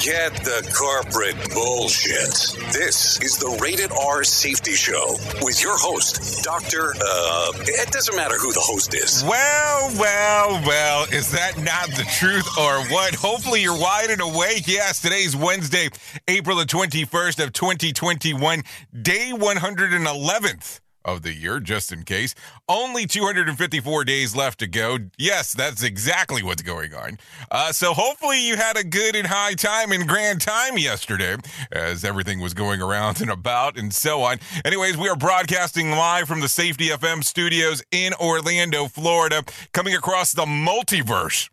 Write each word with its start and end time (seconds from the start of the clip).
Forget 0.00 0.32
the 0.44 0.74
corporate 0.74 1.36
bullshit. 1.52 2.32
This 2.72 3.20
is 3.20 3.36
the 3.36 3.58
Rated 3.60 3.92
R 3.92 4.24
Safety 4.24 4.72
Show 4.72 5.18
with 5.42 5.62
your 5.62 5.76
host, 5.76 6.42
Dr. 6.42 6.94
Uh, 6.94 7.52
it 7.66 7.92
doesn't 7.92 8.16
matter 8.16 8.36
who 8.38 8.50
the 8.50 8.60
host 8.60 8.94
is. 8.94 9.22
Well, 9.24 9.92
well, 9.98 10.62
well, 10.66 11.04
is 11.12 11.30
that 11.32 11.58
not 11.58 11.88
the 11.88 12.08
truth 12.16 12.48
or 12.56 12.80
what? 12.90 13.14
Hopefully 13.14 13.60
you're 13.60 13.78
wide 13.78 14.08
and 14.08 14.22
awake. 14.22 14.66
Yes, 14.66 15.02
today's 15.02 15.36
Wednesday, 15.36 15.90
April 16.28 16.56
the 16.56 16.64
21st 16.64 17.44
of 17.44 17.52
2021, 17.52 18.62
day 19.02 19.32
111th 19.34 20.80
of 21.04 21.22
the 21.22 21.32
year, 21.32 21.60
just 21.60 21.92
in 21.92 22.04
case. 22.04 22.34
Only 22.68 23.06
254 23.06 24.04
days 24.04 24.36
left 24.36 24.58
to 24.60 24.66
go. 24.66 24.98
Yes, 25.18 25.52
that's 25.52 25.82
exactly 25.82 26.42
what's 26.42 26.62
going 26.62 26.94
on. 26.94 27.18
Uh, 27.50 27.72
so 27.72 27.94
hopefully 27.94 28.46
you 28.46 28.56
had 28.56 28.76
a 28.76 28.84
good 28.84 29.16
and 29.16 29.26
high 29.26 29.54
time 29.54 29.92
and 29.92 30.06
grand 30.06 30.40
time 30.40 30.78
yesterday 30.78 31.36
as 31.72 32.04
everything 32.04 32.40
was 32.40 32.54
going 32.54 32.82
around 32.82 33.20
and 33.20 33.30
about 33.30 33.78
and 33.78 33.92
so 33.94 34.22
on. 34.22 34.38
Anyways, 34.64 34.96
we 34.96 35.08
are 35.08 35.16
broadcasting 35.16 35.90
live 35.90 36.26
from 36.26 36.40
the 36.40 36.48
Safety 36.48 36.88
FM 36.88 37.24
studios 37.24 37.82
in 37.90 38.12
Orlando, 38.14 38.86
Florida, 38.86 39.42
coming 39.72 39.94
across 39.94 40.32
the 40.32 40.44
multiverse 40.44 41.48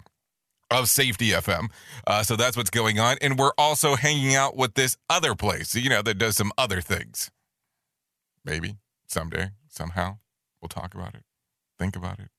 of 0.70 0.90
Safety 0.90 1.30
FM. 1.30 1.70
Uh, 2.06 2.24
so 2.24 2.36
that's 2.36 2.58
what's 2.58 2.70
going 2.70 3.00
on. 3.00 3.18
And 3.22 3.40
we're 3.40 3.54
also 3.58 3.96
hanging 3.96 4.36
out 4.36 4.56
with 4.58 4.74
this 4.74 4.98
other 5.10 5.36
place, 5.36 5.76
you 5.76 5.90
know, 5.90 6.02
that 6.02 6.18
does 6.18 6.36
some 6.36 6.52
other 6.58 6.82
things. 6.82 7.32
Maybe 8.44 8.76
someday, 9.08 9.50
somehow, 9.70 10.20
we'll 10.62 10.70
talk 10.70 10.94
about 10.94 11.16
it, 11.16 11.24
think 11.80 11.96
about 11.96 12.20
it, 12.20 12.30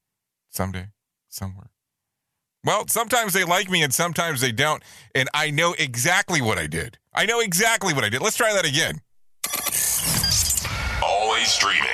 someday, 0.50 0.88
somewhere. 1.28 1.70
Well, 2.64 2.86
sometimes 2.88 3.32
they 3.32 3.44
like 3.44 3.70
me 3.70 3.82
and 3.82 3.94
sometimes 3.94 4.40
they 4.40 4.52
don't. 4.52 4.82
And 5.14 5.28
I 5.32 5.50
know 5.50 5.74
exactly 5.78 6.42
what 6.42 6.58
I 6.58 6.66
did. 6.66 6.98
I 7.14 7.24
know 7.24 7.40
exactly 7.40 7.94
what 7.94 8.04
I 8.04 8.08
did. 8.08 8.20
Let's 8.20 8.36
try 8.36 8.52
that 8.52 8.66
again. 8.66 9.00
Always 11.02 11.48
streaming. 11.48 11.88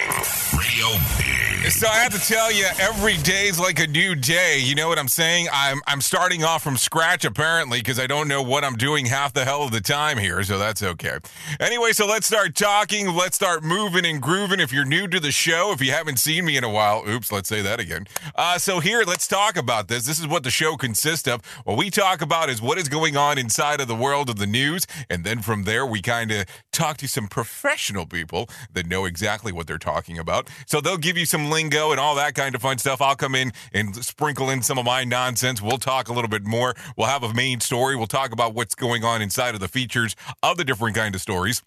Radio. 0.59 1.24
So 1.71 1.89
I 1.89 1.97
have 1.97 2.13
to 2.13 2.21
tell 2.21 2.53
you, 2.53 2.67
every 2.79 3.17
day 3.17 3.47
is 3.47 3.59
like 3.59 3.81
a 3.81 3.87
new 3.87 4.15
day. 4.15 4.59
You 4.59 4.75
know 4.75 4.87
what 4.87 4.99
I'm 4.99 5.09
saying? 5.09 5.49
I'm 5.51 5.81
I'm 5.87 6.03
starting 6.03 6.45
off 6.45 6.63
from 6.63 6.77
scratch 6.77 7.25
apparently 7.25 7.79
because 7.79 7.99
I 7.99 8.07
don't 8.07 8.29
know 8.29 8.43
what 8.43 8.65
I'm 8.65 8.77
doing 8.77 9.07
half 9.07 9.33
the 9.33 9.47
hell 9.47 9.63
of 9.63 9.71
the 9.71 9.81
time 9.81 10.19
here, 10.19 10.43
so 10.43 10.59
that's 10.59 10.83
okay. 10.83 11.17
Anyway, 11.59 11.93
so 11.93 12.07
let's 12.07 12.27
start 12.27 12.55
talking. 12.55 13.15
Let's 13.15 13.37
start 13.37 13.65
moving 13.65 14.05
and 14.05 14.21
grooving. 14.21 14.61
If 14.61 14.75
you're 14.75 14.85
new 14.85 15.09
to 15.09 15.19
the 15.19 15.33
show, 15.33 15.73
if 15.73 15.81
you 15.81 15.91
haven't 15.91 16.19
seen 16.19 16.45
me 16.45 16.59
in 16.59 16.65
a 16.65 16.69
while, 16.69 17.03
oops, 17.09 17.33
let's 17.33 17.49
say 17.49 17.63
that 17.63 17.81
again. 17.81 18.07
Uh, 18.35 18.59
so 18.59 18.81
here, 18.81 19.03
let's 19.07 19.27
talk 19.27 19.57
about 19.57 19.89
this. 19.89 20.05
This 20.05 20.21
is 20.21 20.29
what 20.29 20.43
the 20.43 20.51
show 20.51 20.77
consists 20.77 21.27
of. 21.27 21.41
What 21.65 21.79
we 21.79 21.89
talk 21.89 22.21
about 22.21 22.51
is 22.51 22.61
what 22.61 22.77
is 22.77 22.91
going 22.91 23.17
on 23.17 23.39
inside 23.39 23.81
of 23.81 23.89
the 23.89 23.97
world 23.97 24.29
of 24.29 24.37
the 24.37 24.47
news, 24.47 24.87
and 25.09 25.25
then 25.25 25.41
from 25.41 25.65
there 25.65 25.87
we 25.87 26.03
kind 26.03 26.31
of 26.31 26.45
talk 26.73 26.99
to 26.99 27.09
some 27.09 27.27
professional 27.27 28.05
people 28.05 28.51
that 28.75 28.87
know 28.87 29.07
exactly 29.07 29.51
what 29.51 29.67
they're 29.67 29.79
talking 29.79 30.19
about. 30.19 30.51
So 30.67 30.83
they'll 30.83 30.99
give 30.99 31.17
you 31.17 31.25
some 31.25 31.54
lingo 31.55 31.93
and 31.93 32.01
all 32.01 32.17
that 32.17 32.35
kind 32.35 32.55
of 32.55 32.61
fun 32.61 32.79
stuff. 32.79 33.01
I'll 33.01 33.17
come 33.17 33.35
in 33.35 33.53
and 33.73 33.97
sprinkle 34.05 34.51
in 34.51 34.63
some 34.63 34.79
of 34.79 34.85
my 34.85 35.05
nonsense. 35.05 35.63
We'll 35.63 35.79
talk 35.79 36.09
a 36.09 36.13
little 36.13 36.29
bit 36.29 36.45
more. 36.45 36.75
We'll 36.97 37.07
have 37.07 37.23
a 37.23 37.33
main 37.33 37.61
story. 37.61 37.97
We'll 37.97 38.07
talk 38.07 38.33
about 38.33 38.55
what's 38.55 38.75
going 38.75 39.05
on 39.05 39.23
inside 39.23 39.55
of 39.55 39.61
the 39.61 39.69
features 39.69 40.15
of 40.43 40.57
the 40.57 40.65
different 40.65 40.97
kind 40.97 41.15
of 41.15 41.21
stories 41.21 41.63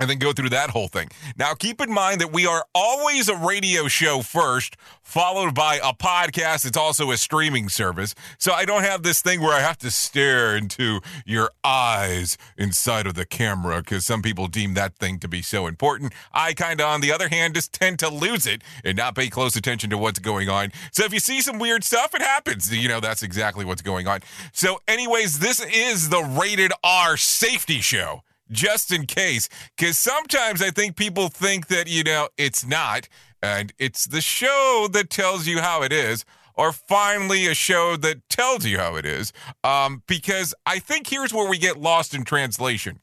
and 0.00 0.08
then 0.08 0.18
go 0.18 0.32
through 0.32 0.48
that 0.48 0.70
whole 0.70 0.88
thing. 0.88 1.10
Now, 1.36 1.52
keep 1.54 1.80
in 1.80 1.92
mind 1.92 2.20
that 2.22 2.32
we 2.32 2.46
are 2.46 2.64
always 2.74 3.28
a 3.28 3.36
radio 3.36 3.86
show 3.86 4.22
first, 4.22 4.76
followed 5.02 5.54
by 5.54 5.76
a 5.76 5.92
podcast. 5.92 6.66
It's 6.66 6.76
also 6.76 7.10
a 7.10 7.18
streaming 7.18 7.68
service. 7.68 8.14
So 8.38 8.52
I 8.52 8.64
don't 8.64 8.82
have 8.82 9.02
this 9.02 9.20
thing 9.20 9.42
where 9.42 9.52
I 9.52 9.60
have 9.60 9.76
to 9.78 9.90
stare 9.90 10.56
into 10.56 11.00
your 11.26 11.50
eyes 11.62 12.38
inside 12.56 13.06
of 13.06 13.14
the 13.14 13.26
camera 13.26 13.78
because 13.78 14.06
some 14.06 14.22
people 14.22 14.46
deem 14.46 14.72
that 14.74 14.96
thing 14.96 15.18
to 15.18 15.28
be 15.28 15.42
so 15.42 15.66
important. 15.66 16.14
I 16.32 16.54
kind 16.54 16.80
of, 16.80 16.86
on 16.86 17.02
the 17.02 17.12
other 17.12 17.28
hand, 17.28 17.54
just 17.54 17.72
tend 17.72 17.98
to 17.98 18.08
lose 18.08 18.46
it 18.46 18.62
and 18.82 18.96
not 18.96 19.14
pay 19.14 19.28
close 19.28 19.54
attention 19.54 19.90
to 19.90 19.98
what's 19.98 20.18
going 20.18 20.48
on. 20.48 20.72
So 20.92 21.04
if 21.04 21.12
you 21.12 21.20
see 21.20 21.42
some 21.42 21.58
weird 21.58 21.84
stuff, 21.84 22.14
it 22.14 22.22
happens. 22.22 22.74
You 22.74 22.88
know, 22.88 23.00
that's 23.00 23.22
exactly 23.22 23.66
what's 23.66 23.82
going 23.82 24.08
on. 24.08 24.20
So, 24.52 24.80
anyways, 24.88 25.40
this 25.40 25.60
is 25.60 26.08
the 26.08 26.22
rated 26.22 26.72
R 26.82 27.18
safety 27.18 27.80
show 27.80 28.22
just 28.50 28.92
in 28.92 29.06
case. 29.06 29.48
Because 29.76 29.98
sometimes 29.98 30.62
I 30.62 30.70
think 30.70 30.96
people 30.96 31.28
think 31.28 31.68
that, 31.68 31.88
you 31.88 32.02
know, 32.04 32.28
it's 32.36 32.66
not. 32.66 33.08
And 33.42 33.72
it's 33.78 34.06
the 34.06 34.20
show 34.20 34.88
that 34.92 35.10
tells 35.10 35.46
you 35.46 35.60
how 35.60 35.82
it 35.82 35.92
is, 35.92 36.24
or 36.54 36.72
finally 36.72 37.46
a 37.46 37.54
show 37.54 37.96
that 37.96 38.28
tells 38.28 38.66
you 38.66 38.78
how 38.78 38.96
it 38.96 39.06
is. 39.06 39.32
Um, 39.64 40.02
because 40.06 40.54
I 40.66 40.78
think 40.78 41.06
here's 41.06 41.32
where 41.32 41.48
we 41.48 41.58
get 41.58 41.78
lost 41.78 42.12
in 42.14 42.24
translation. 42.24 43.00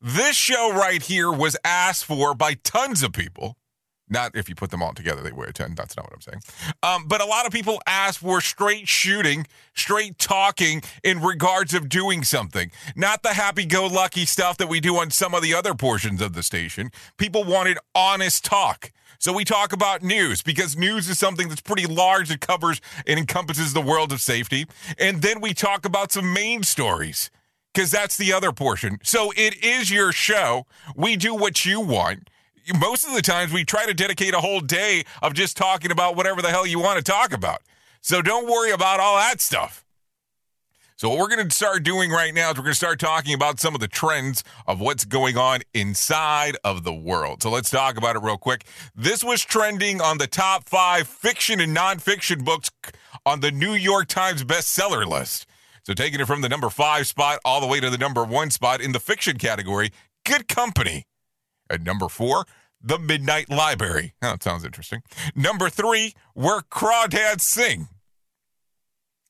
This 0.00 0.36
show 0.36 0.72
right 0.72 1.02
here 1.02 1.30
was 1.30 1.56
asked 1.64 2.04
for 2.04 2.34
by 2.34 2.54
tons 2.54 3.02
of 3.02 3.12
people. 3.12 3.56
Not 4.12 4.36
if 4.36 4.48
you 4.48 4.54
put 4.54 4.70
them 4.70 4.82
all 4.82 4.92
together, 4.92 5.22
they 5.22 5.32
would 5.32 5.48
attend. 5.48 5.76
That's 5.76 5.96
not 5.96 6.04
what 6.04 6.12
I'm 6.12 6.20
saying. 6.20 6.42
Um, 6.82 7.08
but 7.08 7.22
a 7.22 7.24
lot 7.24 7.46
of 7.46 7.52
people 7.52 7.80
ask 7.86 8.20
for 8.20 8.40
straight 8.40 8.86
shooting, 8.86 9.46
straight 9.74 10.18
talking 10.18 10.82
in 11.02 11.22
regards 11.22 11.72
of 11.72 11.88
doing 11.88 12.22
something, 12.22 12.70
not 12.94 13.22
the 13.22 13.30
happy-go-lucky 13.30 14.26
stuff 14.26 14.58
that 14.58 14.68
we 14.68 14.80
do 14.80 14.96
on 14.96 15.10
some 15.10 15.34
of 15.34 15.42
the 15.42 15.54
other 15.54 15.74
portions 15.74 16.20
of 16.20 16.34
the 16.34 16.42
station. 16.42 16.90
People 17.16 17.42
wanted 17.42 17.78
honest 17.94 18.44
talk. 18.44 18.92
So 19.18 19.32
we 19.32 19.44
talk 19.44 19.72
about 19.72 20.02
news 20.02 20.42
because 20.42 20.76
news 20.76 21.08
is 21.08 21.18
something 21.18 21.48
that's 21.48 21.60
pretty 21.60 21.86
large. 21.86 22.30
It 22.30 22.40
covers 22.40 22.80
and 23.06 23.18
encompasses 23.18 23.72
the 23.72 23.80
world 23.80 24.12
of 24.12 24.20
safety. 24.20 24.66
And 24.98 25.22
then 25.22 25.40
we 25.40 25.54
talk 25.54 25.86
about 25.86 26.12
some 26.12 26.32
main 26.32 26.64
stories 26.64 27.30
because 27.72 27.90
that's 27.90 28.16
the 28.16 28.32
other 28.32 28.52
portion. 28.52 28.98
So 29.04 29.32
it 29.36 29.64
is 29.64 29.90
your 29.90 30.12
show. 30.12 30.66
We 30.96 31.16
do 31.16 31.34
what 31.34 31.64
you 31.64 31.80
want 31.80 32.28
most 32.78 33.06
of 33.06 33.14
the 33.14 33.22
times 33.22 33.52
we 33.52 33.64
try 33.64 33.86
to 33.86 33.94
dedicate 33.94 34.34
a 34.34 34.40
whole 34.40 34.60
day 34.60 35.04
of 35.22 35.34
just 35.34 35.56
talking 35.56 35.90
about 35.90 36.16
whatever 36.16 36.42
the 36.42 36.48
hell 36.48 36.66
you 36.66 36.80
want 36.80 36.98
to 36.98 37.04
talk 37.04 37.32
about. 37.32 37.62
So 38.00 38.22
don't 38.22 38.48
worry 38.48 38.70
about 38.70 39.00
all 39.00 39.16
that 39.16 39.40
stuff. 39.40 39.84
So 40.96 41.08
what 41.08 41.18
we're 41.18 41.34
going 41.34 41.48
to 41.48 41.54
start 41.54 41.82
doing 41.82 42.10
right 42.10 42.32
now 42.32 42.50
is 42.50 42.56
we're 42.56 42.62
going 42.62 42.72
to 42.72 42.76
start 42.76 43.00
talking 43.00 43.34
about 43.34 43.58
some 43.58 43.74
of 43.74 43.80
the 43.80 43.88
trends 43.88 44.44
of 44.68 44.80
what's 44.80 45.04
going 45.04 45.36
on 45.36 45.60
inside 45.74 46.56
of 46.62 46.84
the 46.84 46.92
world. 46.92 47.42
So 47.42 47.50
let's 47.50 47.70
talk 47.70 47.96
about 47.96 48.14
it 48.14 48.22
real 48.22 48.38
quick. 48.38 48.64
This 48.94 49.24
was 49.24 49.44
trending 49.44 50.00
on 50.00 50.18
the 50.18 50.28
top 50.28 50.68
5 50.68 51.08
fiction 51.08 51.60
and 51.60 51.76
nonfiction 51.76 52.44
books 52.44 52.70
on 53.26 53.40
the 53.40 53.50
New 53.50 53.72
York 53.72 54.06
Times 54.06 54.44
bestseller 54.44 55.04
list. 55.04 55.46
So 55.84 55.92
taking 55.92 56.20
it 56.20 56.26
from 56.26 56.40
the 56.40 56.48
number 56.48 56.70
5 56.70 57.06
spot 57.06 57.40
all 57.44 57.60
the 57.60 57.66
way 57.66 57.80
to 57.80 57.90
the 57.90 57.98
number 57.98 58.22
1 58.22 58.50
spot 58.50 58.80
in 58.80 58.92
the 58.92 59.00
fiction 59.00 59.38
category, 59.38 59.90
Good 60.24 60.46
Company. 60.46 61.06
At 61.72 61.82
number 61.82 62.08
four, 62.08 62.44
The 62.82 62.98
Midnight 62.98 63.48
Library. 63.48 64.14
Oh, 64.22 64.30
that 64.32 64.42
sounds 64.42 64.64
interesting. 64.64 65.02
Number 65.34 65.70
three, 65.70 66.14
Where 66.34 66.60
Crawdads 66.60 67.42
Sing. 67.42 67.88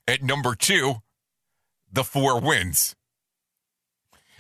At 0.09 0.23
number 0.23 0.55
two, 0.55 1.03
The 1.93 2.05
Four 2.05 2.41
Winds. 2.41 2.97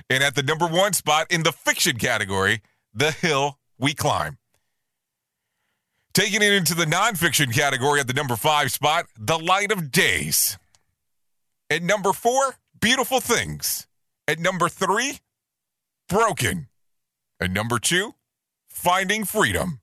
And 0.09 0.23
at 0.23 0.35
the 0.35 0.43
number 0.43 0.67
one 0.67 0.93
spot 0.93 1.27
in 1.31 1.43
the 1.43 1.53
fiction 1.53 1.99
category, 1.99 2.63
The 2.93 3.13
Hill 3.13 3.59
We 3.79 3.95
Climb. 3.95 4.39
Taking 6.15 6.43
it 6.43 6.53
into 6.53 6.75
the 6.75 6.85
nonfiction 6.85 7.55
category 7.55 8.01
at 8.01 8.07
the 8.07 8.13
number 8.13 8.37
five 8.37 8.71
spot, 8.71 9.07
The 9.19 9.39
Light 9.39 9.73
of 9.73 9.91
Days. 9.91 10.59
At 11.71 11.83
number 11.83 12.13
four, 12.13 12.57
Beautiful 12.79 13.21
Things. 13.21 13.87
At 14.29 14.39
number 14.39 14.69
three, 14.69 15.21
Broken. 16.09 16.69
And 17.41 17.55
number 17.55 17.79
two, 17.79 18.15
Finding 18.73 19.25
Freedom. 19.25 19.81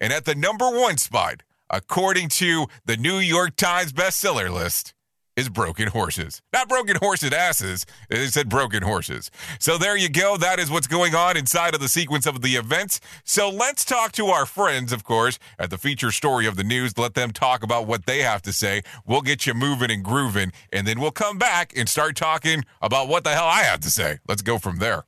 And 0.00 0.12
at 0.12 0.26
the 0.26 0.34
number 0.34 0.68
one 0.68 0.98
spot, 0.98 1.42
according 1.70 2.28
to 2.28 2.66
the 2.84 2.96
New 2.96 3.16
York 3.16 3.56
Times 3.56 3.92
bestseller 3.92 4.52
list, 4.52 4.92
is 5.36 5.48
broken 5.48 5.88
horses. 5.88 6.42
Not 6.52 6.68
broken 6.68 6.96
horses 6.96 7.32
asses. 7.32 7.86
It 8.10 8.32
said 8.32 8.50
broken 8.50 8.82
horses. 8.82 9.30
So 9.58 9.78
there 9.78 9.96
you 9.96 10.10
go. 10.10 10.36
That 10.36 10.58
is 10.58 10.70
what's 10.70 10.86
going 10.86 11.14
on 11.14 11.38
inside 11.38 11.74
of 11.74 11.80
the 11.80 11.88
sequence 11.88 12.26
of 12.26 12.42
the 12.42 12.56
events. 12.56 13.00
So 13.24 13.48
let's 13.48 13.84
talk 13.84 14.12
to 14.12 14.26
our 14.26 14.44
friends, 14.44 14.92
of 14.92 15.04
course, 15.04 15.38
at 15.58 15.70
the 15.70 15.78
feature 15.78 16.10
story 16.10 16.46
of 16.46 16.56
the 16.56 16.64
news. 16.64 16.98
Let 16.98 17.14
them 17.14 17.30
talk 17.30 17.62
about 17.62 17.86
what 17.86 18.04
they 18.04 18.18
have 18.18 18.42
to 18.42 18.52
say. 18.52 18.82
We'll 19.06 19.22
get 19.22 19.46
you 19.46 19.54
moving 19.54 19.90
and 19.90 20.04
grooving, 20.04 20.52
and 20.70 20.86
then 20.86 21.00
we'll 21.00 21.12
come 21.12 21.38
back 21.38 21.72
and 21.74 21.88
start 21.88 22.16
talking 22.16 22.64
about 22.82 23.08
what 23.08 23.24
the 23.24 23.30
hell 23.30 23.46
I 23.46 23.62
have 23.62 23.80
to 23.80 23.90
say. 23.90 24.18
Let's 24.28 24.42
go 24.42 24.58
from 24.58 24.78
there. 24.80 25.04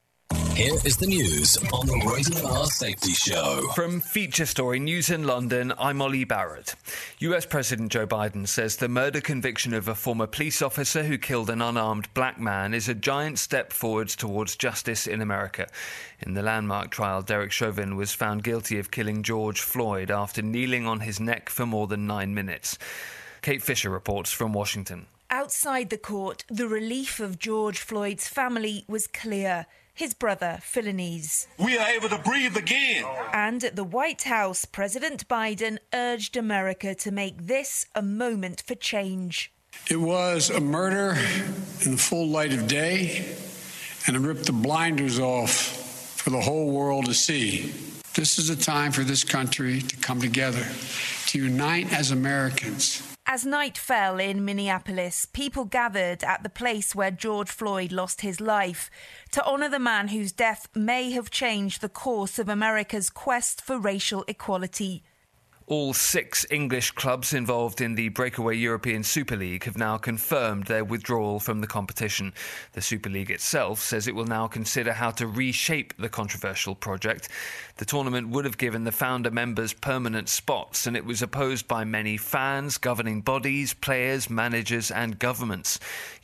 Here 0.55 0.75
is 0.85 0.97
the 0.97 1.09
news 1.09 1.57
on 1.73 1.85
the 1.85 2.01
Rated 2.07 2.45
R 2.45 2.67
Safety 2.67 3.11
Show. 3.11 3.73
From 3.75 4.01
Feature 4.01 4.47
Story 4.47 4.79
News 4.79 5.11
in 5.11 5.27
London, 5.27 5.73
I'm 5.81 6.01
Ollie 6.01 6.23
Barrett. 6.23 6.77
US 7.19 7.45
President 7.45 7.91
Joe 7.91 8.07
Biden 8.07 8.47
says 8.47 8.77
the 8.77 8.89
murder 8.89 9.21
conviction 9.21 9.75
of 9.75 9.89
a 9.89 9.97
former 9.97 10.29
police 10.29 10.63
officer 10.63 11.03
who 11.03 11.19
killed 11.19 11.51
an 11.51 11.61
unarmed 11.61 12.07
black 12.15 12.39
man 12.39 12.73
is 12.73 12.89
a 12.89 12.95
giant 12.95 13.41
step 13.41 13.73
forwards 13.73 14.15
towards 14.15 14.55
justice 14.55 15.09
in 15.09 15.21
America. 15.21 15.67
In 16.21 16.35
the 16.35 16.43
landmark 16.43 16.93
trial, 16.93 17.21
Derek 17.21 17.51
Chauvin 17.51 17.97
was 17.97 18.15
found 18.15 18.45
guilty 18.45 18.79
of 18.79 18.93
killing 18.93 19.25
George 19.25 19.61
Floyd 19.61 20.09
after 20.09 20.41
kneeling 20.41 20.87
on 20.87 21.01
his 21.01 21.19
neck 21.19 21.49
for 21.49 21.67
more 21.67 21.89
than 21.89 22.07
nine 22.07 22.33
minutes. 22.33 22.79
Kate 23.43 23.61
Fisher 23.61 23.91
reports 23.91 24.31
from 24.31 24.53
Washington. 24.53 25.07
Outside 25.31 25.91
the 25.91 25.99
court, 25.99 26.45
the 26.49 26.69
relief 26.69 27.19
of 27.19 27.41
George 27.41 27.81
Floyd's 27.81 28.29
family 28.29 28.85
was 28.87 29.09
clear 29.09 29.67
his 29.95 30.13
brother, 30.13 30.59
Philonise. 30.61 31.47
We 31.59 31.79
are 31.79 31.89
able 31.89 32.09
to 32.09 32.19
breathe 32.19 32.57
again. 32.57 33.05
And 33.33 33.63
at 33.63 33.77
the 33.77 33.85
White 33.85 34.25
House, 34.25 34.65
President 34.65 35.29
Biden 35.29 35.79
urged 35.93 36.37
America 36.37 36.95
to 36.97 37.11
make 37.11 37.47
this 37.47 37.87
a 37.95 38.03
moment 38.03 38.63
for 38.67 38.75
change. 38.75 39.53
It 39.89 40.01
was 40.01 40.51
a 40.51 40.61
murder 40.61 41.17
in 41.85 41.93
the 41.93 41.97
full 41.97 42.29
light 42.29 42.53
of 42.53 42.67
day, 42.67 43.37
and 44.07 44.17
it 44.17 44.21
ripped 44.21 44.47
the 44.47 44.53
blinders 44.53 45.19
off 45.19 45.51
for 45.53 46.31
the 46.31 46.41
whole 46.41 46.73
world 46.73 47.07
to 47.07 47.15
see. 47.15 47.73
This 48.15 48.39
is 48.39 48.51
a 48.51 48.57
time 48.57 48.93
for 48.93 49.03
this 49.03 49.25
country 49.25 49.81
to 49.81 49.97
come 49.97 50.21
together, 50.21 50.65
to 51.27 51.39
unite 51.39 51.93
as 51.93 52.11
Americans. 52.11 53.14
As 53.27 53.47
night 53.47 53.79
fell 53.79 54.19
in 54.19 54.45
Minneapolis, 54.45 55.25
people 55.25 55.65
gathered 55.65 56.23
at 56.23 56.43
the 56.43 56.51
place 56.51 56.95
where 56.95 57.11
George 57.11 57.49
Floyd 57.49 57.91
lost 57.91 58.21
his 58.21 58.39
life 58.39 58.91
to 59.33 59.43
honour 59.47 59.71
the 59.71 59.79
man 59.79 60.09
whose 60.09 60.31
death 60.31 60.69
may 60.75 61.11
have 61.13 61.31
changed 61.31 61.81
the 61.81 61.89
course 61.89 62.39
of 62.39 62.51
America's 62.51 63.09
quest 63.09 63.63
for 63.63 63.79
racial 63.79 64.27
equality. 64.29 65.05
All 65.67 65.95
six 65.95 66.45
English 66.51 66.91
clubs 66.91 67.33
involved 67.33 67.81
in 67.81 67.95
the 67.95 68.11
breakaway 68.11 68.55
European 68.55 69.03
Super 69.03 69.35
League 69.35 69.65
have 69.65 69.79
now 69.79 69.97
confirmed 69.97 70.67
their 70.67 70.85
withdrawal 70.85 71.41
from 71.41 71.63
the 71.63 71.67
competition. 71.67 72.35
The 72.73 72.83
Super 72.83 73.09
League 73.09 73.31
itself 73.31 73.81
says 73.81 74.07
it 74.07 74.15
will 74.15 74.27
now 74.27 74.47
consider 74.47 74.93
how 74.93 75.11
to 75.13 75.27
reshape 75.27 75.97
the 75.97 76.11
controversial 76.11 76.75
project. 76.75 77.31
The 77.77 77.85
tournament 77.85 78.29
would 78.29 78.45
have 78.45 78.57
given 78.57 78.85
the 78.85 78.93
founder 78.93 79.33
members 79.33 79.73
permanent 79.73 80.29
spots, 80.29 80.87
and 80.87 80.97
it 80.97 81.05
was 81.05 81.23
opposed 81.23 81.67
by 81.67 81.83
many 81.83 82.17
fans, 82.17 82.79
governing 82.79 83.21
bodies, 83.21 83.75
players, 83.75 84.31
managers, 84.31 84.93
and 84.93 85.19
governments. 85.19 85.81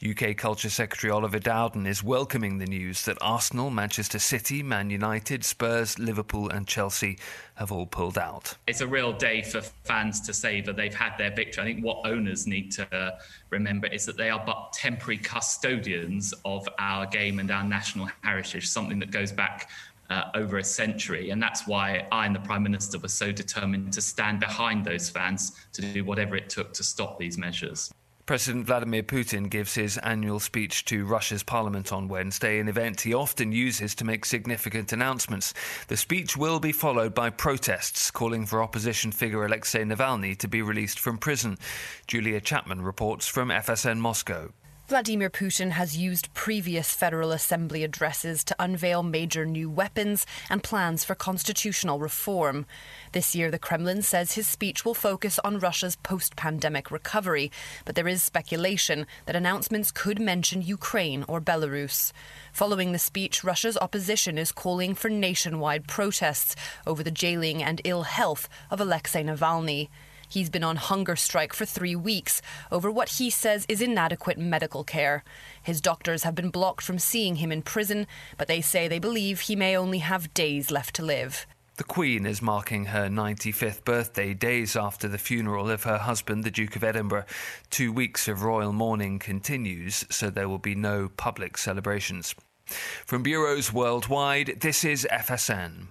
UK 0.09 0.37
Culture 0.37 0.71
Secretary 0.71 1.11
Oliver 1.11 1.41
Dowden 1.41 1.87
is 1.87 2.05
welcoming 2.05 2.59
the 2.59 2.67
news 2.67 3.05
that 3.05 3.19
Arsenal, 3.21 3.69
Manchester 3.71 4.21
City, 4.21 4.63
Man 4.63 4.91
United, 4.91 5.45
Spurs, 5.45 5.99
Liverpool, 5.99 6.49
and 6.49 6.69
Chelsea 6.69 7.19
have 7.57 7.73
all 7.73 7.85
pulled 7.85 8.17
out. 8.17 8.57
It's 8.69 8.81
a 8.81 8.87
real 8.87 9.13
day 9.13 9.43
for 9.43 9.61
fans 9.61 10.21
to 10.23 10.33
say 10.33 10.61
that 10.61 10.77
they've 10.77 10.95
had 10.95 11.19
their 11.19 11.35
victory. 11.35 11.63
I 11.63 11.67
think 11.67 11.85
what 11.85 12.07
owners 12.07 12.47
need 12.47 12.71
to 12.73 13.19
remember 13.51 13.89
is 13.89 14.07
that 14.07 14.17
they 14.17 14.31
are 14.31 14.43
but 14.47 14.73
temporary 14.73 15.19
custodians 15.19 16.33
of 16.45 16.67
our 16.79 17.07
game 17.07 17.41
and 17.41 17.51
our 17.51 17.65
national 17.65 18.09
heritage, 18.23 18.69
something 18.69 19.01
that 19.01 19.11
goes 19.11 19.33
back 19.33 19.69
uh, 20.11 20.25
over 20.35 20.59
a 20.59 20.65
century. 20.65 21.31
And 21.31 21.43
that's 21.43 21.67
why 21.67 22.07
I 22.13 22.27
and 22.27 22.35
the 22.35 22.41
Prime 22.41 22.63
Minister 22.63 22.99
were 22.99 23.09
so 23.09 23.33
determined 23.33 23.93
to 23.95 24.03
stand 24.03 24.41
behind 24.41 24.85
those 24.85 25.09
fans 25.09 25.53
to 25.73 25.81
do 25.81 26.05
whatever 26.05 26.37
it 26.37 26.51
took 26.51 26.73
to 26.75 26.83
stop 26.83 27.19
these 27.19 27.39
measures. 27.39 27.91
President 28.27 28.65
Vladimir 28.65 29.03
Putin 29.03 29.51
gives 29.51 29.75
his 29.75 29.99
annual 29.99 30.39
speech 30.39 30.85
to 30.85 31.05
Russia's 31.05 31.43
parliament 31.43 31.93
on 31.93 32.07
Wednesday, 32.07 32.61
an 32.61 32.69
event 32.69 33.01
he 33.01 33.13
often 33.13 33.51
uses 33.51 33.93
to 33.97 34.05
make 34.05 34.25
significant 34.25 34.93
announcements. 34.93 35.53
The 35.89 35.97
speech 35.97 36.37
will 36.37 36.61
be 36.61 36.71
followed 36.71 37.13
by 37.13 37.31
protests 37.31 38.09
calling 38.13 38.47
for 38.47 38.63
opposition 38.63 39.11
figure 39.11 39.45
Alexei 39.45 39.83
Navalny 39.83 40.39
to 40.39 40.47
be 40.47 40.63
released 40.63 41.01
from 41.01 41.19
prison. 41.19 41.59
Julia 42.07 42.41
Chapman 42.41 42.83
reports 42.83 43.27
from 43.27 43.49
FSN 43.49 43.99
Moscow. 43.99 44.53
Vladimir 44.91 45.31
Putin 45.31 45.71
has 45.71 45.97
used 45.97 46.35
previous 46.35 46.93
Federal 46.93 47.31
Assembly 47.31 47.85
addresses 47.85 48.43
to 48.43 48.57
unveil 48.59 49.05
major 49.05 49.47
new 49.47 49.71
weapons 49.71 50.27
and 50.51 50.65
plans 50.65 51.05
for 51.05 51.15
constitutional 51.15 52.01
reform. 52.01 52.67
This 53.13 53.33
year, 53.33 53.53
the 53.53 53.59
Kremlin 53.61 54.03
says 54.03 54.33
his 54.33 54.49
speech 54.49 54.85
will 54.85 54.95
focus 54.95 55.39
on 55.45 55.61
Russia's 55.61 55.95
post 55.95 56.35
pandemic 56.35 56.91
recovery, 56.91 57.53
but 57.85 57.95
there 57.95 58.09
is 58.09 58.21
speculation 58.21 59.07
that 59.27 59.37
announcements 59.37 59.93
could 59.93 60.19
mention 60.19 60.61
Ukraine 60.61 61.25
or 61.29 61.41
Belarus. 61.41 62.11
Following 62.53 62.91
the 62.91 62.99
speech, 62.99 63.45
Russia's 63.45 63.79
opposition 63.79 64.39
is 64.39 64.51
calling 64.51 64.97
for 64.97 65.09
nationwide 65.09 65.87
protests 65.87 66.57
over 66.85 67.05
the 67.05 67.13
jailing 67.13 67.63
and 67.63 67.81
ill 67.85 68.03
health 68.03 68.49
of 68.73 68.81
Alexei 68.81 69.23
Navalny. 69.23 69.89
He's 70.31 70.49
been 70.49 70.63
on 70.63 70.77
hunger 70.77 71.17
strike 71.17 71.53
for 71.53 71.65
three 71.65 71.97
weeks 71.97 72.41
over 72.71 72.89
what 72.89 73.09
he 73.09 73.31
says 73.31 73.67
is 73.69 73.83
inadequate 73.83 74.39
medical 74.39 74.85
care. 74.85 75.25
His 75.61 75.81
doctors 75.81 76.23
have 76.23 76.37
been 76.37 76.51
blocked 76.51 76.83
from 76.83 77.01
seeing 77.01 77.37
him 77.37 77.51
in 77.51 77.63
prison, 77.63 78.07
but 78.39 78.47
they 78.47 78.61
say 78.61 78.87
they 78.87 79.01
believe 79.01 79.41
he 79.41 79.57
may 79.57 79.77
only 79.77 79.99
have 79.99 80.33
days 80.33 80.71
left 80.71 80.95
to 80.95 81.05
live. 81.05 81.47
The 81.79 81.85
Queen 81.85 82.27
is 82.27 82.41
marking 82.41 82.85
her 82.87 83.09
95th 83.09 83.85
birthday 83.85 84.33
days 84.35 84.77
after 84.77 85.09
the 85.09 85.19
funeral 85.19 85.69
of 85.69 85.83
her 85.83 85.99
husband, 85.99 86.45
the 86.45 86.51
Duke 86.53 86.77
of 86.77 86.85
Edinburgh. 86.85 87.25
Two 87.71 87.93
weeks 87.93 88.29
of 88.29 88.45
royal 88.45 88.73
mourning 88.73 89.19
continues, 89.19 90.05
so 90.11 90.31
there 90.31 90.49
will 90.49 90.59
be 90.59 90.77
no 90.77 91.09
public 91.09 91.59
celebrations. 91.59 92.37
From 92.67 93.25
bureaus 93.25 93.73
worldwide, 93.73 94.59
this 94.61 94.85
is 94.85 95.09
FSN. 95.11 95.87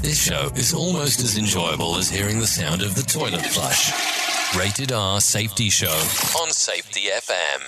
This 0.00 0.22
show 0.22 0.48
is 0.54 0.72
almost 0.72 1.20
as 1.24 1.36
enjoyable 1.36 1.96
as 1.96 2.08
hearing 2.08 2.38
the 2.38 2.46
sound 2.46 2.82
of 2.82 2.94
the 2.94 3.02
toilet 3.02 3.44
flush. 3.44 3.90
Rated 4.56 4.92
R 4.92 5.20
Safety 5.20 5.70
Show 5.70 5.92
on 6.40 6.50
Safety 6.50 7.08
FM. 7.12 7.60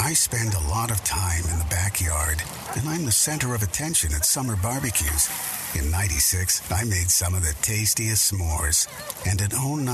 I 0.00 0.14
spend 0.14 0.54
a 0.54 0.68
lot 0.70 0.90
of 0.90 1.04
time 1.04 1.44
in 1.52 1.58
the 1.58 1.66
backyard, 1.68 2.42
and 2.74 2.88
I'm 2.88 3.04
the 3.04 3.12
center 3.12 3.54
of 3.54 3.62
attention 3.62 4.14
at 4.14 4.24
summer 4.24 4.56
barbecues. 4.56 5.28
In 5.74 5.90
96, 5.90 6.72
I 6.72 6.84
made 6.84 7.10
some 7.10 7.34
of 7.34 7.42
the 7.42 7.54
tastiest 7.60 8.32
s'mores. 8.32 8.88
And 9.30 9.40
in 9.42 9.50
09, 9.52 9.86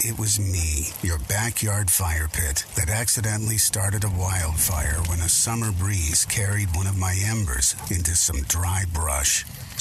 it 0.00 0.18
was 0.18 0.40
me, 0.40 0.88
your 1.02 1.18
backyard 1.28 1.90
fire 1.90 2.28
pit, 2.32 2.64
that 2.74 2.90
accidentally 2.90 3.58
started 3.58 4.02
a 4.02 4.10
wildfire 4.10 5.00
when 5.08 5.20
a 5.20 5.28
summer 5.28 5.70
breeze 5.70 6.24
carried 6.24 6.74
one 6.74 6.88
of 6.88 6.98
my 6.98 7.14
embers 7.24 7.76
into 7.90 8.16
some 8.16 8.42
dry 8.42 8.84
brush. 8.92 9.44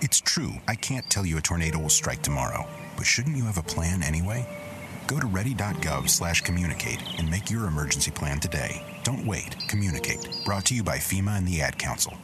It's 0.00 0.20
true, 0.20 0.52
I 0.68 0.76
can't 0.76 1.08
tell 1.10 1.26
you 1.26 1.38
a 1.38 1.40
tornado 1.40 1.80
will 1.80 1.88
strike 1.88 2.22
tomorrow, 2.22 2.64
but 2.96 3.04
shouldn't 3.04 3.36
you 3.36 3.44
have 3.44 3.58
a 3.58 3.62
plan 3.64 4.04
anyway? 4.04 4.46
Go 5.08 5.18
to 5.18 5.26
ready.gov 5.26 6.08
slash 6.08 6.42
communicate 6.42 7.02
and 7.18 7.28
make 7.28 7.50
your 7.50 7.66
emergency 7.66 8.12
plan 8.12 8.38
today. 8.38 8.84
Don't 9.02 9.26
wait. 9.26 9.56
Communicate. 9.66 10.28
Brought 10.44 10.66
to 10.66 10.74
you 10.74 10.84
by 10.84 10.98
FEMA 10.98 11.38
and 11.38 11.48
the 11.48 11.60
Ad 11.62 11.78
Council. 11.78 12.14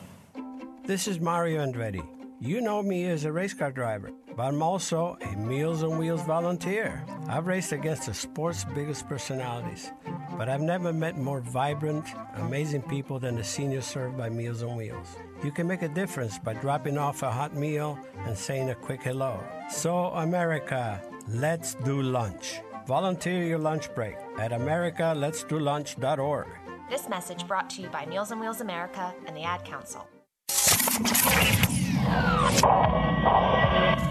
This 0.84 1.08
is 1.08 1.18
Mario 1.18 1.66
Andretti. 1.66 2.06
You 2.40 2.60
know 2.60 2.82
me 2.82 3.06
as 3.06 3.24
a 3.24 3.32
race 3.32 3.54
car 3.54 3.72
driver, 3.72 4.12
but 4.36 4.42
I'm 4.44 4.62
also 4.62 5.16
a 5.22 5.36
Meals 5.36 5.82
on 5.82 5.98
Wheels 5.98 6.22
volunteer. 6.22 7.04
I've 7.26 7.46
raced 7.46 7.72
against 7.72 8.06
the 8.06 8.14
sport's 8.14 8.64
biggest 8.64 9.08
personalities, 9.08 9.90
but 10.36 10.48
I've 10.48 10.60
never 10.60 10.92
met 10.92 11.16
more 11.16 11.40
vibrant, 11.40 12.06
amazing 12.34 12.82
people 12.82 13.18
than 13.18 13.34
the 13.34 13.44
seniors 13.44 13.86
served 13.86 14.16
by 14.18 14.28
Meals 14.28 14.62
on 14.62 14.76
Wheels. 14.76 15.16
You 15.44 15.52
can 15.52 15.66
make 15.66 15.82
a 15.82 15.88
difference 15.88 16.38
by 16.38 16.54
dropping 16.54 16.96
off 16.96 17.22
a 17.22 17.30
hot 17.30 17.54
meal 17.54 17.98
and 18.26 18.34
saying 18.36 18.70
a 18.70 18.74
quick 18.74 19.02
hello. 19.02 19.38
So, 19.68 20.06
America, 20.06 21.02
let's 21.28 21.74
do 21.74 22.00
lunch. 22.00 22.62
Volunteer 22.86 23.44
your 23.44 23.58
lunch 23.58 23.94
break 23.94 24.16
at 24.38 24.52
americaletsdolunch.org. 24.52 26.46
This 26.88 27.10
message 27.10 27.46
brought 27.46 27.68
to 27.70 27.82
you 27.82 27.88
by 27.88 28.06
Meals 28.06 28.32
on 28.32 28.40
Wheels 28.40 28.62
America 28.62 29.14
and 29.26 29.36
the 29.36 29.42
Ad 29.42 29.66
Council. 29.66 30.08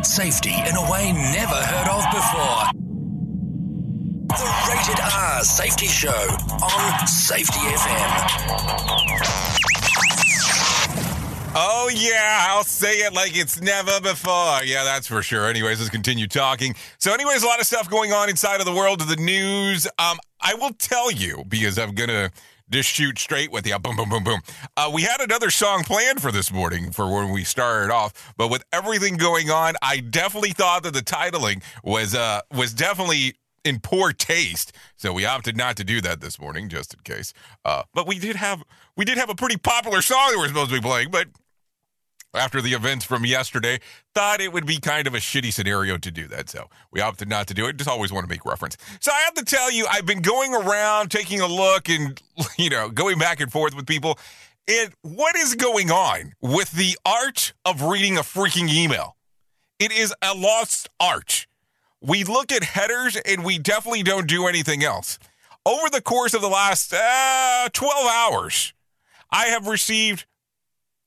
Safety 0.04 0.54
in 0.54 0.75
a 0.75 0.92
way 0.92 1.13
never 1.34 1.56
heard 1.56 1.90
of 1.90 2.06
before. 2.13 2.68
The 4.38 4.54
Rated 4.70 5.00
R 5.00 5.44
Safety 5.44 5.88
Show 5.88 6.28
on 6.62 7.08
Safety 7.08 7.60
FM. 7.60 9.73
Oh, 11.56 11.88
yeah, 11.94 12.48
I'll 12.50 12.64
say 12.64 12.94
it 13.02 13.14
like 13.14 13.38
it's 13.38 13.62
never 13.62 14.02
before. 14.02 14.64
Yeah, 14.64 14.84
that's 14.84 15.06
for 15.06 15.22
sure. 15.22 15.48
Anyways, 15.48 15.80
let's 15.80 15.92
continue 15.92 16.26
talking. 16.28 16.74
So, 16.98 17.14
anyways, 17.14 17.44
a 17.44 17.46
lot 17.46 17.60
of 17.60 17.68
stuff 17.68 17.88
going 17.92 18.12
on 18.12 18.28
inside 18.28 18.60
of 18.60 18.66
the 18.66 18.74
world 18.74 19.02
of 19.02 19.08
the 19.08 19.18
news. 19.18 19.86
Um, 20.00 20.18
I 20.42 20.56
will 20.56 20.74
tell 20.74 21.12
you 21.12 21.44
because 21.48 21.78
I'm 21.78 21.94
going 21.94 22.10
to 22.10 22.32
just 22.72 22.90
shoot 22.90 23.20
straight 23.20 23.52
with 23.52 23.68
you. 23.68 23.78
Boom, 23.78 23.96
boom, 23.96 24.10
boom, 24.10 24.24
boom. 24.24 24.42
Uh, 24.76 24.90
we 24.92 25.04
had 25.04 25.22
another 25.22 25.52
song 25.52 25.84
planned 25.84 26.24
for 26.24 26.32
this 26.32 26.52
morning 26.52 26.92
for 26.92 27.14
when 27.14 27.32
we 27.32 27.44
started 27.44 27.94
off, 27.94 28.34
but 28.36 28.50
with 28.50 28.64
everything 28.74 29.18
going 29.18 29.52
on, 29.52 29.76
I 29.84 30.00
definitely 30.00 30.54
thought 30.54 30.82
that 30.84 30.96
the 30.96 31.02
titling 31.02 31.62
was 31.84 32.16
uh 32.16 32.42
was 32.52 32.74
definitely 32.74 33.36
in 33.64 33.80
poor 33.80 34.12
taste. 34.12 34.76
So 34.98 35.14
we 35.14 35.26
opted 35.26 35.56
not 35.56 35.78
to 35.78 35.84
do 35.84 36.02
that 36.02 36.20
this 36.20 36.40
morning, 36.40 36.68
just 36.68 36.94
in 36.94 37.02
case. 37.02 37.32
Uh, 37.64 37.84
but 37.94 38.08
we 38.08 38.18
did 38.18 38.36
have 38.38 38.64
we 38.98 39.06
did 39.06 39.20
have 39.20 39.30
a 39.30 39.36
pretty 39.36 39.58
popular 39.58 40.02
song 40.02 40.32
that 40.32 40.38
we're 40.38 40.48
supposed 40.48 40.72
to 40.72 40.76
be 40.76 40.82
playing, 40.82 41.12
but 41.12 41.28
after 42.34 42.62
the 42.62 42.74
events 42.74 43.06
from 43.06 43.25
yesterday, 43.25 43.80
thought 44.13 44.42
it 44.42 44.52
would 44.52 44.66
be 44.66 44.80
kind 44.80 45.08
of 45.08 45.13
a 45.13 45.18
shitty 45.18 45.54
scenario 45.54 45.98
to 45.98 46.12
do 46.12 46.28
that. 46.28 46.50
So 46.50 46.70
we 46.92 47.02
opted 47.02 47.30
not 47.30 47.48
to 47.48 47.54
do 47.54 47.68
it. 47.68 47.78
Just 47.78 47.90
always 47.90 48.12
want 48.12 48.25
to 48.25 48.30
make 48.30 48.46
reference. 48.46 48.78
So 49.00 49.12
I 49.12 49.20
have 49.22 49.34
to 49.36 49.46
tell 49.46 49.72
you, 49.72 49.86
I've 49.90 50.06
been 50.06 50.22
going 50.22 50.54
around 50.54 51.12
taking 51.12 51.42
a 51.42 51.48
look 51.48 51.90
and, 51.90 52.22
you 52.58 52.70
know, 52.70 52.90
going 52.90 53.20
back 53.20 53.40
and 53.40 53.52
forth 53.52 53.75
with 53.75 53.86
people. 53.86 54.18
And 54.68 54.94
what 55.02 55.36
is 55.36 55.56
going 55.56 55.92
on 55.92 56.34
with 56.42 56.72
the 56.72 56.98
art 57.06 57.54
of 57.66 57.82
reading 57.84 58.18
a 58.18 58.22
freaking 58.22 58.70
email? 58.74 59.18
It 59.80 59.92
is 59.92 60.13
a 60.22 60.34
lost 60.34 60.90
art. 61.00 61.48
We 62.02 62.24
look 62.24 62.52
at 62.52 62.63
headers 62.63 63.18
and 63.25 63.44
we 63.44 63.60
definitely 63.60 64.04
don't 64.04 64.28
do 64.28 64.48
anything 64.48 64.84
else. 64.84 65.20
Over 65.66 65.90
the 65.90 66.02
course 66.02 66.34
of 66.34 66.42
the 66.42 66.50
last 66.50 66.94
uh, 66.94 67.70
12 67.72 68.06
hours, 68.06 68.74
I 69.32 69.46
have 69.46 69.68
received 69.68 70.25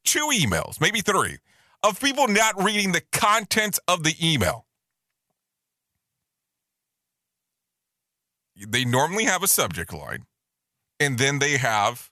two 0.06 0.30
emails, 0.32 0.80
maybe 0.80 1.00
three, 1.02 1.38
of 1.82 2.00
people 2.00 2.28
not 2.28 2.62
reading 2.62 2.92
the 2.92 3.02
contents 3.12 3.78
of 3.86 4.02
the 4.02 4.14
email. 4.22 4.66
They 8.56 8.84
normally 8.86 9.25
have 9.25 9.42
a 9.42 9.48
subject 9.48 9.92
line, 9.92 10.25
and 10.98 11.18
then 11.18 11.40
they 11.40 11.58
have 11.58 12.10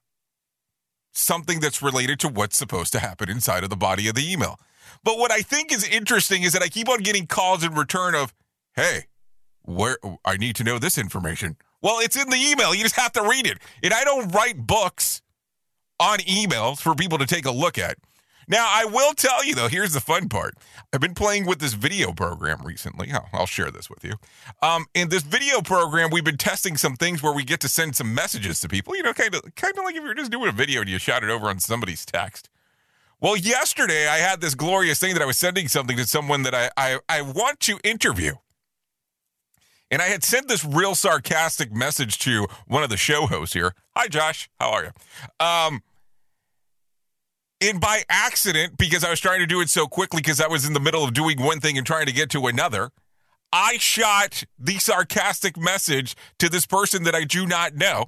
something 1.12 1.60
that's 1.60 1.80
related 1.80 2.20
to 2.20 2.28
what's 2.28 2.58
supposed 2.58 2.92
to 2.92 2.98
happen 2.98 3.30
inside 3.30 3.64
of 3.64 3.70
the 3.70 3.76
body 3.76 4.08
of 4.08 4.14
the 4.14 4.30
email. 4.30 4.58
But 5.02 5.18
what 5.18 5.30
I 5.30 5.40
think 5.40 5.72
is 5.72 5.86
interesting 5.88 6.42
is 6.42 6.52
that 6.52 6.62
I 6.62 6.68
keep 6.68 6.88
on 6.88 7.00
getting 7.00 7.26
calls 7.26 7.64
in 7.64 7.74
return 7.74 8.14
of, 8.14 8.34
hey, 8.74 9.06
where 9.62 9.96
I 10.24 10.36
need 10.36 10.56
to 10.56 10.64
know 10.64 10.78
this 10.78 10.98
information. 10.98 11.56
Well, 11.80 12.00
it's 12.00 12.16
in 12.16 12.28
the 12.28 12.36
email. 12.36 12.74
You 12.74 12.82
just 12.82 12.96
have 12.96 13.12
to 13.12 13.22
read 13.22 13.46
it. 13.46 13.58
And 13.82 13.94
I 13.94 14.04
don't 14.04 14.28
write 14.34 14.66
books 14.66 15.22
on 16.04 16.18
emails 16.18 16.80
for 16.80 16.94
people 16.94 17.16
to 17.18 17.26
take 17.26 17.46
a 17.46 17.50
look 17.50 17.78
at. 17.78 17.96
Now, 18.46 18.66
I 18.68 18.84
will 18.84 19.14
tell 19.14 19.42
you 19.42 19.54
though, 19.54 19.68
here's 19.68 19.94
the 19.94 20.00
fun 20.00 20.28
part. 20.28 20.54
I've 20.92 21.00
been 21.00 21.14
playing 21.14 21.46
with 21.46 21.60
this 21.60 21.72
video 21.72 22.12
program 22.12 22.60
recently. 22.62 23.10
I'll, 23.10 23.26
I'll 23.32 23.46
share 23.46 23.70
this 23.70 23.88
with 23.88 24.04
you. 24.04 24.16
Um, 24.60 24.84
in 24.92 25.08
this 25.08 25.22
video 25.22 25.62
program, 25.62 26.10
we've 26.12 26.24
been 26.24 26.36
testing 26.36 26.76
some 26.76 26.96
things 26.96 27.22
where 27.22 27.32
we 27.32 27.42
get 27.42 27.60
to 27.60 27.68
send 27.68 27.96
some 27.96 28.14
messages 28.14 28.60
to 28.60 28.68
people. 28.68 28.94
You 28.94 29.02
know, 29.02 29.14
kind 29.14 29.34
of, 29.34 29.42
kind 29.54 29.76
of 29.78 29.84
like 29.84 29.96
if 29.96 30.02
you're 30.02 30.12
just 30.12 30.30
doing 30.30 30.50
a 30.50 30.52
video 30.52 30.82
and 30.82 30.90
you 30.90 30.98
shout 30.98 31.24
it 31.24 31.30
over 31.30 31.46
on 31.46 31.58
somebody's 31.58 32.04
text. 32.04 32.50
Well, 33.18 33.36
yesterday 33.36 34.06
I 34.06 34.18
had 34.18 34.42
this 34.42 34.54
glorious 34.54 34.98
thing 34.98 35.14
that 35.14 35.22
I 35.22 35.26
was 35.26 35.38
sending 35.38 35.68
something 35.68 35.96
to 35.96 36.06
someone 36.06 36.42
that 36.42 36.54
I, 36.54 36.70
I, 36.76 36.98
I 37.08 37.22
want 37.22 37.60
to 37.60 37.78
interview. 37.82 38.34
And 39.90 40.02
I 40.02 40.06
had 40.06 40.22
sent 40.22 40.48
this 40.48 40.64
real 40.64 40.94
sarcastic 40.94 41.72
message 41.72 42.18
to 42.20 42.46
one 42.66 42.82
of 42.82 42.90
the 42.90 42.96
show 42.98 43.26
hosts 43.26 43.54
here. 43.54 43.74
Hi, 43.96 44.08
Josh. 44.08 44.50
How 44.60 44.72
are 44.72 44.84
you? 44.84 45.46
Um, 45.46 45.82
and 47.64 47.80
by 47.80 48.02
accident, 48.08 48.76
because 48.76 49.04
I 49.04 49.10
was 49.10 49.20
trying 49.20 49.40
to 49.40 49.46
do 49.46 49.60
it 49.60 49.70
so 49.70 49.86
quickly, 49.86 50.18
because 50.18 50.40
I 50.40 50.46
was 50.48 50.66
in 50.66 50.72
the 50.74 50.80
middle 50.80 51.02
of 51.04 51.14
doing 51.14 51.40
one 51.40 51.60
thing 51.60 51.78
and 51.78 51.86
trying 51.86 52.06
to 52.06 52.12
get 52.12 52.30
to 52.30 52.46
another, 52.46 52.90
I 53.52 53.78
shot 53.78 54.44
the 54.58 54.78
sarcastic 54.78 55.56
message 55.56 56.14
to 56.38 56.48
this 56.48 56.66
person 56.66 57.04
that 57.04 57.14
I 57.14 57.24
do 57.24 57.46
not 57.46 57.74
know 57.74 58.06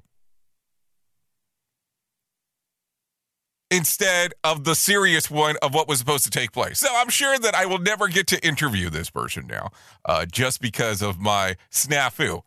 instead 3.71 4.33
of 4.45 4.65
the 4.65 4.75
serious 4.75 5.31
one 5.31 5.57
of 5.63 5.75
what 5.75 5.89
was 5.89 5.99
supposed 5.99 6.25
to 6.25 6.31
take 6.31 6.53
place. 6.53 6.79
So 6.79 6.89
I'm 6.93 7.09
sure 7.09 7.39
that 7.39 7.55
I 7.55 7.67
will 7.67 7.79
never 7.79 8.09
get 8.09 8.27
to 8.29 8.47
interview 8.47 8.91
this 8.91 9.11
person 9.11 9.47
now 9.47 9.71
uh, 10.05 10.27
just 10.27 10.61
because 10.61 11.03
of 11.03 11.19
my 11.19 11.57
snafu. 11.71 12.43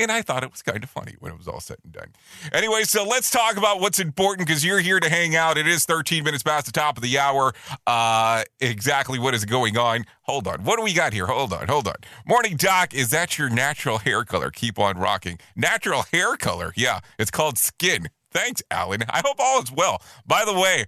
And 0.00 0.10
I 0.10 0.22
thought 0.22 0.42
it 0.42 0.50
was 0.50 0.62
kind 0.62 0.82
of 0.82 0.88
funny 0.88 1.16
when 1.18 1.30
it 1.30 1.36
was 1.36 1.46
all 1.46 1.60
said 1.60 1.76
and 1.84 1.92
done. 1.92 2.08
Anyway, 2.52 2.84
so 2.84 3.04
let's 3.04 3.30
talk 3.30 3.58
about 3.58 3.80
what's 3.80 4.00
important 4.00 4.48
because 4.48 4.64
you're 4.64 4.80
here 4.80 4.98
to 4.98 5.10
hang 5.10 5.36
out. 5.36 5.58
It 5.58 5.66
is 5.66 5.84
13 5.84 6.24
minutes 6.24 6.42
past 6.42 6.64
the 6.64 6.72
top 6.72 6.96
of 6.96 7.02
the 7.02 7.18
hour. 7.18 7.52
Uh, 7.86 8.44
exactly 8.60 9.18
what 9.18 9.34
is 9.34 9.44
going 9.44 9.76
on? 9.76 10.06
Hold 10.22 10.48
on. 10.48 10.64
What 10.64 10.78
do 10.78 10.84
we 10.84 10.94
got 10.94 11.12
here? 11.12 11.26
Hold 11.26 11.52
on. 11.52 11.68
Hold 11.68 11.86
on. 11.86 11.96
Morning, 12.26 12.56
Doc. 12.56 12.94
Is 12.94 13.10
that 13.10 13.36
your 13.36 13.50
natural 13.50 13.98
hair 13.98 14.24
color? 14.24 14.50
Keep 14.50 14.78
on 14.78 14.96
rocking. 14.96 15.38
Natural 15.54 16.04
hair 16.10 16.36
color? 16.38 16.72
Yeah, 16.76 17.00
it's 17.18 17.30
called 17.30 17.58
skin. 17.58 18.08
Thanks, 18.30 18.62
Alan. 18.70 19.02
I 19.10 19.20
hope 19.22 19.36
all 19.38 19.62
is 19.62 19.70
well. 19.70 20.00
By 20.26 20.46
the 20.46 20.54
way, 20.54 20.86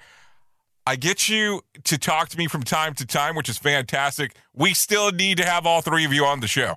I 0.87 0.97
get 0.97 1.29
you 1.29 1.61
to 1.85 1.99
talk 1.99 2.31
to 2.31 2.39
me 2.39 2.47
from 2.47 2.63
time 2.63 2.95
to 2.95 3.07
time, 3.07 3.37
which 3.37 3.51
is 3.51 3.59
fantastic. 3.59 4.35
We 4.55 4.73
still 4.73 5.13
need 5.13 5.37
to 5.37 5.45
have 5.45 5.67
all 5.67 5.83
three 5.83 6.07
of 6.07 6.15
you 6.15 6.25
on 6.25 6.41
the 6.41 6.49
show. 6.49 6.77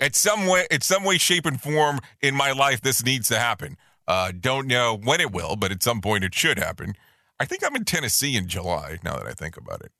At 0.00 0.14
some 0.14 0.46
way, 0.46 0.66
in 0.70 0.80
some 0.80 1.02
way, 1.04 1.18
shape, 1.18 1.44
and 1.44 1.60
form 1.60 1.98
in 2.20 2.34
my 2.34 2.52
life, 2.52 2.80
this 2.80 3.04
needs 3.04 3.28
to 3.28 3.38
happen. 3.38 3.76
Uh, 4.06 4.32
don't 4.38 4.66
know 4.66 4.96
when 4.96 5.20
it 5.20 5.32
will, 5.32 5.56
but 5.56 5.72
at 5.72 5.82
some 5.82 6.00
point 6.00 6.24
it 6.24 6.34
should 6.34 6.58
happen. 6.58 6.94
I 7.40 7.44
think 7.44 7.64
I'm 7.64 7.76
in 7.76 7.84
Tennessee 7.84 8.36
in 8.36 8.48
July. 8.48 8.98
Now 9.02 9.16
that 9.16 9.26
I 9.26 9.32
think 9.32 9.56
about 9.56 9.82
it. 9.82 9.92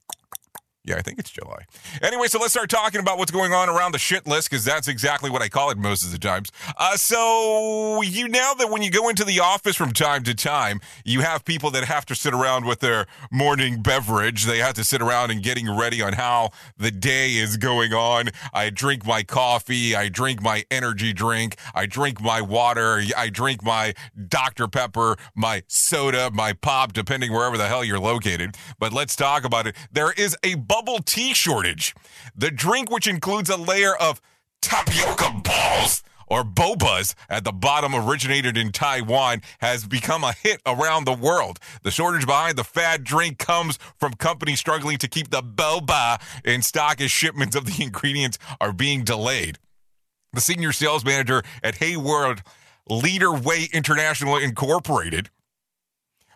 Yeah, 0.89 0.97
I 0.97 1.03
think 1.03 1.19
it's 1.19 1.29
July. 1.29 1.67
Anyway, 2.01 2.29
so 2.29 2.39
let's 2.39 2.53
start 2.53 2.71
talking 2.71 2.99
about 2.99 3.19
what's 3.19 3.31
going 3.31 3.53
on 3.53 3.69
around 3.69 3.93
the 3.93 3.99
shit 3.99 4.27
list 4.27 4.49
because 4.49 4.65
that's 4.65 4.89
exactly 4.89 5.29
what 5.29 5.43
I 5.43 5.51
call 5.51 5.69
it 5.69 5.77
most 5.77 6.03
of 6.03 6.13
the 6.13 6.19
times. 6.19 6.51
Uh, 6.79 6.97
so 6.97 8.01
you 8.01 8.27
know 8.27 8.55
that 8.59 8.71
when 8.71 8.81
you 8.81 8.91
go 8.91 9.11
into 9.11 9.23
the 9.23 9.39
office 9.41 9.77
from 9.77 9.93
time 9.93 10.23
to 10.25 10.35
time, 10.35 10.81
you 11.05 11.21
have 11.21 11.45
people 11.45 11.71
that 11.73 11.85
have 11.85 12.07
to 12.07 12.15
sit 12.15 12.33
around 12.33 12.65
with 12.65 12.81
their 12.81 13.07
morning 13.31 13.83
beverage. 13.83 14.47
They 14.47 14.61
have 14.61 14.73
to 14.75 14.85
sit 14.85 15.03
around 15.03 15.31
and 15.31 15.43
getting 15.43 15.71
ready 15.71 16.01
on 16.01 16.15
how 16.15 16.53
the 16.79 16.91
day 16.91 17.35
is 17.35 17.59
going 17.59 17.93
on. 17.93 18.31
I 18.55 18.71
drink 18.71 19.05
my 19.05 19.25
coffee. 19.25 19.95
I 19.95 20.09
drink 20.09 20.41
my 20.41 20.65
energy 20.71 21.13
drink. 21.13 21.57
I 21.75 21.85
drink 21.85 22.23
my 22.23 22.41
water. 22.41 23.03
I 23.15 23.29
drink 23.29 23.63
my 23.63 23.93
Dr. 24.29 24.69
Pepper, 24.69 25.19
my 25.35 25.65
soda, 25.67 26.31
my 26.33 26.55
pop, 26.55 26.95
depending 26.95 27.31
wherever 27.31 27.59
the 27.59 27.67
hell 27.67 27.85
you're 27.85 27.99
located. 27.99 28.57
But 28.79 28.95
let's 28.95 29.15
talk 29.15 29.45
about 29.45 29.67
it. 29.67 29.77
There 29.93 30.13
is 30.13 30.35
a 30.43 30.55
bubble 30.79 31.01
tea 31.01 31.35
shortage. 31.35 31.93
The 32.37 32.53
drink, 32.53 32.89
which 32.89 33.09
includes 33.09 33.51
a 33.51 33.57
layer 33.57 33.97
of 33.97 34.21
tapioca 34.63 35.41
balls 35.43 36.05
or 36.29 36.45
bobas 36.45 37.17
at 37.29 37.43
the 37.43 37.51
bottom, 37.51 37.97
originated 37.97 38.57
in 38.57 38.71
Taiwan, 38.71 39.43
has 39.59 39.87
become 39.89 40.23
a 40.23 40.35
hit 40.35 40.61
around 40.65 41.05
the 41.05 41.13
world. 41.13 41.59
The 41.83 41.91
shortage 41.91 42.27
behind 42.27 42.57
the 42.57 42.63
fad 42.63 43.03
drink 43.03 43.39
comes 43.39 43.77
from 43.99 44.13
companies 44.15 44.61
struggling 44.61 44.99
to 44.99 45.09
keep 45.09 45.31
the 45.31 45.43
boba 45.43 46.21
in 46.45 46.63
stock 46.63 47.01
as 47.01 47.11
shipments 47.11 47.57
of 47.57 47.65
the 47.67 47.83
ingredients 47.83 48.39
are 48.61 48.73
being 48.73 49.03
delayed. 49.03 49.59
The 50.33 50.41
senior 50.41 50.71
sales 50.71 51.05
manager 51.05 51.43
at 51.61 51.77
Hayward 51.77 52.43
Leader 52.89 53.33
Way 53.33 53.69
International 53.73 54.37
Incorporated, 54.37 55.31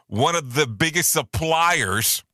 one 0.09 0.35
of 0.35 0.55
the 0.55 0.67
biggest 0.67 1.13
suppliers 1.13 2.25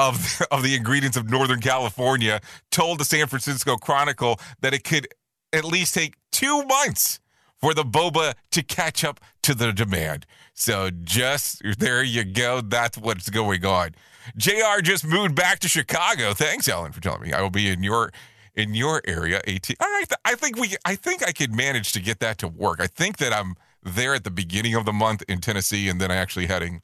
of 0.00 0.42
of 0.50 0.62
the 0.62 0.74
ingredients 0.74 1.16
of 1.16 1.30
Northern 1.30 1.60
California 1.60 2.40
told 2.70 2.98
the 2.98 3.04
San 3.04 3.26
Francisco 3.26 3.76
Chronicle 3.76 4.40
that 4.60 4.74
it 4.74 4.84
could 4.84 5.08
at 5.52 5.64
least 5.64 5.94
take 5.94 6.14
two 6.32 6.64
months 6.64 7.20
for 7.58 7.74
the 7.74 7.82
boba 7.82 8.34
to 8.50 8.62
catch 8.62 9.04
up 9.04 9.20
to 9.42 9.54
the 9.54 9.72
demand. 9.72 10.24
So 10.54 10.90
just 10.90 11.62
there 11.78 12.02
you 12.02 12.24
go. 12.24 12.60
That's 12.60 12.96
what's 12.96 13.28
going 13.28 13.64
on. 13.64 13.90
JR 14.36 14.80
just 14.82 15.04
moved 15.04 15.34
back 15.34 15.58
to 15.60 15.68
Chicago. 15.68 16.32
Thanks, 16.34 16.68
Ellen, 16.68 16.92
for 16.92 17.00
telling 17.00 17.22
me. 17.22 17.32
I 17.32 17.42
will 17.42 17.50
be 17.50 17.68
in 17.68 17.82
your 17.82 18.12
in 18.54 18.74
your 18.74 19.02
area. 19.06 19.40
18. 19.46 19.76
All 19.80 19.88
right. 19.88 20.06
I 20.24 20.34
think 20.34 20.56
we 20.58 20.76
I 20.84 20.94
think 20.94 21.26
I 21.26 21.32
could 21.32 21.54
manage 21.54 21.92
to 21.92 22.00
get 22.00 22.20
that 22.20 22.38
to 22.38 22.48
work. 22.48 22.80
I 22.80 22.86
think 22.86 23.18
that 23.18 23.32
I'm 23.32 23.54
there 23.82 24.14
at 24.14 24.24
the 24.24 24.30
beginning 24.30 24.74
of 24.74 24.84
the 24.84 24.92
month 24.92 25.22
in 25.28 25.40
Tennessee 25.40 25.88
and 25.88 26.00
then 26.00 26.10
actually 26.10 26.46
heading 26.46 26.82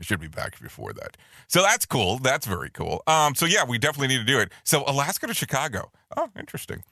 I 0.00 0.04
should 0.04 0.20
be 0.20 0.28
back 0.28 0.60
before 0.60 0.92
that. 0.92 1.16
So 1.48 1.62
that's 1.62 1.86
cool. 1.86 2.18
That's 2.18 2.46
very 2.46 2.70
cool. 2.70 3.02
Um, 3.06 3.34
so 3.34 3.46
yeah, 3.46 3.64
we 3.64 3.78
definitely 3.78 4.08
need 4.08 4.26
to 4.26 4.32
do 4.32 4.38
it. 4.38 4.52
So 4.64 4.84
Alaska 4.86 5.26
to 5.26 5.34
Chicago. 5.34 5.90
Oh, 6.16 6.30
interesting. 6.38 6.82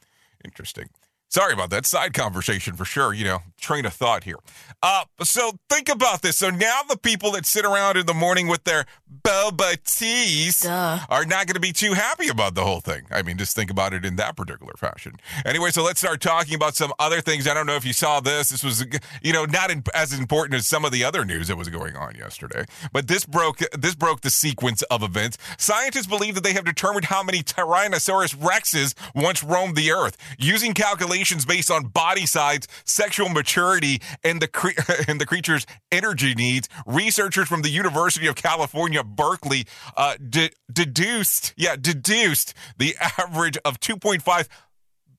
Interesting. 0.45 0.89
Sorry 1.35 1.53
about 1.53 1.71
that 1.71 1.85
side 1.85 2.15
conversation 2.15 2.77
for 2.77 2.85
sure. 2.85 3.13
You 3.13 3.25
know, 3.25 3.39
train 3.59 3.87
of 3.87 3.93
thought 3.93 4.23
here. 4.23 4.37
Uh, 4.85 5.05
so 5.25 5.59
think 5.69 5.89
about 5.89 6.23
this. 6.23 6.39
So 6.39 6.49
now 6.49 6.83
the 6.89 6.97
people 6.97 7.33
that 7.33 7.45
sit 7.45 7.65
around 7.65 7.97
in 7.97 8.07
the 8.07 8.15
morning 8.15 8.47
with 8.47 8.63
their 8.63 8.87
boba 9.25 9.83
teas 9.83 10.65
are 10.65 11.25
not 11.25 11.49
going 11.49 11.55
to 11.55 11.61
be 11.61 11.73
too 11.73 11.95
happy 11.95 12.29
about 12.29 12.55
the 12.55 12.63
whole 12.63 12.79
thing. 12.79 13.07
I 13.11 13.23
mean, 13.23 13.37
just 13.37 13.57
think 13.57 13.69
about 13.69 13.93
it 13.93 14.05
in 14.05 14.15
that 14.15 14.37
particular 14.37 14.75
fashion. 14.77 15.15
Anyway, 15.45 15.71
so 15.73 15.83
let's 15.83 15.99
start 15.99 16.21
talking 16.21 16.55
about 16.55 16.77
some 16.77 16.93
other 17.01 17.21
things. 17.21 17.49
I 17.49 17.55
don't 17.55 17.67
know 17.67 17.75
if 17.75 17.85
you 17.85 17.95
saw 17.95 18.21
this. 18.21 18.51
This 18.51 18.63
was, 18.63 18.87
you 19.21 19.33
know, 19.33 19.45
not 19.45 19.73
in, 19.73 19.83
as 19.93 20.17
important 20.17 20.55
as 20.55 20.69
some 20.69 20.85
of 20.85 20.93
the 20.93 21.03
other 21.03 21.25
news 21.25 21.49
that 21.49 21.57
was 21.57 21.69
going 21.69 21.97
on 21.97 22.15
yesterday. 22.15 22.65
But 22.93 23.09
this 23.09 23.25
broke 23.25 23.59
this 23.77 23.97
broke 23.97 24.21
the 24.21 24.31
sequence 24.31 24.83
of 24.83 25.03
events. 25.03 25.39
Scientists 25.59 26.07
believe 26.07 26.37
that 26.37 26.45
they 26.45 26.53
have 26.53 26.65
determined 26.65 27.07
how 27.07 27.25
many 27.25 27.43
Tyrannosaurus 27.43 28.37
rexes 28.37 28.95
once 29.17 29.43
roamed 29.43 29.75
the 29.75 29.91
Earth 29.91 30.17
using 30.39 30.75
calculations 30.75 31.24
based 31.47 31.71
on 31.71 31.85
body 31.85 32.27
size, 32.27 32.67
sexual 32.85 33.29
maturity, 33.29 34.01
and 34.23 34.43
the 34.43 34.49
cre- 34.49 34.79
and 35.09 35.21
the 35.21 35.27
creature's 35.27 35.67
energy 35.91 36.35
needs. 36.35 36.69
Researchers 36.87 37.49
from 37.49 37.63
the 37.63 37.71
University 37.71 38.27
of 38.27 38.35
California, 38.35 39.03
Berkeley, 39.03 39.67
uh, 39.97 40.17
de- 40.17 40.51
deduced, 40.73 41.55
yeah, 41.57 41.77
deduced 41.77 42.55
the 42.79 42.95
average 43.19 43.57
of 43.65 43.81
2.5 43.81 44.49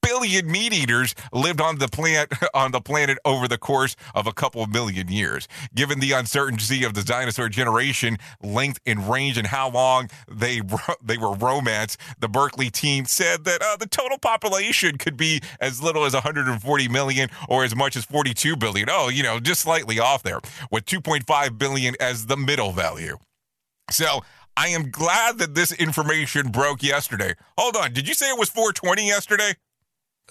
billion 0.05 0.51
meat 0.51 0.73
eaters 0.73 1.15
lived 1.33 1.59
on 1.59 1.77
the 1.79 1.87
planet 1.87 2.31
on 2.53 2.71
the 2.71 2.81
planet 2.81 3.17
over 3.25 3.47
the 3.47 3.57
course 3.57 3.95
of 4.13 4.27
a 4.27 4.33
couple 4.33 4.65
million 4.67 5.09
years. 5.09 5.47
Given 5.73 5.99
the 5.99 6.11
uncertainty 6.11 6.83
of 6.83 6.93
the 6.93 7.03
dinosaur 7.03 7.49
generation, 7.49 8.17
length 8.41 8.79
and 8.85 9.09
range, 9.09 9.37
and 9.37 9.47
how 9.47 9.69
long 9.69 10.09
they 10.29 10.61
they 11.03 11.17
were 11.17 11.33
romance, 11.33 11.97
the 12.19 12.27
Berkeley 12.27 12.69
team 12.69 13.05
said 13.05 13.45
that 13.45 13.61
uh, 13.61 13.77
the 13.77 13.87
total 13.87 14.17
population 14.17 14.97
could 14.97 15.17
be 15.17 15.41
as 15.59 15.81
little 15.81 16.05
as 16.05 16.13
140 16.13 16.87
million 16.87 17.29
or 17.49 17.63
as 17.63 17.75
much 17.75 17.95
as 17.95 18.05
42 18.05 18.55
billion. 18.55 18.87
Oh, 18.89 19.09
you 19.09 19.23
know, 19.23 19.39
just 19.39 19.61
slightly 19.61 19.99
off 19.99 20.23
there, 20.23 20.39
with 20.71 20.85
2.5 20.85 21.57
billion 21.57 21.95
as 21.99 22.27
the 22.27 22.37
middle 22.37 22.71
value. 22.71 23.17
So 23.91 24.21
I 24.57 24.69
am 24.69 24.89
glad 24.89 25.37
that 25.39 25.53
this 25.53 25.71
information 25.71 26.49
broke 26.49 26.81
yesterday. 26.81 27.33
Hold 27.57 27.75
on, 27.75 27.93
did 27.93 28.07
you 28.07 28.13
say 28.13 28.29
it 28.29 28.39
was 28.39 28.49
420 28.49 29.07
yesterday? 29.07 29.53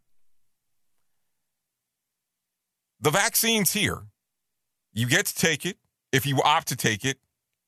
The 2.99 3.09
vaccine's 3.09 3.73
here. 3.73 4.03
You 4.93 5.07
get 5.07 5.25
to 5.25 5.35
take 5.35 5.65
it 5.65 5.77
if 6.11 6.25
you 6.25 6.41
opt 6.43 6.67
to 6.67 6.75
take 6.75 7.05
it, 7.05 7.17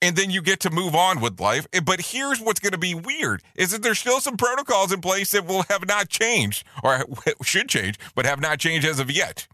and 0.04 0.18
then 0.18 0.30
you 0.30 0.42
get 0.42 0.60
to 0.60 0.70
move 0.70 0.96
on 0.96 1.22
with 1.22 1.40
life. 1.40 1.66
Eh, 1.72 1.80
but 1.80 2.02
here's 2.02 2.42
what's 2.42 2.60
going 2.60 2.74
to 2.74 2.78
be 2.78 2.94
weird 2.94 3.42
is 3.56 3.72
that 3.72 3.82
there's 3.82 4.00
still 4.00 4.20
some 4.20 4.36
protocols 4.36 4.92
in 4.92 5.00
place 5.00 5.32
that 5.32 5.48
will 5.48 5.64
have 5.70 5.88
not 5.88 6.10
changed 6.10 6.68
or 6.84 7.06
should 7.44 7.70
change, 7.70 7.98
but 8.14 8.26
have 8.26 8.42
not 8.42 8.60
changed 8.60 8.86
as 8.86 9.00
of 9.00 9.10
yet. 9.10 9.48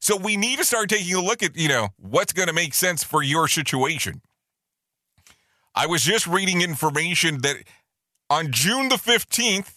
So 0.00 0.16
we 0.16 0.36
need 0.36 0.58
to 0.58 0.64
start 0.64 0.88
taking 0.88 1.14
a 1.14 1.22
look 1.22 1.44
at, 1.44 1.56
you 1.56 1.68
know, 1.68 1.90
what's 1.98 2.32
going 2.32 2.48
to 2.48 2.52
make 2.52 2.74
sense 2.74 3.04
for 3.04 3.22
your 3.22 3.46
situation. 3.46 4.22
I 5.72 5.86
was 5.86 6.02
just 6.02 6.26
reading 6.26 6.62
information 6.62 7.42
that 7.42 7.58
on 8.28 8.50
June 8.50 8.88
the 8.88 8.96
15th, 8.96 9.74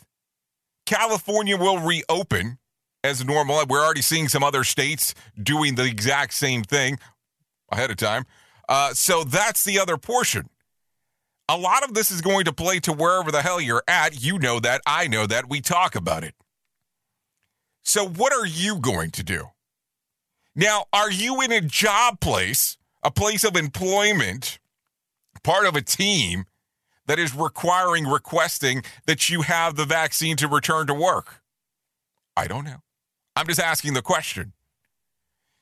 California 0.87 1.55
will 1.55 1.77
reopen 1.77 2.57
as 3.03 3.23
normal. 3.23 3.63
We're 3.69 3.83
already 3.83 4.01
seeing 4.01 4.27
some 4.27 4.43
other 4.43 4.63
states 4.63 5.13
doing 5.41 5.75
the 5.75 5.85
exact 5.85 6.33
same 6.33 6.63
thing 6.63 6.97
ahead 7.71 7.91
of 7.91 7.97
time. 7.97 8.25
Uh, 8.67 8.93
so 8.93 9.23
that's 9.23 9.63
the 9.63 9.79
other 9.79 9.97
portion. 9.97 10.49
A 11.47 11.57
lot 11.57 11.83
of 11.83 11.93
this 11.93 12.09
is 12.09 12.21
going 12.21 12.45
to 12.45 12.53
play 12.53 12.79
to 12.81 12.91
wherever 12.91 13.31
the 13.31 13.41
hell 13.41 13.61
you're 13.61 13.83
at. 13.87 14.23
You 14.23 14.39
know 14.39 14.59
that. 14.59 14.81
I 14.85 15.07
know 15.07 15.27
that. 15.27 15.47
We 15.47 15.61
talk 15.61 15.95
about 15.95 16.23
it. 16.23 16.33
So, 17.83 18.07
what 18.07 18.33
are 18.33 18.47
you 18.47 18.79
going 18.79 19.11
to 19.11 19.23
do? 19.23 19.49
Now, 20.55 20.85
are 20.91 21.11
you 21.11 21.41
in 21.41 21.51
a 21.51 21.61
job 21.61 22.19
place, 22.19 22.77
a 23.03 23.11
place 23.11 23.43
of 23.43 23.55
employment, 23.55 24.57
part 25.43 25.67
of 25.67 25.75
a 25.75 25.81
team 25.81 26.45
that 27.05 27.19
is 27.19 27.35
requiring, 27.35 28.05
requesting 28.05 28.83
that 29.05 29.29
you 29.29 29.43
have 29.43 29.75
the 29.75 29.85
vaccine 29.85 30.35
to 30.37 30.47
return 30.47 30.87
to 30.87 30.95
work? 30.95 31.41
I 32.35 32.47
don't 32.47 32.65
know. 32.65 32.81
I'm 33.35 33.47
just 33.47 33.59
asking 33.59 33.93
the 33.93 34.01
question. 34.01 34.53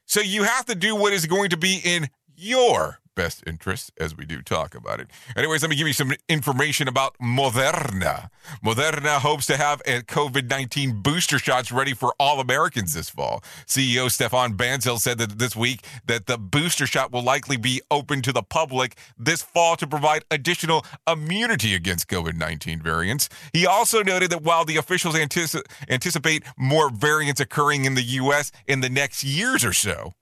So 0.06 0.22
you 0.22 0.44
have 0.44 0.66
to 0.66 0.76
do 0.76 0.96
what 0.96 1.12
is 1.12 1.26
going 1.26 1.50
to 1.50 1.58
be 1.58 1.82
in 1.84 2.10
your 2.44 3.00
best 3.16 3.44
interest 3.46 3.92
as 3.98 4.16
we 4.16 4.26
do 4.26 4.42
talk 4.42 4.76
about 4.76 5.00
it. 5.00 5.10
Anyways, 5.36 5.62
let 5.62 5.70
me 5.70 5.76
give 5.76 5.88
you 5.88 5.94
some 5.94 6.14
information 6.28 6.88
about 6.88 7.18
Moderna. 7.20 8.30
Moderna 8.64 9.20
hopes 9.20 9.46
to 9.48 9.58
have 9.58 9.82
a 9.86 10.02
COVID 10.02 10.50
19 10.50 11.02
booster 11.02 11.40
shots 11.40 11.72
ready 11.72 11.94
for 11.94 12.14
all 12.20 12.40
Americans 12.40 12.94
this 12.94 13.10
fall. 13.10 13.44
CEO 13.66 14.10
Stefan 14.10 14.56
Bancel 14.58 15.00
said 15.00 15.18
that 15.20 15.40
this 15.40 15.56
week 15.56 15.86
that 16.06 16.26
the 16.26 16.38
booster 16.38 16.86
shot 16.86 17.12
will 17.12 17.24
likely 17.24 17.58
be 17.58 17.82
open 17.92 18.22
to 18.22 18.32
the 18.32 18.44
public 18.44 18.98
this 19.18 19.42
fall 19.42 19.76
to 19.76 19.88
provide 19.88 20.26
additional 20.32 20.86
immunity 21.08 21.76
against 21.76 22.08
COVID 22.08 22.36
19 22.36 22.82
variants. 22.82 23.30
He 23.54 23.66
also 23.66 24.04
noted 24.04 24.32
that 24.32 24.42
while 24.42 24.66
the 24.66 24.78
officials 24.78 25.16
antici- 25.16 25.64
anticipate 25.90 26.44
more 26.58 26.90
variants 26.90 27.40
occurring 27.40 27.86
in 27.86 27.96
the 27.96 28.02
U.S. 28.02 28.52
in 28.68 28.82
the 28.82 28.90
next 28.90 29.24
years 29.24 29.64
or 29.64 29.74
so, 29.74 30.14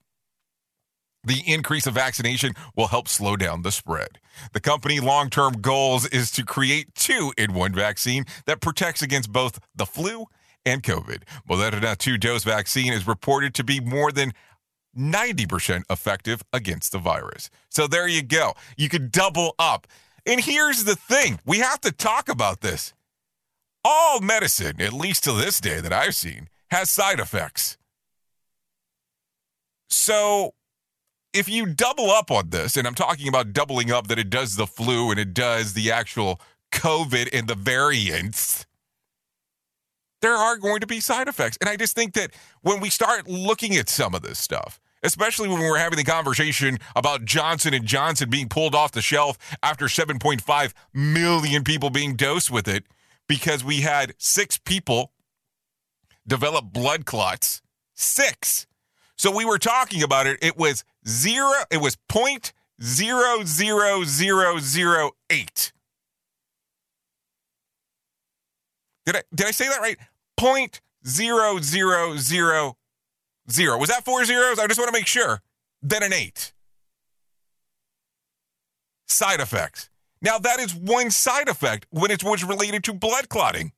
the 1.23 1.41
increase 1.45 1.87
of 1.87 1.93
vaccination 1.93 2.53
will 2.75 2.87
help 2.87 3.07
slow 3.07 3.35
down 3.35 3.61
the 3.61 3.71
spread. 3.71 4.19
The 4.53 4.59
company 4.59 4.99
long-term 4.99 5.61
goals 5.61 6.07
is 6.07 6.31
to 6.31 6.43
create 6.43 6.95
two 6.95 7.33
in 7.37 7.53
one 7.53 7.73
vaccine 7.73 8.25
that 8.45 8.61
protects 8.61 9.01
against 9.01 9.31
both 9.31 9.59
the 9.75 9.85
flu 9.85 10.25
and 10.65 10.83
COVID. 10.83 11.23
Moderna 11.49 11.97
two-dose 11.97 12.43
vaccine 12.43 12.93
is 12.93 13.07
reported 13.07 13.53
to 13.55 13.63
be 13.63 13.79
more 13.79 14.11
than 14.11 14.33
90% 14.97 15.83
effective 15.89 16.41
against 16.51 16.91
the 16.91 16.97
virus. 16.97 17.49
So 17.69 17.87
there 17.87 18.07
you 18.07 18.21
go. 18.21 18.53
You 18.77 18.89
could 18.89 19.11
double 19.11 19.55
up. 19.57 19.87
And 20.25 20.39
here's 20.39 20.83
the 20.83 20.95
thing. 20.95 21.39
We 21.45 21.59
have 21.59 21.81
to 21.81 21.91
talk 21.91 22.29
about 22.29 22.61
this. 22.61 22.93
All 23.83 24.19
medicine, 24.21 24.79
at 24.81 24.93
least 24.93 25.23
to 25.23 25.33
this 25.33 25.59
day 25.59 25.79
that 25.79 25.93
I've 25.93 26.15
seen, 26.15 26.49
has 26.69 26.91
side 26.91 27.19
effects. 27.19 27.77
So 29.89 30.53
if 31.33 31.47
you 31.47 31.65
double 31.65 32.09
up 32.09 32.31
on 32.31 32.49
this, 32.49 32.77
and 32.77 32.87
I'm 32.87 32.95
talking 32.95 33.27
about 33.27 33.53
doubling 33.53 33.91
up 33.91 34.07
that 34.07 34.19
it 34.19 34.29
does 34.29 34.55
the 34.55 34.67
flu 34.67 35.11
and 35.11 35.19
it 35.19 35.33
does 35.33 35.73
the 35.73 35.91
actual 35.91 36.41
COVID 36.71 37.29
and 37.33 37.47
the 37.47 37.55
variants, 37.55 38.65
there 40.21 40.35
are 40.35 40.57
going 40.57 40.81
to 40.81 40.87
be 40.87 40.99
side 40.99 41.27
effects. 41.27 41.57
And 41.61 41.69
I 41.69 41.75
just 41.75 41.95
think 41.95 42.13
that 42.13 42.31
when 42.61 42.79
we 42.79 42.89
start 42.89 43.27
looking 43.27 43.75
at 43.75 43.89
some 43.89 44.13
of 44.13 44.21
this 44.21 44.39
stuff, 44.39 44.79
especially 45.03 45.49
when 45.49 45.59
we're 45.59 45.77
having 45.77 45.97
the 45.97 46.03
conversation 46.03 46.77
about 46.95 47.25
Johnson 47.25 47.73
and 47.73 47.85
Johnson 47.85 48.29
being 48.29 48.49
pulled 48.49 48.75
off 48.75 48.91
the 48.91 49.01
shelf 49.01 49.37
after 49.63 49.85
7.5 49.85 50.73
million 50.93 51.63
people 51.63 51.89
being 51.89 52.15
dosed 52.15 52.51
with 52.51 52.67
it, 52.67 52.83
because 53.27 53.63
we 53.63 53.81
had 53.81 54.13
six 54.17 54.57
people 54.57 55.13
develop 56.27 56.71
blood 56.71 57.05
clots. 57.05 57.61
Six. 57.93 58.67
So 59.21 59.29
we 59.29 59.45
were 59.45 59.59
talking 59.59 60.01
about 60.01 60.25
it. 60.25 60.39
It 60.41 60.57
was 60.57 60.83
zero. 61.07 61.53
It 61.69 61.79
was 61.79 61.95
point 62.09 62.53
zero 62.81 63.43
zero 63.43 64.03
zero 64.03 64.57
zero 64.57 65.11
eight. 65.29 65.71
Did 69.05 69.17
I 69.17 69.21
did 69.31 69.45
I 69.45 69.51
say 69.51 69.67
that 69.67 69.79
right? 69.79 69.99
Point 70.37 70.81
zero 71.05 71.59
zero 71.61 72.17
zero 72.17 72.77
zero. 73.47 73.77
Was 73.77 73.89
that 73.89 74.03
four 74.05 74.25
zeros? 74.25 74.57
I 74.57 74.65
just 74.65 74.79
want 74.79 74.91
to 74.91 74.99
make 74.99 75.05
sure. 75.05 75.43
Then 75.83 76.01
an 76.01 76.13
eight. 76.13 76.51
Side 79.07 79.39
effects. 79.39 79.91
Now 80.19 80.39
that 80.39 80.59
is 80.59 80.73
one 80.73 81.11
side 81.11 81.47
effect 81.47 81.85
when 81.91 82.09
it 82.09 82.23
was 82.23 82.43
related 82.43 82.83
to 82.85 82.93
blood 82.93 83.29
clotting. 83.29 83.73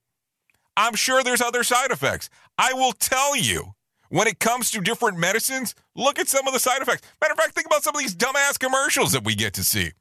I'm 0.77 0.95
sure 0.95 1.21
there's 1.21 1.41
other 1.41 1.63
side 1.65 1.91
effects. 1.91 2.29
I 2.57 2.71
will 2.71 2.93
tell 2.93 3.35
you 3.35 3.73
when 4.13 4.27
it 4.27 4.39
comes 4.39 4.69
to 4.69 4.79
different 4.79 5.17
medicines, 5.17 5.73
look 5.95 6.19
at 6.19 6.27
some 6.27 6.45
of 6.45 6.53
the 6.53 6.59
side 6.59 6.83
effects. 6.83 7.01
Matter 7.19 7.33
of 7.33 7.39
fact, 7.39 7.55
think 7.55 7.65
about 7.65 7.81
some 7.81 7.95
of 7.95 7.99
these 7.99 8.15
dumbass 8.15 8.59
commercials 8.59 9.11
that 9.11 9.23
we 9.23 9.33
get 9.33 9.55
to 9.55 9.63
see. 9.63 9.91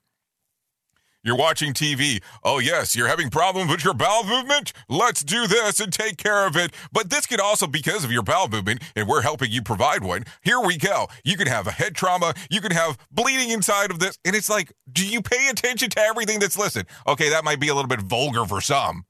You're 1.25 1.37
watching 1.37 1.73
TV. 1.73 2.23
Oh, 2.45 2.59
yes, 2.59 2.95
you're 2.95 3.09
having 3.09 3.31
problems 3.31 3.71
with 3.71 3.87
your 3.87 3.95
bowel 3.95 4.25
movement? 4.25 4.75
Let's 4.87 5.23
do 5.23 5.47
this 5.47 5.81
and 5.81 5.91
take 5.91 6.19
care 6.19 6.47
of 6.47 6.59
it. 6.59 6.75
But 6.93 7.09
this 7.09 7.25
could 7.25 7.41
also 7.41 7.67
because 7.67 8.05
of 8.05 8.13
your 8.13 8.23
bowel 8.23 8.49
movement, 8.49 8.83
and 8.95 9.09
we're 9.09 9.23
helping 9.23 9.51
you 9.51 9.63
provide 9.63 10.05
one. 10.05 10.25
Here 10.43 10.61
we 10.61 10.77
go. 10.77 11.07
You 11.25 11.39
could 11.39 11.49
have 11.49 11.67
a 11.67 11.73
head 11.73 11.95
trauma. 11.95 12.35
You 12.51 12.61
could 12.61 12.75
have 12.75 12.99
bleeding 13.11 13.49
inside 13.49 13.91
of 13.91 13.99
this. 13.99 14.19
And 14.27 14.37
it's 14.37 14.51
like, 14.51 14.75
do 14.93 15.07
you 15.07 15.23
pay 15.23 15.49
attention 15.49 15.89
to 15.89 16.01
everything 16.01 16.39
that's 16.39 16.59
listed? 16.59 16.87
Okay, 17.07 17.31
that 17.31 17.45
might 17.45 17.61
be 17.61 17.69
a 17.69 17.75
little 17.75 17.89
bit 17.89 18.01
vulgar 18.01 18.45
for 18.45 18.61
some. 18.61 19.07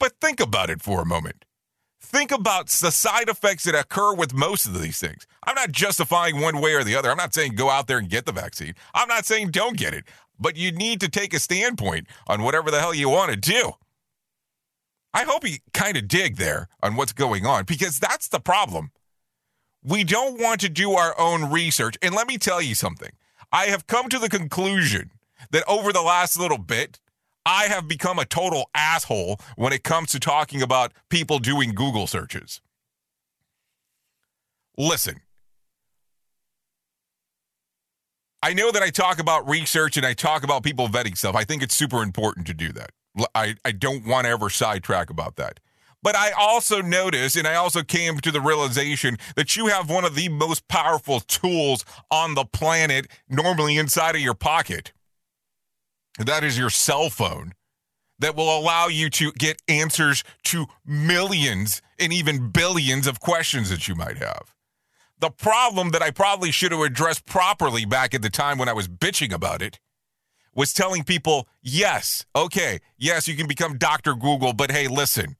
But 0.00 0.14
think 0.20 0.40
about 0.40 0.70
it 0.70 0.82
for 0.82 1.02
a 1.02 1.06
moment. 1.06 1.44
Think 2.00 2.30
about 2.30 2.68
the 2.68 2.90
side 2.90 3.28
effects 3.28 3.64
that 3.64 3.74
occur 3.74 4.14
with 4.14 4.32
most 4.32 4.66
of 4.66 4.80
these 4.80 4.98
things. 4.98 5.26
I'm 5.44 5.54
not 5.54 5.72
justifying 5.72 6.40
one 6.40 6.60
way 6.60 6.74
or 6.74 6.84
the 6.84 6.94
other. 6.96 7.10
I'm 7.10 7.16
not 7.16 7.34
saying 7.34 7.54
go 7.54 7.70
out 7.70 7.86
there 7.86 7.98
and 7.98 8.08
get 8.08 8.24
the 8.24 8.32
vaccine. 8.32 8.74
I'm 8.94 9.08
not 9.08 9.26
saying 9.26 9.50
don't 9.50 9.76
get 9.76 9.94
it 9.94 10.04
but 10.38 10.56
you 10.56 10.72
need 10.72 11.00
to 11.00 11.08
take 11.08 11.34
a 11.34 11.38
standpoint 11.38 12.06
on 12.26 12.42
whatever 12.42 12.70
the 12.70 12.80
hell 12.80 12.94
you 12.94 13.08
want 13.08 13.30
to 13.30 13.36
do. 13.36 13.72
I 15.12 15.24
hope 15.24 15.48
you 15.48 15.56
kind 15.72 15.96
of 15.96 16.06
dig 16.06 16.36
there 16.36 16.68
on 16.82 16.94
what's 16.94 17.12
going 17.12 17.46
on 17.46 17.64
because 17.64 17.98
that's 17.98 18.28
the 18.28 18.40
problem. 18.40 18.92
We 19.82 20.04
don't 20.04 20.40
want 20.40 20.60
to 20.60 20.68
do 20.68 20.92
our 20.92 21.18
own 21.18 21.50
research. 21.50 21.96
And 22.02 22.14
let 22.14 22.28
me 22.28 22.38
tell 22.38 22.60
you 22.60 22.74
something. 22.74 23.10
I 23.50 23.66
have 23.66 23.86
come 23.86 24.08
to 24.10 24.18
the 24.18 24.28
conclusion 24.28 25.10
that 25.50 25.64
over 25.66 25.92
the 25.92 26.02
last 26.02 26.38
little 26.38 26.58
bit, 26.58 27.00
I 27.48 27.64
have 27.68 27.88
become 27.88 28.18
a 28.18 28.26
total 28.26 28.68
asshole 28.74 29.40
when 29.56 29.72
it 29.72 29.82
comes 29.82 30.12
to 30.12 30.20
talking 30.20 30.60
about 30.60 30.92
people 31.08 31.38
doing 31.38 31.74
Google 31.74 32.06
searches. 32.06 32.60
Listen, 34.76 35.22
I 38.42 38.52
know 38.52 38.70
that 38.70 38.82
I 38.82 38.90
talk 38.90 39.18
about 39.18 39.48
research 39.48 39.96
and 39.96 40.04
I 40.04 40.12
talk 40.12 40.44
about 40.44 40.62
people 40.62 40.88
vetting 40.88 41.16
stuff. 41.16 41.34
I 41.34 41.44
think 41.44 41.62
it's 41.62 41.74
super 41.74 42.02
important 42.02 42.46
to 42.48 42.54
do 42.54 42.70
that. 42.72 42.90
I, 43.34 43.54
I 43.64 43.72
don't 43.72 44.06
want 44.06 44.26
to 44.26 44.30
ever 44.30 44.50
sidetrack 44.50 45.08
about 45.08 45.36
that. 45.36 45.58
But 46.02 46.16
I 46.16 46.32
also 46.32 46.82
notice, 46.82 47.34
and 47.34 47.48
I 47.48 47.54
also 47.54 47.82
came 47.82 48.18
to 48.18 48.30
the 48.30 48.42
realization 48.42 49.16
that 49.36 49.56
you 49.56 49.68
have 49.68 49.88
one 49.88 50.04
of 50.04 50.14
the 50.14 50.28
most 50.28 50.68
powerful 50.68 51.20
tools 51.20 51.86
on 52.10 52.34
the 52.34 52.44
planet 52.44 53.06
normally 53.26 53.78
inside 53.78 54.16
of 54.16 54.20
your 54.20 54.34
pocket. 54.34 54.92
That 56.18 56.44
is 56.44 56.58
your 56.58 56.70
cell 56.70 57.10
phone 57.10 57.52
that 58.18 58.36
will 58.36 58.56
allow 58.58 58.88
you 58.88 59.08
to 59.10 59.32
get 59.32 59.62
answers 59.68 60.24
to 60.44 60.66
millions 60.84 61.80
and 61.98 62.12
even 62.12 62.50
billions 62.50 63.06
of 63.06 63.20
questions 63.20 63.70
that 63.70 63.86
you 63.86 63.94
might 63.94 64.18
have. 64.18 64.54
The 65.20 65.30
problem 65.30 65.90
that 65.90 66.02
I 66.02 66.10
probably 66.10 66.50
should 66.50 66.72
have 66.72 66.80
addressed 66.80 67.26
properly 67.26 67.84
back 67.84 68.14
at 68.14 68.22
the 68.22 68.30
time 68.30 68.58
when 68.58 68.68
I 68.68 68.72
was 68.72 68.88
bitching 68.88 69.32
about 69.32 69.62
it 69.62 69.80
was 70.54 70.72
telling 70.72 71.04
people, 71.04 71.46
yes, 71.62 72.26
okay, 72.34 72.80
yes, 72.96 73.28
you 73.28 73.36
can 73.36 73.46
become 73.46 73.78
Dr. 73.78 74.14
Google, 74.14 74.52
but 74.52 74.72
hey, 74.72 74.88
listen, 74.88 75.36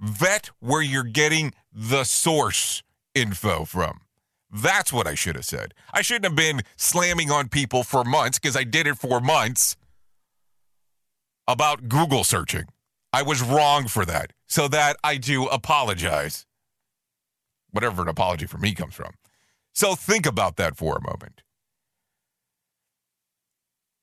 vet 0.00 0.50
where 0.60 0.82
you're 0.82 1.02
getting 1.02 1.52
the 1.72 2.04
source 2.04 2.82
info 3.14 3.64
from. 3.64 4.00
That's 4.56 4.92
what 4.92 5.06
I 5.06 5.14
should 5.14 5.36
have 5.36 5.44
said. 5.44 5.74
I 5.92 6.02
shouldn't 6.02 6.24
have 6.24 6.36
been 6.36 6.62
slamming 6.76 7.30
on 7.30 7.48
people 7.48 7.82
for 7.82 8.04
months 8.04 8.38
because 8.38 8.56
I 8.56 8.64
did 8.64 8.86
it 8.86 8.96
for 8.96 9.20
months 9.20 9.76
about 11.46 11.88
Google 11.88 12.24
searching. 12.24 12.64
I 13.12 13.22
was 13.22 13.42
wrong 13.42 13.86
for 13.86 14.04
that. 14.06 14.32
So 14.46 14.68
that 14.68 14.96
I 15.04 15.16
do 15.16 15.46
apologize 15.46 16.46
whatever 17.70 18.02
an 18.02 18.08
apology 18.08 18.46
for 18.46 18.58
me 18.58 18.72
comes 18.72 18.94
from. 18.94 19.12
So 19.74 19.94
think 19.94 20.24
about 20.24 20.56
that 20.56 20.76
for 20.76 20.96
a 20.96 21.02
moment. 21.02 21.42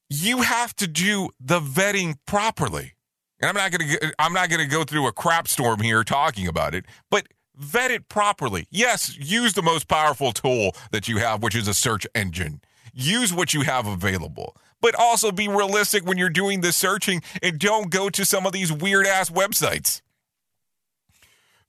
You 0.10 0.44
have 0.44 0.76
to 0.76 0.88
do 0.88 1.32
the 1.40 1.60
vetting 1.60 2.16
properly. 2.28 2.94
And 3.40 3.50
I'm 3.50 3.56
not 3.56 3.72
going 3.72 3.90
to 3.90 4.14
I'm 4.20 4.34
not 4.34 4.50
going 4.50 4.62
to 4.62 4.68
go 4.68 4.84
through 4.84 5.08
a 5.08 5.12
crap 5.12 5.48
storm 5.48 5.82
here 5.82 6.04
talking 6.04 6.48
about 6.48 6.76
it, 6.76 6.86
but 7.10 7.28
vet 7.56 7.92
it 7.92 8.10
properly. 8.10 8.68
Yes, 8.70 9.18
use 9.18 9.54
the 9.54 9.62
most 9.62 9.88
powerful 9.88 10.32
tool 10.32 10.76
that 10.92 11.08
you 11.08 11.18
have, 11.18 11.44
which 11.44 11.56
is 11.56 11.68
a 11.68 11.74
search 11.74 12.08
engine. 12.16 12.62
Use 12.94 13.34
what 13.34 13.54
you 13.54 13.62
have 13.62 13.88
available. 13.88 14.56
But 14.82 14.96
also 14.96 15.32
be 15.32 15.48
realistic 15.48 16.06
when 16.06 16.18
you're 16.18 16.30
doing 16.30 16.62
the 16.62 16.72
searching 16.72 17.22
and 17.42 17.58
don't 17.58 17.90
go 17.90 18.10
to 18.10 18.26
some 18.26 18.46
of 18.46 18.52
these 18.52 18.72
weird 18.72 19.08
ass 19.08 19.30
websites 19.30 20.02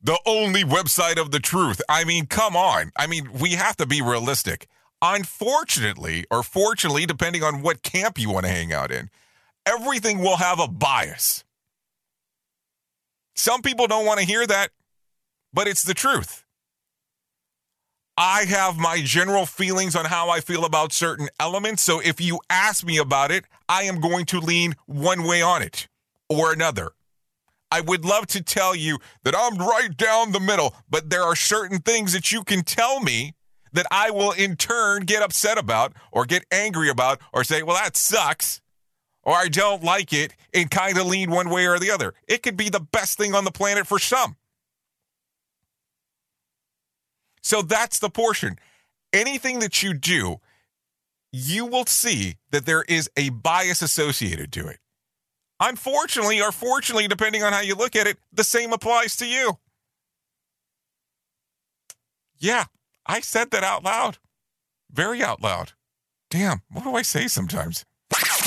the 0.05 0.20
only 0.27 0.62
website 0.62 1.18
of 1.18 1.31
the 1.31 1.40
truth. 1.40 1.81
I 1.88 2.05
mean, 2.05 2.27
come 2.27 2.55
on. 2.55 2.92
I 2.97 3.07
mean, 3.07 3.33
we 3.33 3.53
have 3.53 3.77
to 3.79 3.87
be 3.87 4.03
realistic. 4.03 4.68
Unfortunately, 5.01 6.27
or 6.31 6.42
fortunately, 6.42 7.07
depending 7.07 7.42
on 7.42 7.62
what 7.62 7.83
camp 7.83 8.18
you 8.18 8.31
want 8.31 8.44
to 8.44 8.53
hang 8.53 8.73
out 8.73 8.92
in, 8.92 9.09
everything 9.66 10.18
will 10.18 10.37
have 10.37 10.61
a 10.61 10.68
bias. 10.68 11.42
Some 13.35 13.62
people 13.62 13.87
don't 13.87 14.07
want 14.07 14.20
to 14.20 14.27
hear 14.27 14.47
that, 14.47 14.70
but 15.55 15.69
it's 15.69 15.85
the 15.85 15.95
truth. 15.95 16.45
I 18.17 18.45
have 18.45 18.77
my 18.77 19.01
general 19.03 19.47
feelings 19.47 19.97
on 19.97 20.05
how 20.05 20.29
I 20.29 20.40
feel 20.40 20.64
about 20.64 20.93
certain 20.93 21.29
elements. 21.40 21.83
So 21.83 22.01
if 22.01 22.21
you 22.21 22.40
ask 22.51 22.85
me 22.85 22.99
about 22.99 23.31
it, 23.31 23.45
I 23.69 23.85
am 23.85 24.01
going 24.01 24.27
to 24.27 24.38
lean 24.38 24.75
one 24.87 25.25
way 25.25 25.43
on 25.43 25.62
it 25.62 25.88
or 26.29 26.53
another. 26.53 26.93
I 27.71 27.81
would 27.81 28.05
love 28.05 28.29
to 28.29 28.43
tell 28.43 28.77
you 28.77 28.99
that 29.25 29.35
I'm 29.37 29.59
right 29.59 29.97
down 29.97 30.31
the 30.31 30.38
middle, 30.38 30.77
but 30.88 31.11
there 31.11 31.25
are 31.25 31.35
certain 31.35 31.81
things 31.81 32.12
that 32.12 32.31
you 32.31 32.45
can 32.45 32.62
tell 32.62 33.01
me 33.01 33.35
that 33.73 33.87
I 33.90 34.11
will 34.11 34.31
in 34.31 34.55
turn 34.55 35.03
get 35.03 35.23
upset 35.23 35.59
about 35.59 35.93
or 36.12 36.25
get 36.25 36.45
angry 36.53 36.88
about 36.88 37.21
or 37.33 37.43
say, 37.43 37.64
well, 37.64 37.75
that 37.75 37.97
sucks 37.97 38.61
or 39.25 39.35
I 39.35 39.49
don't 39.49 39.83
like 39.83 40.12
it 40.12 40.37
and 40.53 40.71
kind 40.71 40.99
of 40.99 41.07
lean 41.07 41.33
one 41.33 41.51
way 41.51 41.67
or 41.67 41.81
the 41.81 41.90
other. 41.90 42.14
It 42.29 42.45
could 42.45 42.57
be 42.57 42.69
the 42.69 42.81
best 42.81 43.19
thing 43.19 43.35
on 43.35 43.45
the 43.45 43.51
planet 43.51 43.88
for 43.88 43.99
some. 43.99 44.37
So 47.44 47.61
that's 47.61 47.98
the 47.98 48.09
portion. 48.09 48.59
Anything 49.12 49.59
that 49.61 49.83
you 49.83 49.92
do, 49.92 50.38
you 51.30 51.66
will 51.66 51.85
see 51.85 52.37
that 52.50 52.64
there 52.64 52.83
is 52.88 53.11
a 53.16 53.28
bias 53.28 53.83
associated 53.83 54.50
to 54.52 54.66
it. 54.66 54.78
Unfortunately, 55.61 56.40
or 56.40 56.50
fortunately, 56.50 57.07
depending 57.07 57.42
on 57.42 57.52
how 57.52 57.61
you 57.61 57.74
look 57.74 57.94
at 57.94 58.07
it, 58.07 58.16
the 58.33 58.42
same 58.42 58.72
applies 58.72 59.14
to 59.16 59.26
you. 59.26 59.59
Yeah, 62.38 62.64
I 63.07 63.20
said 63.20 63.50
that 63.50 63.62
out 63.62 63.85
loud. 63.85 64.18
Very 64.90 65.22
out 65.22 65.42
loud. 65.42 65.72
Damn, 66.30 66.62
what 66.72 66.85
do 66.85 66.94
I 66.94 67.02
say 67.02 67.28
sometimes? 67.28 67.85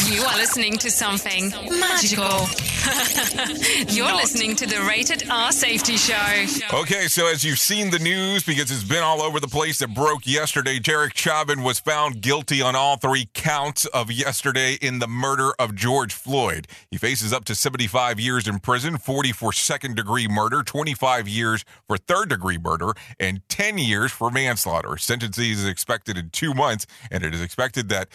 You 0.06 0.24
are 0.24 0.36
listening 0.36 0.78
to 0.78 0.92
something 0.92 1.50
magical. 1.80 2.48
You're 3.90 4.06
Not. 4.06 4.16
listening 4.16 4.56
to 4.56 4.66
the 4.66 4.82
Rated 4.88 5.30
R 5.30 5.52
Safety 5.52 5.98
Show. 5.98 6.46
Okay, 6.74 7.08
so 7.08 7.28
as 7.28 7.44
you've 7.44 7.60
seen 7.60 7.90
the 7.92 8.00
news, 8.00 8.46
because 8.46 8.72
it's 8.72 8.84
been 8.84 9.04
all 9.04 9.22
over 9.22 9.40
the 9.40 9.48
place, 9.48 9.82
it 9.82 9.94
broke 9.94 10.26
yesterday. 10.26 10.80
Derek 10.80 11.18
Chauvin 11.18 11.64
was 11.64 11.80
found 11.80 12.22
guilty 12.22 12.62
on 12.62 12.76
all 12.76 12.96
three 12.96 13.30
counts 13.34 13.86
of 13.88 14.10
yesterday 14.10 14.78
in 14.82 15.00
the 15.00 15.08
murder 15.08 15.52
of 15.60 15.76
George 15.76 16.14
Floyd. 16.14 16.68
He 16.90 16.98
faces 16.98 17.34
up 17.34 17.44
to 17.46 17.56
75 17.56 18.20
years 18.20 18.48
in 18.48 18.60
prison, 18.60 18.98
40 18.98 19.32
for 19.34 19.52
second 19.52 19.96
degree 19.96 20.28
murder, 20.28 20.64
25 20.64 21.28
years 21.28 21.66
for 21.88 21.98
third 21.98 22.30
degree 22.30 22.58
murder, 22.58 22.94
and 23.20 23.42
10 23.50 23.78
years 23.80 24.12
for 24.14 24.32
manslaughter. 24.32 24.96
Sentencing 24.98 25.52
is 25.52 25.66
expected 25.66 26.18
in 26.18 26.30
two 26.30 26.54
months, 26.54 26.86
and 27.12 27.24
it 27.24 27.34
is 27.34 27.42
expected 27.42 27.90
that 27.90 28.08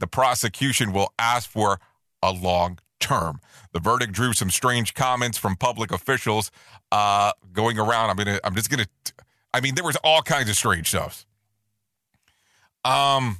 the 0.00 0.06
prosecution 0.06 0.92
will 0.92 1.12
ask 1.18 1.50
for 1.50 1.78
a 2.22 2.32
long 2.32 2.78
term. 3.06 3.40
The 3.72 3.80
verdict 3.80 4.12
drew 4.12 4.32
some 4.32 4.50
strange 4.50 4.94
comments 4.94 5.38
from 5.38 5.56
public 5.56 5.92
officials 5.92 6.50
uh, 6.90 7.32
going 7.52 7.78
around. 7.78 8.10
I'm 8.10 8.16
gonna. 8.16 8.40
I'm 8.42 8.54
just 8.54 8.70
gonna. 8.70 8.86
I 9.54 9.60
mean, 9.60 9.74
there 9.74 9.84
was 9.84 9.96
all 10.02 10.22
kinds 10.22 10.50
of 10.50 10.56
strange 10.56 10.88
stuff. 10.88 11.26
Um, 12.84 13.38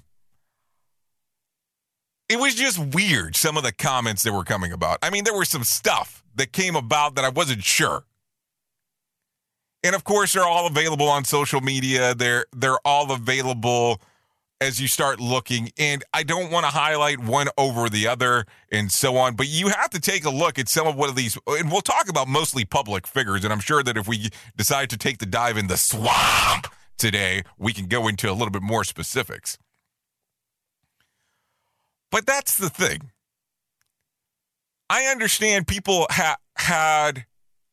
it 2.28 2.38
was 2.38 2.54
just 2.54 2.78
weird, 2.78 3.36
some 3.36 3.56
of 3.56 3.62
the 3.62 3.72
comments 3.72 4.22
that 4.22 4.32
were 4.32 4.44
coming 4.44 4.72
about. 4.72 4.98
I 5.02 5.10
mean, 5.10 5.24
there 5.24 5.34
was 5.36 5.48
some 5.48 5.64
stuff 5.64 6.24
that 6.34 6.52
came 6.52 6.74
about 6.76 7.14
that 7.14 7.24
I 7.24 7.28
wasn't 7.28 7.62
sure. 7.62 8.04
And 9.84 9.94
of 9.94 10.04
course, 10.04 10.32
they're 10.32 10.44
all 10.44 10.66
available 10.66 11.08
on 11.08 11.24
social 11.24 11.60
media. 11.60 12.14
They're 12.14 12.46
they're 12.52 12.78
all 12.84 13.12
available 13.12 14.00
as 14.60 14.80
you 14.80 14.88
start 14.88 15.20
looking. 15.20 15.70
And 15.78 16.04
I 16.12 16.22
don't 16.22 16.50
want 16.50 16.64
to 16.64 16.70
highlight 16.70 17.18
one 17.20 17.48
over 17.58 17.88
the 17.88 18.06
other 18.08 18.46
and 18.70 18.90
so 18.90 19.16
on, 19.16 19.34
but 19.34 19.48
you 19.48 19.68
have 19.68 19.90
to 19.90 20.00
take 20.00 20.24
a 20.24 20.30
look 20.30 20.58
at 20.58 20.68
some 20.68 20.86
of 20.86 20.96
what 20.96 21.10
of 21.10 21.16
these. 21.16 21.38
And 21.46 21.70
we'll 21.70 21.80
talk 21.80 22.08
about 22.08 22.28
mostly 22.28 22.64
public 22.64 23.06
figures. 23.06 23.44
And 23.44 23.52
I'm 23.52 23.60
sure 23.60 23.82
that 23.82 23.96
if 23.96 24.08
we 24.08 24.30
decide 24.56 24.90
to 24.90 24.96
take 24.96 25.18
the 25.18 25.26
dive 25.26 25.56
in 25.56 25.66
the 25.66 25.76
swamp 25.76 26.68
today, 26.98 27.42
we 27.58 27.72
can 27.72 27.86
go 27.86 28.08
into 28.08 28.30
a 28.30 28.32
little 28.32 28.50
bit 28.50 28.62
more 28.62 28.84
specifics. 28.84 29.58
But 32.10 32.26
that's 32.26 32.56
the 32.56 32.70
thing. 32.70 33.10
I 34.88 35.06
understand 35.06 35.66
people 35.66 36.06
ha- 36.10 36.36
had 36.56 37.26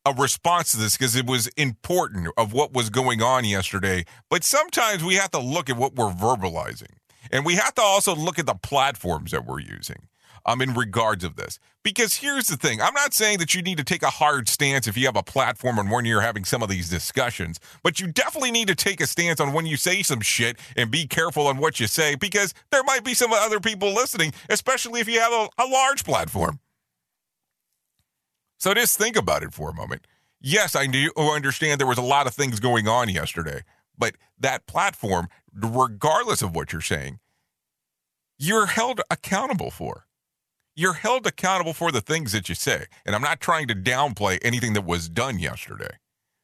a 0.06 0.14
response 0.14 0.72
to 0.72 0.78
this 0.78 0.98
because 0.98 1.16
it 1.16 1.26
was 1.26 1.48
important 1.50 2.28
of 2.38 2.54
what 2.54 2.74
was 2.74 2.90
going 2.90 3.22
on 3.22 3.46
yesterday. 3.46 4.06
But 4.30 4.44
sometimes 4.44 5.04
we 5.04 5.16
have 5.16 5.32
to 5.32 5.40
look 5.40 5.70
at 5.70 5.78
what 5.78 5.96
we're 5.96 6.12
verbalizing. 6.12 6.96
And 7.32 7.46
we 7.46 7.56
have 7.56 7.74
to 7.76 7.82
also 7.82 8.16
look 8.16 8.38
at 8.38 8.46
the 8.46 8.56
platforms 8.56 9.32
that 9.32 9.46
we're 9.46 9.62
using 9.62 10.08
um, 10.46 10.62
in 10.62 10.74
regards 10.74 11.24
of 11.24 11.36
this. 11.36 11.58
Because 11.84 12.16
here's 12.16 12.48
the 12.48 12.58
thing 12.58 12.82
I'm 12.82 12.94
not 12.94 13.14
saying 13.14 13.40
that 13.40 13.54
you 13.54 13.62
need 13.62 13.78
to 13.78 13.84
take 13.84 14.04
a 14.04 14.10
hard 14.10 14.48
stance 14.48 14.88
if 14.88 14.98
you 14.98 15.06
have 15.06 15.16
a 15.16 15.24
platform 15.24 15.80
on 15.80 15.90
when 15.90 16.06
you're 16.06 16.22
having 16.22 16.46
some 16.46 16.62
of 16.62 16.70
these 16.70 16.90
discussions, 16.90 17.60
but 17.82 18.00
you 18.00 18.08
definitely 18.08 18.52
need 18.52 18.68
to 18.68 18.76
take 18.76 19.02
a 19.02 19.08
stance 19.08 19.40
on 19.40 19.54
when 19.54 19.66
you 19.66 19.78
say 19.78 20.02
some 20.02 20.22
shit 20.22 20.58
and 20.76 20.92
be 20.92 21.08
careful 21.08 21.48
on 21.48 21.58
what 21.58 21.80
you 21.80 21.88
say 21.88 22.16
because 22.16 22.54
there 22.72 22.84
might 22.84 23.04
be 23.04 23.14
some 23.14 23.34
other 23.34 23.60
people 23.60 23.94
listening, 23.94 24.34
especially 24.50 25.02
if 25.02 25.10
you 25.10 25.20
have 25.20 25.34
a, 25.34 25.50
a 25.62 25.68
large 25.68 26.04
platform. 26.04 26.60
So 28.64 28.74
just 28.74 28.98
think 28.98 29.18
about 29.18 29.44
it 29.44 29.54
for 29.54 29.70
a 29.70 29.74
moment. 29.74 30.08
Yes, 30.40 30.74
I 30.74 30.88
do 30.88 31.12
oh, 31.18 31.36
understand 31.36 31.82
there 31.82 31.86
was 31.86 31.98
a 31.98 32.02
lot 32.02 32.28
of 32.28 32.34
things 32.34 32.62
going 32.62 32.88
on 32.88 33.10
yesterday, 33.10 33.64
but 33.98 34.16
that 34.40 34.68
platform, 34.68 35.28
regardless 35.54 36.42
of 36.42 36.56
what 36.56 36.72
you're 36.72 36.82
saying, 36.82 37.20
you're 38.40 38.68
held 38.68 39.02
accountable 39.12 39.70
for. 39.70 40.06
You're 40.78 40.94
held 40.94 41.28
accountable 41.28 41.74
for 41.74 41.92
the 41.92 42.00
things 42.00 42.32
that 42.32 42.48
you 42.48 42.56
say. 42.56 42.86
And 43.06 43.14
I'm 43.14 43.22
not 43.22 43.42
trying 43.42 43.68
to 43.68 43.76
downplay 43.76 44.40
anything 44.42 44.72
that 44.76 44.86
was 44.86 45.10
done 45.10 45.40
yesterday. 45.40 45.98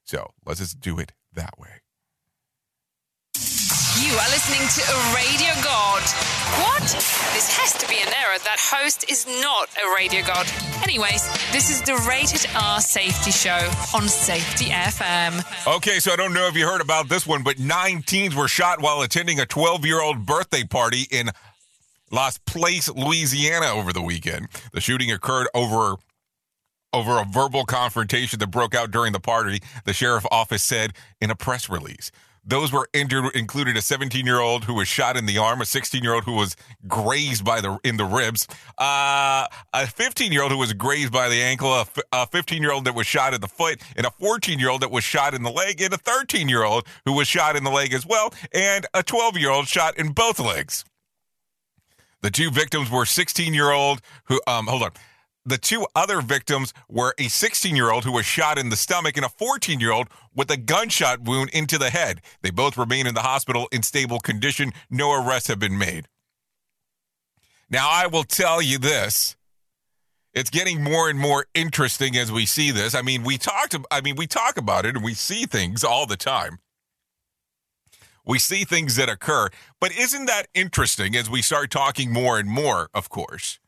So 0.03 0.31
let's 0.45 0.59
just 0.59 0.81
do 0.81 0.99
it 0.99 1.13
that 1.31 1.57
way. 1.57 1.79
You 3.99 4.13
are 4.13 4.29
listening 4.29 4.61
to 4.61 4.91
a 4.93 5.13
radio 5.13 5.51
god. 5.61 6.01
What? 6.63 6.83
This 7.35 7.51
has 7.57 7.73
to 7.79 7.87
be 7.89 7.99
an 7.99 8.07
error. 8.07 8.39
That 8.45 8.55
host 8.57 9.03
is 9.11 9.27
not 9.27 9.67
a 9.75 9.93
radio 9.93 10.25
god. 10.25 10.47
Anyways, 10.81 11.27
this 11.51 11.69
is 11.69 11.81
the 11.81 11.95
Rated 12.07 12.49
R 12.55 12.79
Safety 12.79 13.31
Show 13.31 13.69
on 13.93 14.07
Safety 14.07 14.67
FM. 14.67 15.43
Okay, 15.75 15.99
so 15.99 16.13
I 16.13 16.15
don't 16.15 16.33
know 16.33 16.47
if 16.47 16.55
you 16.55 16.65
heard 16.65 16.79
about 16.79 17.09
this 17.09 17.27
one, 17.27 17.43
but 17.43 17.59
nine 17.59 18.01
teens 18.01 18.33
were 18.35 18.47
shot 18.47 18.79
while 18.79 19.01
attending 19.01 19.37
a 19.41 19.45
12 19.45 19.85
year 19.85 20.01
old 20.01 20.25
birthday 20.25 20.63
party 20.63 21.05
in 21.11 21.27
LaPlace, 22.09 22.95
Louisiana 22.95 23.73
over 23.73 23.91
the 23.91 24.01
weekend. 24.01 24.47
The 24.71 24.79
shooting 24.79 25.11
occurred 25.11 25.49
over 25.53 25.97
over 26.93 27.19
a 27.19 27.25
verbal 27.25 27.65
confrontation 27.65 28.39
that 28.39 28.47
broke 28.47 28.73
out 28.73 28.91
during 28.91 29.11
the 29.11 29.19
party, 29.19 29.61
the 29.83 29.93
sheriff 29.93 30.25
office 30.31 30.63
said 30.63 30.93
in 31.19 31.29
a 31.29 31.35
press 31.35 31.69
release. 31.69 32.11
Those 32.45 32.71
were 32.71 32.89
injured 32.93 33.35
included 33.35 33.77
a 33.77 33.81
17 33.81 34.25
year 34.25 34.39
old 34.39 34.65
who 34.65 34.73
was 34.73 34.87
shot 34.87 35.17
in 35.17 35.25
the 35.25 35.37
arm, 35.37 35.61
a 35.61 35.65
16 35.65 36.03
year 36.03 36.13
old 36.13 36.23
who 36.23 36.33
was 36.33 36.55
grazed 36.87 37.43
by 37.45 37.61
the 37.61 37.79
in 37.83 37.97
the 37.97 38.05
ribs, 38.05 38.47
uh, 38.77 39.45
a 39.73 39.87
15 39.87 40.31
year 40.31 40.41
old 40.41 40.51
who 40.51 40.57
was 40.57 40.73
grazed 40.73 41.11
by 41.11 41.29
the 41.29 41.41
ankle, 41.41 41.85
a 42.11 42.27
15 42.27 42.61
year 42.61 42.71
old 42.71 42.85
that 42.85 42.95
was 42.95 43.07
shot 43.07 43.33
in 43.33 43.41
the 43.41 43.47
foot, 43.47 43.81
and 43.95 44.05
a 44.05 44.11
14 44.11 44.59
year 44.59 44.69
old 44.69 44.81
that 44.81 44.91
was 44.91 45.03
shot 45.03 45.33
in 45.33 45.43
the 45.43 45.51
leg, 45.51 45.81
and 45.81 45.93
a 45.93 45.97
13 45.97 46.49
year 46.49 46.63
old 46.63 46.87
who 47.05 47.13
was 47.13 47.27
shot 47.27 47.55
in 47.55 47.63
the 47.63 47.71
leg 47.71 47.93
as 47.93 48.05
well, 48.05 48.33
and 48.53 48.85
a 48.93 49.03
12 49.03 49.37
year 49.37 49.51
old 49.51 49.67
shot 49.67 49.97
in 49.97 50.11
both 50.11 50.39
legs. 50.39 50.85
The 52.21 52.31
two 52.31 52.51
victims 52.51 52.89
were 52.89 53.05
16 53.05 53.53
year 53.53 53.71
old 53.71 54.01
who 54.25 54.41
um 54.47 54.67
hold 54.67 54.83
on. 54.83 54.91
The 55.45 55.57
two 55.57 55.87
other 55.95 56.21
victims 56.21 56.73
were 56.87 57.15
a 57.17 57.27
16 57.27 57.75
year 57.75 57.91
old 57.91 58.03
who 58.03 58.11
was 58.11 58.25
shot 58.25 58.57
in 58.57 58.69
the 58.69 58.75
stomach 58.75 59.15
and 59.15 59.25
a 59.25 59.29
14 59.29 59.79
year 59.79 59.91
old 59.91 60.09
with 60.35 60.51
a 60.51 60.57
gunshot 60.57 61.21
wound 61.21 61.49
into 61.51 61.77
the 61.77 61.89
head. 61.89 62.21
They 62.41 62.51
both 62.51 62.77
remain 62.77 63.07
in 63.07 63.15
the 63.15 63.21
hospital 63.21 63.67
in 63.71 63.83
stable 63.83 64.19
condition. 64.19 64.73
No 64.89 65.13
arrests 65.13 65.47
have 65.47 65.59
been 65.59 65.77
made. 65.77 66.07
Now, 67.69 67.89
I 67.89 68.07
will 68.07 68.23
tell 68.23 68.61
you 68.61 68.77
this. 68.77 69.35
It's 70.33 70.49
getting 70.49 70.83
more 70.83 71.09
and 71.09 71.17
more 71.17 71.47
interesting 71.53 72.15
as 72.15 72.31
we 72.31 72.45
see 72.45 72.71
this. 72.71 72.93
I 72.93 73.01
mean, 73.01 73.23
we 73.23 73.37
talked 73.37 73.75
I 73.89 74.01
mean, 74.01 74.15
we 74.15 74.27
talk 74.27 74.57
about 74.57 74.85
it 74.85 74.95
and 74.95 75.03
we 75.03 75.13
see 75.13 75.45
things 75.45 75.83
all 75.83 76.05
the 76.05 76.17
time. 76.17 76.59
We 78.25 78.37
see 78.37 78.63
things 78.63 78.95
that 78.97 79.09
occur, 79.09 79.49
but 79.79 79.91
isn't 79.91 80.25
that 80.27 80.47
interesting 80.53 81.15
as 81.15 81.29
we 81.29 81.41
start 81.41 81.71
talking 81.71 82.13
more 82.13 82.37
and 82.37 82.47
more, 82.47 82.89
of 82.93 83.09
course? 83.09 83.59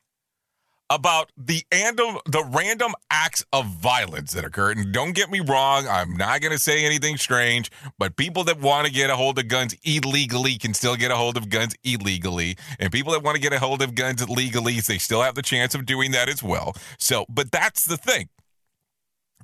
About 0.91 1.31
the 1.37 1.63
random 1.73 2.17
the 2.25 2.43
random 2.43 2.93
acts 3.09 3.45
of 3.53 3.65
violence 3.65 4.33
that 4.33 4.43
occur. 4.43 4.71
And 4.71 4.93
don't 4.93 5.15
get 5.15 5.31
me 5.31 5.39
wrong, 5.39 5.87
I'm 5.87 6.17
not 6.17 6.41
going 6.41 6.51
to 6.51 6.59
say 6.59 6.85
anything 6.85 7.15
strange, 7.15 7.71
but 7.97 8.17
people 8.17 8.43
that 8.43 8.59
want 8.59 8.85
to 8.87 8.93
get 8.93 9.09
a 9.09 9.15
hold 9.15 9.39
of 9.39 9.47
guns 9.47 9.73
illegally 9.85 10.57
can 10.57 10.73
still 10.73 10.97
get 10.97 11.09
a 11.09 11.15
hold 11.15 11.37
of 11.37 11.49
guns 11.49 11.75
illegally, 11.85 12.57
and 12.77 12.91
people 12.91 13.13
that 13.13 13.23
want 13.23 13.35
to 13.35 13.41
get 13.41 13.53
a 13.53 13.59
hold 13.59 13.81
of 13.81 13.95
guns 13.95 14.27
legally, 14.29 14.81
they 14.81 14.97
still 14.97 15.21
have 15.21 15.35
the 15.35 15.41
chance 15.41 15.73
of 15.73 15.85
doing 15.85 16.11
that 16.11 16.27
as 16.27 16.43
well. 16.43 16.75
So, 16.99 17.25
but 17.29 17.51
that's 17.51 17.85
the 17.85 17.97
thing. 17.97 18.27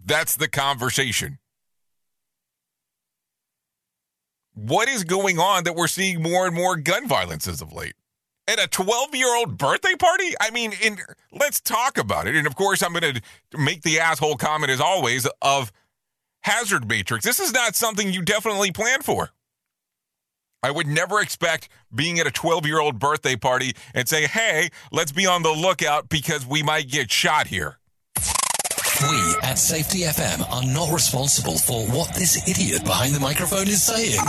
That's 0.05 0.35
the 0.35 0.49
conversation. 0.49 1.39
What 4.53 4.89
is 4.89 5.05
going 5.05 5.39
on 5.39 5.63
that 5.63 5.75
we're 5.75 5.87
seeing 5.87 6.21
more 6.21 6.45
and 6.45 6.55
more 6.55 6.75
gun 6.75 7.07
violence 7.07 7.47
as 7.47 7.61
of 7.61 7.71
late? 7.71 7.93
At 8.47 8.59
a 8.59 8.67
12 8.67 9.15
year 9.15 9.35
old 9.35 9.57
birthday 9.57 9.95
party? 9.95 10.33
I 10.39 10.51
mean, 10.51 10.73
in, 10.81 10.97
let's 11.31 11.59
talk 11.59 11.97
about 11.97 12.27
it. 12.27 12.35
And 12.35 12.47
of 12.47 12.55
course, 12.55 12.81
I'm 12.81 12.93
going 12.93 13.15
to 13.15 13.21
make 13.57 13.81
the 13.81 13.99
asshole 13.99 14.35
comment 14.35 14.71
as 14.71 14.79
always 14.79 15.27
of 15.41 15.71
Hazard 16.41 16.87
Matrix. 16.87 17.25
This 17.25 17.39
is 17.39 17.53
not 17.53 17.75
something 17.75 18.11
you 18.11 18.21
definitely 18.21 18.71
plan 18.71 19.01
for. 19.01 19.31
I 20.63 20.71
would 20.71 20.87
never 20.87 21.21
expect 21.21 21.69
being 21.93 22.19
at 22.19 22.27
a 22.27 22.31
12 22.31 22.65
year 22.65 22.79
old 22.79 22.99
birthday 22.99 23.35
party 23.35 23.73
and 23.93 24.07
say, 24.07 24.25
hey, 24.25 24.69
let's 24.91 25.11
be 25.11 25.25
on 25.25 25.43
the 25.43 25.51
lookout 25.51 26.09
because 26.09 26.45
we 26.45 26.63
might 26.63 26.89
get 26.89 27.11
shot 27.11 27.47
here. 27.47 27.77
We 28.99 29.35
at 29.43 29.59
Safety 29.59 29.99
FM 29.99 30.41
are 30.51 30.65
not 30.73 30.91
responsible 30.91 31.57
for 31.59 31.85
what 31.87 32.15
this 32.15 32.47
idiot 32.49 32.83
behind 32.83 33.13
the 33.13 33.19
microphone 33.19 33.67
is 33.67 33.83
saying. 33.83 34.19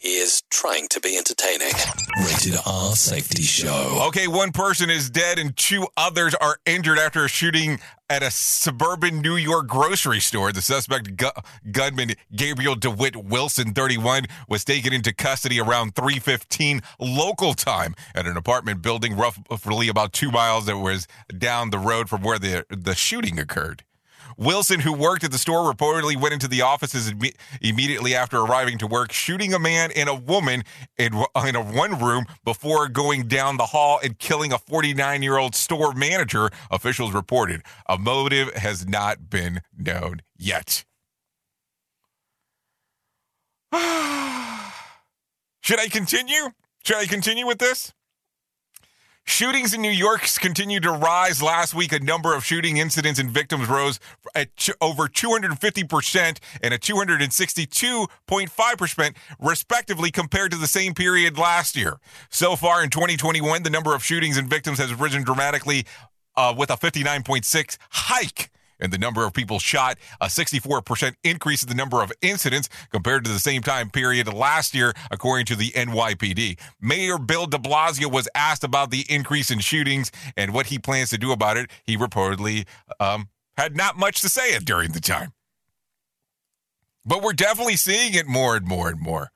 He 0.00 0.14
is 0.16 0.42
trying 0.48 0.88
to 0.88 1.00
be 1.00 1.18
entertaining. 1.18 1.72
Rated 2.18 2.58
R 2.66 2.96
Safety 2.96 3.42
Show. 3.42 4.04
Okay, 4.08 4.26
one 4.26 4.52
person 4.52 4.88
is 4.88 5.10
dead 5.10 5.38
and 5.38 5.54
two 5.54 5.86
others 5.98 6.34
are 6.40 6.56
injured 6.64 6.98
after 6.98 7.26
a 7.26 7.28
shooting 7.28 7.78
at 8.08 8.22
a 8.22 8.30
suburban 8.30 9.20
New 9.20 9.36
York 9.36 9.66
grocery 9.66 10.20
store. 10.20 10.50
The 10.50 10.62
suspect 10.62 11.16
gu- 11.16 11.28
gunman 11.70 12.12
Gabriel 12.34 12.76
DeWitt 12.76 13.16
Wilson, 13.16 13.74
31, 13.74 14.26
was 14.48 14.64
taken 14.64 14.94
into 14.94 15.12
custody 15.12 15.60
around 15.60 15.94
3:15 15.94 16.80
local 16.98 17.52
time 17.52 17.94
at 18.14 18.26
an 18.26 18.38
apartment 18.38 18.80
building 18.80 19.14
roughly 19.14 19.88
about 19.88 20.14
2 20.14 20.30
miles 20.30 20.64
that 20.66 20.78
was 20.78 21.06
down 21.36 21.68
the 21.68 21.78
road 21.78 22.08
from 22.08 22.22
where 22.22 22.38
the 22.38 22.64
the 22.70 22.94
shooting 22.94 23.38
occurred. 23.38 23.84
Wilson, 24.40 24.80
who 24.80 24.92
worked 24.94 25.22
at 25.22 25.30
the 25.30 25.38
store, 25.38 25.70
reportedly 25.70 26.18
went 26.18 26.32
into 26.32 26.48
the 26.48 26.62
offices 26.62 27.12
imme- 27.12 27.36
immediately 27.60 28.14
after 28.14 28.38
arriving 28.38 28.78
to 28.78 28.86
work, 28.86 29.12
shooting 29.12 29.52
a 29.52 29.58
man 29.58 29.90
and 29.94 30.08
a 30.08 30.14
woman 30.14 30.62
in, 30.96 31.12
in 31.46 31.54
a 31.54 31.62
one 31.62 31.98
room 31.98 32.24
before 32.42 32.88
going 32.88 33.28
down 33.28 33.58
the 33.58 33.66
hall 33.66 34.00
and 34.02 34.18
killing 34.18 34.50
a 34.50 34.58
49 34.58 35.22
year 35.22 35.36
old 35.36 35.54
store 35.54 35.92
manager, 35.92 36.48
officials 36.70 37.12
reported. 37.12 37.60
A 37.86 37.98
motive 37.98 38.54
has 38.54 38.88
not 38.88 39.28
been 39.28 39.60
known 39.76 40.22
yet. 40.38 40.86
Should 45.60 45.78
I 45.78 45.88
continue? 45.90 46.52
Should 46.82 46.96
I 46.96 47.04
continue 47.04 47.46
with 47.46 47.58
this? 47.58 47.92
Shootings 49.26 49.72
in 49.72 49.80
New 49.80 49.90
York 49.90 50.22
continued 50.40 50.82
to 50.82 50.90
rise 50.90 51.42
last 51.42 51.72
week. 51.72 51.92
A 51.92 52.00
number 52.00 52.34
of 52.34 52.44
shooting 52.44 52.76
incidents 52.78 53.18
and 53.18 53.30
victims 53.30 53.68
rose 53.68 53.98
at 54.34 54.54
ch- 54.56 54.70
over 54.80 55.08
250% 55.08 56.38
and 56.62 56.74
a 56.74 56.78
262.5% 56.78 59.16
respectively 59.38 60.10
compared 60.10 60.50
to 60.50 60.58
the 60.58 60.66
same 60.66 60.94
period 60.94 61.38
last 61.38 61.76
year. 61.76 62.00
So 62.28 62.56
far 62.56 62.82
in 62.82 62.90
2021, 62.90 63.62
the 63.62 63.70
number 63.70 63.94
of 63.94 64.04
shootings 64.04 64.36
and 64.36 64.48
victims 64.48 64.78
has 64.78 64.92
risen 64.92 65.22
dramatically 65.22 65.86
uh, 66.36 66.52
with 66.56 66.70
a 66.70 66.76
59.6 66.76 67.76
hike 67.90 68.50
in 68.80 68.90
the 68.90 68.98
number 68.98 69.24
of 69.24 69.32
people 69.32 69.58
shot, 69.58 69.98
a 70.20 70.26
64% 70.26 71.14
increase 71.24 71.62
in 71.62 71.68
the 71.68 71.74
number 71.74 72.02
of 72.02 72.12
incidents 72.22 72.68
compared 72.90 73.24
to 73.24 73.30
the 73.30 73.38
same 73.38 73.62
time 73.62 73.90
period 73.90 74.32
last 74.32 74.74
year, 74.74 74.92
according 75.10 75.46
to 75.46 75.56
the 75.56 75.70
NYPD. 75.70 76.58
Mayor 76.80 77.18
Bill 77.18 77.46
de 77.46 77.58
Blasio 77.58 78.10
was 78.10 78.28
asked 78.34 78.64
about 78.64 78.90
the 78.90 79.04
increase 79.08 79.50
in 79.50 79.58
shootings 79.58 80.10
and 80.36 80.52
what 80.52 80.66
he 80.66 80.78
plans 80.78 81.10
to 81.10 81.18
do 81.18 81.32
about 81.32 81.56
it. 81.56 81.70
He 81.84 81.96
reportedly 81.96 82.66
um, 82.98 83.28
had 83.56 83.76
not 83.76 83.96
much 83.96 84.20
to 84.22 84.28
say 84.28 84.58
during 84.58 84.92
the 84.92 85.00
time. 85.00 85.32
But 87.04 87.22
we're 87.22 87.32
definitely 87.32 87.76
seeing 87.76 88.14
it 88.14 88.26
more 88.26 88.56
and 88.56 88.66
more 88.66 88.88
and 88.88 89.00
more. 89.00 89.30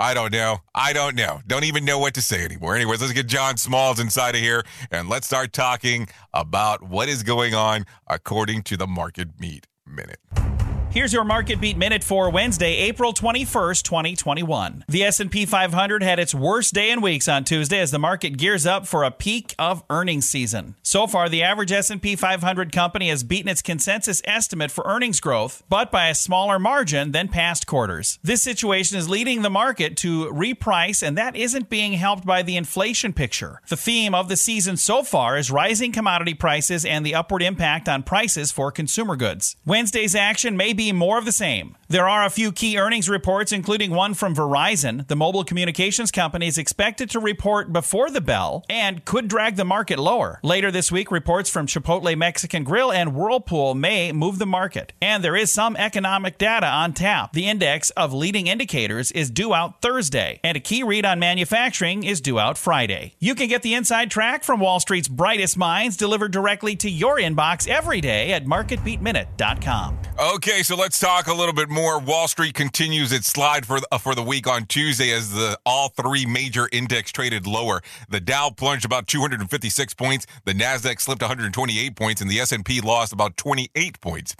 I 0.00 0.14
don't 0.14 0.32
know. 0.32 0.60
I 0.74 0.94
don't 0.94 1.14
know. 1.14 1.42
Don't 1.46 1.64
even 1.64 1.84
know 1.84 1.98
what 1.98 2.14
to 2.14 2.22
say 2.22 2.42
anymore. 2.42 2.74
Anyways, 2.74 3.02
let's 3.02 3.12
get 3.12 3.26
John 3.26 3.58
Smalls 3.58 4.00
inside 4.00 4.34
of 4.34 4.40
here 4.40 4.64
and 4.90 5.10
let's 5.10 5.26
start 5.26 5.52
talking 5.52 6.08
about 6.32 6.82
what 6.82 7.10
is 7.10 7.22
going 7.22 7.54
on 7.54 7.84
according 8.06 8.62
to 8.62 8.78
the 8.78 8.86
Market 8.86 9.36
Beat 9.36 9.66
Minute. 9.86 10.49
Here's 10.92 11.12
your 11.12 11.22
market 11.22 11.60
beat 11.60 11.76
minute 11.76 12.02
for 12.02 12.30
Wednesday, 12.30 12.74
April 12.78 13.12
21st, 13.12 13.84
2021. 13.84 14.84
The 14.88 15.04
S&P 15.04 15.46
500 15.46 16.02
had 16.02 16.18
its 16.18 16.34
worst 16.34 16.74
day 16.74 16.90
in 16.90 17.00
weeks 17.00 17.28
on 17.28 17.44
Tuesday 17.44 17.78
as 17.78 17.92
the 17.92 18.00
market 18.00 18.30
gears 18.36 18.66
up 18.66 18.88
for 18.88 19.04
a 19.04 19.12
peak 19.12 19.54
of 19.56 19.84
earnings 19.88 20.28
season. 20.28 20.74
So 20.82 21.06
far, 21.06 21.28
the 21.28 21.44
average 21.44 21.70
S&P 21.70 22.16
500 22.16 22.72
company 22.72 23.08
has 23.08 23.22
beaten 23.22 23.48
its 23.48 23.62
consensus 23.62 24.20
estimate 24.24 24.72
for 24.72 24.82
earnings 24.84 25.20
growth, 25.20 25.62
but 25.68 25.92
by 25.92 26.08
a 26.08 26.14
smaller 26.14 26.58
margin 26.58 27.12
than 27.12 27.28
past 27.28 27.68
quarters. 27.68 28.18
This 28.24 28.42
situation 28.42 28.98
is 28.98 29.08
leading 29.08 29.42
the 29.42 29.48
market 29.48 29.96
to 29.98 30.24
reprice 30.32 31.06
and 31.06 31.16
that 31.16 31.36
isn't 31.36 31.70
being 31.70 31.92
helped 31.92 32.26
by 32.26 32.42
the 32.42 32.56
inflation 32.56 33.12
picture. 33.12 33.60
The 33.68 33.76
theme 33.76 34.12
of 34.12 34.28
the 34.28 34.36
season 34.36 34.76
so 34.76 35.04
far 35.04 35.38
is 35.38 35.52
rising 35.52 35.92
commodity 35.92 36.34
prices 36.34 36.84
and 36.84 37.06
the 37.06 37.14
upward 37.14 37.42
impact 37.42 37.88
on 37.88 38.02
prices 38.02 38.50
for 38.50 38.72
consumer 38.72 39.14
goods. 39.14 39.54
Wednesday's 39.64 40.16
action 40.16 40.56
may 40.56 40.72
be 40.72 40.79
more 40.88 41.18
of 41.18 41.24
the 41.24 41.32
same. 41.32 41.76
There 41.88 42.08
are 42.08 42.24
a 42.24 42.30
few 42.30 42.52
key 42.52 42.78
earnings 42.78 43.08
reports, 43.08 43.50
including 43.50 43.90
one 43.90 44.14
from 44.14 44.34
Verizon. 44.34 45.06
The 45.08 45.16
mobile 45.16 45.42
communications 45.42 46.10
company 46.10 46.46
is 46.46 46.56
expected 46.56 47.10
to 47.10 47.18
report 47.18 47.72
before 47.72 48.10
the 48.10 48.20
bell 48.20 48.64
and 48.70 49.04
could 49.04 49.26
drag 49.26 49.56
the 49.56 49.64
market 49.64 49.98
lower. 49.98 50.38
Later 50.44 50.70
this 50.70 50.92
week, 50.92 51.10
reports 51.10 51.50
from 51.50 51.66
Chipotle 51.66 52.16
Mexican 52.16 52.62
Grill 52.62 52.92
and 52.92 53.14
Whirlpool 53.14 53.74
may 53.74 54.12
move 54.12 54.38
the 54.38 54.46
market. 54.46 54.92
And 55.02 55.24
there 55.24 55.34
is 55.34 55.52
some 55.52 55.76
economic 55.76 56.38
data 56.38 56.66
on 56.66 56.92
tap. 56.92 57.32
The 57.32 57.48
index 57.48 57.90
of 57.90 58.12
leading 58.12 58.46
indicators 58.46 59.10
is 59.10 59.28
due 59.28 59.52
out 59.52 59.82
Thursday, 59.82 60.38
and 60.44 60.56
a 60.56 60.60
key 60.60 60.84
read 60.84 61.04
on 61.04 61.18
manufacturing 61.18 62.04
is 62.04 62.20
due 62.20 62.38
out 62.38 62.56
Friday. 62.56 63.16
You 63.18 63.34
can 63.34 63.48
get 63.48 63.62
the 63.62 63.74
inside 63.74 64.12
track 64.12 64.44
from 64.44 64.60
Wall 64.60 64.78
Street's 64.78 65.08
brightest 65.08 65.58
minds 65.58 65.96
delivered 65.96 66.30
directly 66.30 66.76
to 66.76 66.88
your 66.88 67.16
inbox 67.18 67.66
every 67.66 68.00
day 68.00 68.32
at 68.32 68.44
marketbeatminute.com. 68.44 69.98
Okay, 70.20 70.62
so 70.62 70.69
let's 70.76 70.98
talk 70.98 71.26
a 71.26 71.34
little 71.34 71.54
bit 71.54 71.68
more. 71.68 71.98
Wall 71.98 72.28
Street 72.28 72.54
continues 72.54 73.12
its 73.12 73.26
slide 73.26 73.66
for 73.66 73.78
uh, 73.90 73.98
for 73.98 74.14
the 74.14 74.22
week 74.22 74.46
on 74.46 74.66
Tuesday 74.66 75.10
as 75.12 75.32
the 75.32 75.58
all 75.66 75.88
three 75.88 76.26
major 76.26 76.68
index 76.72 77.12
traded 77.12 77.46
lower. 77.46 77.82
The 78.08 78.20
Dow 78.20 78.50
plunged 78.50 78.84
about 78.84 79.06
256 79.06 79.94
points, 79.94 80.26
the 80.44 80.52
Nasdaq 80.52 81.00
slipped 81.00 81.22
128 81.22 81.96
points, 81.96 82.20
and 82.20 82.30
the 82.30 82.40
S&P 82.40 82.80
lost 82.80 83.12
about 83.12 83.36
28 83.36 84.00
points. 84.00 84.36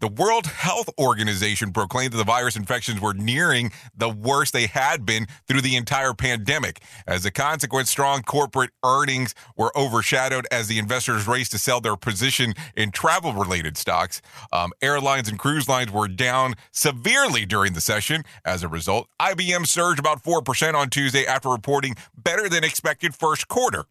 The 0.00 0.08
World 0.08 0.46
Health 0.46 0.88
Organization 0.98 1.72
proclaimed 1.72 2.14
that 2.14 2.16
the 2.16 2.24
virus 2.24 2.56
infections 2.56 3.02
were 3.02 3.12
nearing 3.12 3.70
the 3.94 4.08
worst 4.08 4.54
they 4.54 4.66
had 4.66 5.04
been 5.04 5.26
through 5.46 5.60
the 5.60 5.76
entire 5.76 6.14
pandemic. 6.14 6.82
As 7.06 7.26
a 7.26 7.30
consequence, 7.30 7.90
strong 7.90 8.22
corporate 8.22 8.70
earnings 8.82 9.34
were 9.58 9.76
overshadowed 9.76 10.46
as 10.50 10.68
the 10.68 10.78
investors 10.78 11.28
raced 11.28 11.52
to 11.52 11.58
sell 11.58 11.82
their 11.82 11.96
position 11.96 12.54
in 12.74 12.92
travel 12.92 13.34
related 13.34 13.76
stocks. 13.76 14.22
Um, 14.54 14.72
airlines 14.80 15.28
and 15.28 15.38
cruise 15.38 15.68
lines 15.68 15.92
were 15.92 16.08
down 16.08 16.54
severely 16.72 17.44
during 17.44 17.74
the 17.74 17.82
session. 17.82 18.24
As 18.42 18.62
a 18.62 18.68
result, 18.68 19.06
IBM 19.20 19.66
surged 19.66 20.00
about 20.00 20.24
4% 20.24 20.72
on 20.72 20.88
Tuesday 20.88 21.26
after 21.26 21.50
reporting 21.50 21.94
better 22.16 22.48
than 22.48 22.64
expected 22.64 23.14
first 23.14 23.48
quarter. 23.48 23.84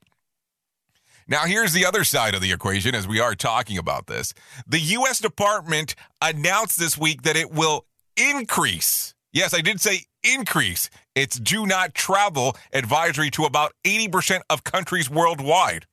Now, 1.30 1.46
here's 1.46 1.74
the 1.74 1.86
other 1.86 2.04
side 2.04 2.34
of 2.34 2.42
the 2.42 2.52
equation 2.52 2.96
as 2.96 3.08
we 3.08 3.20
are 3.20 3.36
talking 3.36 3.78
about 3.78 4.08
this. 4.08 4.34
The 4.68 4.80
U.S. 4.80 5.20
Department 5.20 5.94
announced 6.20 6.80
this 6.80 6.98
week 6.98 7.22
that 7.22 7.36
it 7.36 7.52
will 7.52 7.86
increase. 8.18 9.14
Yes, 9.32 9.54
I 9.54 9.62
did 9.62 9.80
say 9.80 10.06
increase 10.24 10.90
its 11.14 11.40
do 11.40 11.68
not 11.68 11.94
travel 11.94 12.58
advisory 12.74 13.30
to 13.32 13.46
about 13.46 13.74
80% 13.86 14.42
of 14.50 14.64
countries 14.64 15.08
worldwide. 15.08 15.86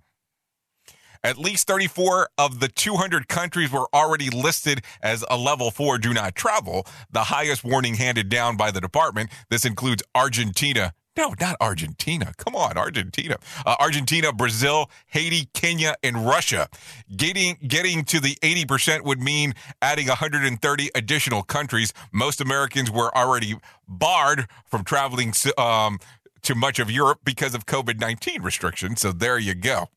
At 1.23 1.37
least 1.37 1.67
34 1.67 2.31
of 2.39 2.61
the 2.61 2.69
200 2.69 3.29
countries 3.29 3.71
were 3.71 3.89
already 3.93 4.31
listed 4.31 4.85
as 5.03 5.23
a 5.29 5.37
level 5.37 5.71
4 5.71 5.99
do 5.99 6.15
not 6.15 6.35
travel, 6.35 6.87
the 7.11 7.25
highest 7.25 7.63
warning 7.63 7.97
handed 7.97 8.31
down 8.31 8.57
by 8.57 8.71
the 8.71 8.81
department. 8.81 9.31
This 9.51 9.67
includes 9.67 10.03
Argentina, 10.15 10.95
no, 11.17 11.35
not 11.41 11.57
Argentina. 11.61 12.33
Come 12.37 12.55
on, 12.55 12.77
Argentina. 12.77 13.37
Uh, 13.65 13.77
Argentina, 13.81 14.33
Brazil, 14.33 14.91
Haiti, 15.07 15.49
Kenya, 15.55 15.95
and 16.03 16.27
Russia. 16.27 16.69
Getting 17.17 17.57
getting 17.67 18.05
to 18.05 18.21
the 18.21 18.37
80% 18.43 19.05
would 19.05 19.21
mean 19.21 19.55
adding 19.81 20.09
130 20.09 20.91
additional 20.95 21.43
countries. 21.43 21.93
Most 22.13 22.41
Americans 22.41 22.91
were 22.91 23.17
already 23.17 23.57
barred 23.89 24.47
from 24.65 24.85
traveling 24.85 25.33
um, 25.59 25.99
to 26.43 26.55
much 26.55 26.79
of 26.79 26.91
Europe 26.91 27.21
because 27.25 27.55
of 27.55 27.67
COVID 27.67 28.01
19 28.01 28.43
restrictions. 28.43 29.01
So 29.01 29.13
there 29.13 29.39
you 29.39 29.55
go. 29.55 29.89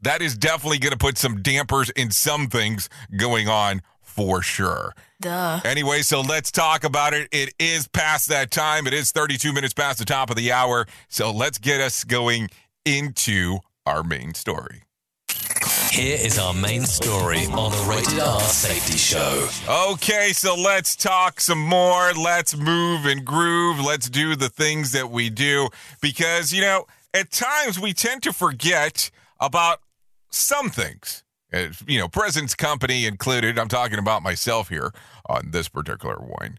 That 0.00 0.22
is 0.22 0.36
definitely 0.36 0.78
going 0.78 0.92
to 0.92 0.98
put 0.98 1.18
some 1.18 1.42
dampers 1.42 1.90
in 1.90 2.12
some 2.12 2.46
things 2.46 2.88
going 3.16 3.48
on 3.48 3.82
for 4.00 4.42
sure. 4.42 4.94
Duh. 5.20 5.60
Anyway, 5.64 6.02
so 6.02 6.20
let's 6.20 6.52
talk 6.52 6.84
about 6.84 7.12
it. 7.12 7.28
It 7.32 7.52
is 7.58 7.88
past 7.88 8.28
that 8.28 8.50
time. 8.50 8.86
It 8.86 8.94
is 8.94 9.10
32 9.10 9.52
minutes 9.52 9.74
past 9.74 9.98
the 9.98 10.04
top 10.04 10.30
of 10.30 10.36
the 10.36 10.52
hour. 10.52 10.86
So 11.08 11.32
let's 11.32 11.58
get 11.58 11.80
us 11.80 12.04
going 12.04 12.50
into 12.84 13.58
our 13.84 14.04
main 14.04 14.34
story. 14.34 14.82
Here 15.90 16.18
is 16.20 16.38
our 16.38 16.54
main 16.54 16.82
story 16.82 17.46
on 17.46 17.72
the 17.72 17.86
Rated 17.88 18.20
R 18.20 18.40
Safety 18.40 18.96
Show. 18.96 19.48
Okay, 19.90 20.32
so 20.32 20.54
let's 20.54 20.94
talk 20.94 21.40
some 21.40 21.60
more. 21.60 22.12
Let's 22.12 22.56
move 22.56 23.06
and 23.06 23.24
groove. 23.24 23.80
Let's 23.80 24.08
do 24.08 24.36
the 24.36 24.48
things 24.48 24.92
that 24.92 25.10
we 25.10 25.30
do 25.30 25.68
because, 26.00 26.52
you 26.52 26.60
know, 26.60 26.86
at 27.14 27.30
times 27.30 27.80
we 27.80 27.92
tend 27.92 28.22
to 28.24 28.32
forget 28.32 29.10
about 29.40 29.80
some 30.30 30.70
things. 30.70 31.24
Uh, 31.52 31.68
you 31.86 31.98
know, 31.98 32.08
President's 32.08 32.54
Company 32.54 33.06
included. 33.06 33.58
I'm 33.58 33.68
talking 33.68 33.98
about 33.98 34.22
myself 34.22 34.68
here 34.68 34.92
on 35.26 35.50
this 35.50 35.68
particular 35.68 36.16
one. 36.16 36.58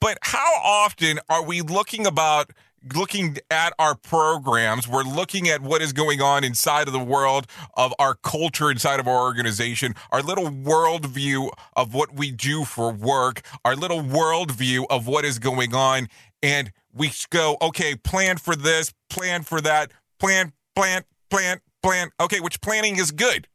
But 0.00 0.18
how 0.22 0.54
often 0.62 1.20
are 1.28 1.44
we 1.44 1.60
looking 1.60 2.06
about 2.06 2.52
looking 2.94 3.36
at 3.50 3.74
our 3.78 3.94
programs? 3.94 4.88
We're 4.88 5.02
looking 5.02 5.48
at 5.50 5.60
what 5.60 5.82
is 5.82 5.92
going 5.92 6.22
on 6.22 6.42
inside 6.42 6.86
of 6.86 6.94
the 6.94 6.98
world 6.98 7.46
of 7.74 7.92
our 7.98 8.14
culture, 8.14 8.70
inside 8.70 8.98
of 8.98 9.06
our 9.06 9.20
organization, 9.20 9.94
our 10.10 10.22
little 10.22 10.46
worldview 10.46 11.50
of 11.76 11.92
what 11.92 12.14
we 12.14 12.30
do 12.30 12.64
for 12.64 12.90
work, 12.90 13.42
our 13.62 13.76
little 13.76 14.00
worldview 14.00 14.86
of 14.88 15.06
what 15.06 15.26
is 15.26 15.38
going 15.38 15.74
on, 15.74 16.08
and 16.42 16.72
we 16.94 17.12
go, 17.28 17.58
okay, 17.60 17.94
plan 17.94 18.38
for 18.38 18.56
this, 18.56 18.94
plan 19.10 19.42
for 19.42 19.60
that, 19.60 19.92
plan, 20.18 20.54
plan, 20.74 21.04
plan, 21.28 21.60
plan. 21.82 22.10
Okay, 22.18 22.40
which 22.40 22.62
planning 22.62 22.96
is 22.96 23.10
good 23.10 23.46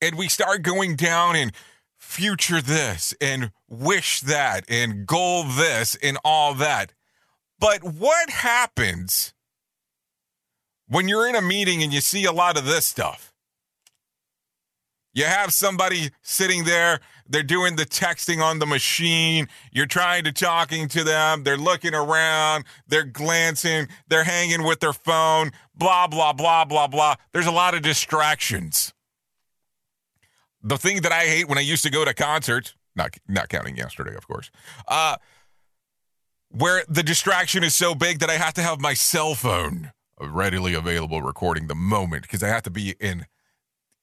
and 0.00 0.16
we 0.16 0.28
start 0.28 0.62
going 0.62 0.96
down 0.96 1.36
and 1.36 1.52
future 1.98 2.60
this 2.60 3.14
and 3.20 3.50
wish 3.68 4.20
that 4.20 4.64
and 4.68 5.06
goal 5.06 5.44
this 5.44 5.96
and 6.02 6.18
all 6.24 6.54
that. 6.54 6.92
But 7.58 7.82
what 7.82 8.30
happens 8.30 9.32
when 10.88 11.08
you're 11.08 11.28
in 11.28 11.34
a 11.34 11.42
meeting 11.42 11.82
and 11.82 11.92
you 11.92 12.00
see 12.00 12.24
a 12.24 12.32
lot 12.32 12.58
of 12.58 12.64
this 12.64 12.86
stuff? 12.86 13.32
You 15.14 15.24
have 15.24 15.54
somebody 15.54 16.10
sitting 16.20 16.64
there, 16.64 17.00
they're 17.26 17.42
doing 17.42 17.76
the 17.76 17.86
texting 17.86 18.42
on 18.42 18.58
the 18.58 18.66
machine, 18.66 19.48
you're 19.72 19.86
trying 19.86 20.24
to 20.24 20.32
talking 20.32 20.88
to 20.88 21.02
them, 21.02 21.42
they're 21.42 21.56
looking 21.56 21.94
around, 21.94 22.66
they're 22.86 23.02
glancing, 23.02 23.88
they're 24.08 24.24
hanging 24.24 24.62
with 24.62 24.80
their 24.80 24.92
phone, 24.92 25.52
blah 25.74 26.06
blah 26.06 26.34
blah 26.34 26.66
blah 26.66 26.86
blah. 26.86 27.14
There's 27.32 27.46
a 27.46 27.50
lot 27.50 27.74
of 27.74 27.80
distractions 27.80 28.92
the 30.66 30.76
thing 30.76 31.02
that 31.02 31.12
I 31.12 31.26
hate 31.26 31.48
when 31.48 31.58
I 31.58 31.62
used 31.62 31.84
to 31.84 31.90
go 31.90 32.04
to 32.04 32.12
concerts, 32.12 32.74
not 32.96 33.16
not 33.28 33.48
counting 33.48 33.76
yesterday, 33.76 34.16
of 34.16 34.26
course, 34.26 34.50
uh, 34.88 35.16
where 36.50 36.82
the 36.88 37.02
distraction 37.02 37.62
is 37.62 37.74
so 37.74 37.94
big 37.94 38.18
that 38.18 38.30
I 38.30 38.34
have 38.34 38.54
to 38.54 38.62
have 38.62 38.80
my 38.80 38.92
cell 38.92 39.34
phone 39.34 39.92
readily 40.20 40.74
available 40.74 41.22
recording 41.22 41.68
the 41.68 41.74
moment 41.74 42.22
because 42.22 42.42
I 42.42 42.48
have 42.48 42.62
to 42.64 42.70
be 42.70 42.96
in 42.98 43.26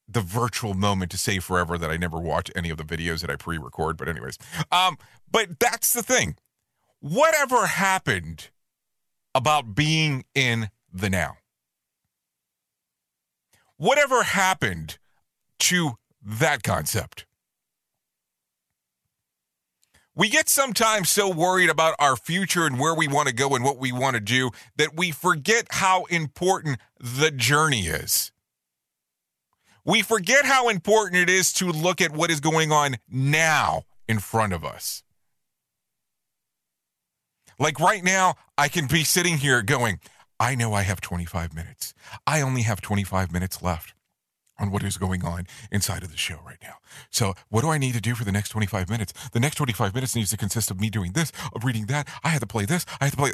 the 0.08 0.22
virtual 0.22 0.74
moment 0.74 1.12
to 1.12 1.18
say 1.18 1.40
forever 1.40 1.78
that 1.78 1.90
I 1.90 1.98
never 1.98 2.20
watch 2.20 2.50
any 2.56 2.70
of 2.70 2.78
the 2.78 2.84
videos 2.84 3.22
that 3.22 3.30
I 3.30 3.36
pre-record. 3.36 3.98
But 3.98 4.08
anyways, 4.08 4.38
um, 4.72 4.98
but 5.30 5.60
that's 5.60 5.92
the 5.92 6.04
thing. 6.04 6.38
Whatever 7.00 7.66
happened 7.66 8.52
about 9.36 9.76
being 9.76 10.24
in 10.34 10.70
the 10.94 11.10
now? 11.10 11.38
Whatever 13.76 14.24
happened 14.24 14.98
to 15.60 15.98
that 16.24 16.64
concept. 16.64 17.26
We 20.16 20.30
get 20.30 20.48
sometimes 20.48 21.10
so 21.10 21.28
worried 21.28 21.72
about 21.72 21.96
our 21.98 22.16
future 22.16 22.68
and 22.68 22.80
where 22.80 22.94
we 22.94 23.08
want 23.08 23.30
to 23.30 23.34
go 23.34 23.56
and 23.56 23.64
what 23.64 23.80
we 23.80 23.92
want 23.92 24.14
to 24.16 24.20
do 24.20 24.52
that 24.78 24.96
we 24.96 25.10
forget 25.10 25.66
how 25.72 26.04
important 26.06 26.80
the 27.00 27.32
journey 27.32 27.88
is. 27.88 28.32
We 29.84 30.04
forget 30.04 30.46
how 30.46 30.70
important 30.70 31.18
it 31.18 31.30
is 31.30 31.52
to 31.54 31.66
look 31.66 32.00
at 32.00 32.12
what 32.12 32.30
is 32.30 32.40
going 32.40 32.72
on 32.72 32.98
now 33.10 33.84
in 34.08 34.20
front 34.20 34.54
of 34.54 34.64
us. 34.64 35.04
Like 37.58 37.80
right 37.80 38.04
now, 38.04 38.36
I 38.58 38.68
can 38.68 38.88
be 38.88 39.04
sitting 39.04 39.38
here 39.38 39.62
going, 39.64 40.00
I 40.40 40.54
know 40.56 40.74
I 40.74 40.84
have 40.84 41.02
25 41.02 41.54
minutes. 41.56 41.94
I 42.28 42.42
only 42.42 42.62
have 42.62 42.82
25 42.82 43.32
minutes 43.32 43.64
left 43.64 43.94
on 44.60 44.72
what 44.72 44.84
is 44.84 44.98
going 44.98 45.26
on 45.26 45.48
inside 45.72 46.04
of 46.04 46.12
the 46.12 46.18
show 46.18 46.40
right 46.46 46.60
now. 46.62 46.76
So, 47.10 47.34
what 47.50 47.62
do 47.62 47.70
I 47.70 47.78
need 47.78 47.94
to 47.94 48.02
do 48.02 48.16
for 48.16 48.24
the 48.24 48.32
next 48.32 48.50
25 48.50 48.90
minutes? 48.90 49.14
The 49.32 49.40
next 49.40 49.56
25 49.56 49.94
minutes 49.94 50.16
needs 50.16 50.30
to 50.32 50.38
consist 50.38 50.72
of 50.72 50.80
me 50.80 50.90
doing 50.90 51.14
this, 51.14 51.32
of 51.54 51.64
reading 51.64 51.88
that. 51.88 52.08
I 52.24 52.30
have 52.30 52.42
to 52.42 52.48
play 52.48 52.66
this. 52.66 52.86
I 53.02 53.06
have 53.06 53.12
to 53.12 53.18
play. 53.18 53.34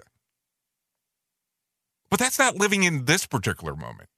But 2.09 2.20
that's 2.20 2.39
not 2.39 2.55
living 2.55 2.84
in 2.84 3.05
this 3.05 3.28
particular 3.28 3.76
moment. 3.76 4.09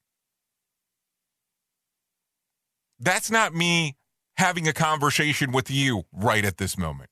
That's 2.99 3.31
not 3.31 3.53
me 3.53 3.97
having 4.37 4.67
a 4.67 4.73
conversation 4.73 5.51
with 5.51 5.69
you 5.69 6.03
right 6.13 6.45
at 6.45 6.57
this 6.57 6.77
moment. 6.77 7.09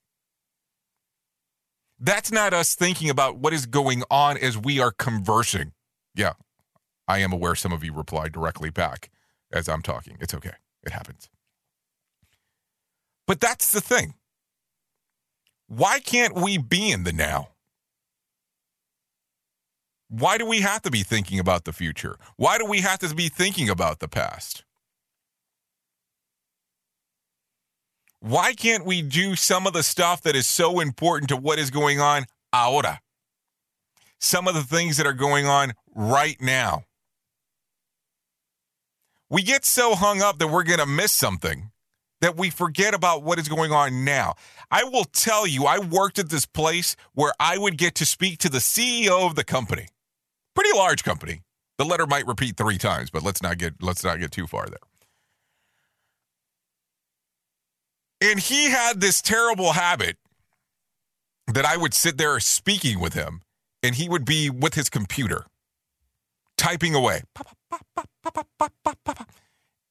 That's 1.98 2.32
not 2.32 2.54
us 2.54 2.74
thinking 2.74 3.10
about 3.10 3.38
what 3.38 3.52
is 3.52 3.66
going 3.66 4.04
on 4.10 4.38
as 4.38 4.56
we 4.56 4.80
are 4.80 4.92
conversing. 4.92 5.72
Yeah, 6.14 6.32
I 7.06 7.18
am 7.18 7.32
aware 7.32 7.54
some 7.54 7.72
of 7.72 7.84
you 7.84 7.92
replied 7.92 8.32
directly 8.32 8.70
back 8.70 9.10
as 9.52 9.68
I'm 9.68 9.82
talking. 9.82 10.16
It's 10.20 10.34
okay, 10.34 10.54
it 10.82 10.92
happens. 10.92 11.28
But 13.26 13.40
that's 13.40 13.72
the 13.72 13.80
thing. 13.80 14.14
Why 15.68 16.00
can't 16.00 16.34
we 16.34 16.58
be 16.58 16.90
in 16.90 17.04
the 17.04 17.12
now? 17.12 17.50
Why 20.08 20.36
do 20.38 20.44
we 20.44 20.60
have 20.62 20.82
to 20.82 20.90
be 20.90 21.04
thinking 21.04 21.38
about 21.38 21.64
the 21.64 21.72
future? 21.72 22.16
Why 22.36 22.58
do 22.58 22.64
we 22.64 22.80
have 22.80 22.98
to 22.98 23.14
be 23.14 23.28
thinking 23.28 23.70
about 23.70 24.00
the 24.00 24.08
past? 24.08 24.64
Why 28.18 28.52
can't 28.52 28.84
we 28.84 29.00
do 29.00 29.36
some 29.36 29.66
of 29.66 29.72
the 29.72 29.84
stuff 29.84 30.22
that 30.22 30.34
is 30.34 30.48
so 30.48 30.80
important 30.80 31.28
to 31.28 31.36
what 31.36 31.60
is 31.60 31.70
going 31.70 32.00
on 32.00 32.26
ahora? 32.52 33.00
Some 34.18 34.48
of 34.48 34.54
the 34.54 34.64
things 34.64 34.96
that 34.96 35.06
are 35.06 35.14
going 35.14 35.46
on 35.46 35.72
right 35.94 36.36
now. 36.40 36.84
We 39.30 39.42
get 39.42 39.64
so 39.64 39.94
hung 39.94 40.20
up 40.20 40.38
that 40.38 40.48
we're 40.48 40.64
going 40.64 40.80
to 40.80 40.86
miss 40.86 41.12
something 41.12 41.70
that 42.20 42.36
we 42.36 42.50
forget 42.50 42.94
about 42.94 43.22
what 43.22 43.38
is 43.38 43.48
going 43.48 43.72
on 43.72 44.04
now. 44.04 44.34
I 44.70 44.84
will 44.84 45.04
tell 45.04 45.46
you, 45.46 45.66
I 45.66 45.78
worked 45.78 46.18
at 46.18 46.28
this 46.28 46.46
place 46.46 46.96
where 47.14 47.32
I 47.40 47.56
would 47.56 47.78
get 47.78 47.94
to 47.96 48.06
speak 48.06 48.38
to 48.38 48.48
the 48.48 48.58
CEO 48.58 49.26
of 49.26 49.36
the 49.36 49.44
company. 49.44 49.88
Pretty 50.54 50.76
large 50.76 51.04
company. 51.04 51.42
The 51.78 51.84
letter 51.84 52.06
might 52.06 52.26
repeat 52.26 52.56
3 52.56 52.76
times, 52.76 53.10
but 53.10 53.22
let's 53.22 53.42
not 53.42 53.56
get 53.56 53.74
let's 53.80 54.04
not 54.04 54.18
get 54.18 54.32
too 54.32 54.46
far 54.46 54.66
there. 54.66 54.78
And 58.20 58.38
he 58.38 58.68
had 58.70 59.00
this 59.00 59.22
terrible 59.22 59.72
habit 59.72 60.18
that 61.46 61.64
I 61.64 61.76
would 61.78 61.94
sit 61.94 62.18
there 62.18 62.38
speaking 62.40 63.00
with 63.00 63.14
him 63.14 63.40
and 63.82 63.94
he 63.94 64.08
would 64.10 64.26
be 64.26 64.50
with 64.50 64.74
his 64.74 64.90
computer 64.90 65.46
typing 66.58 66.94
away. 66.94 67.22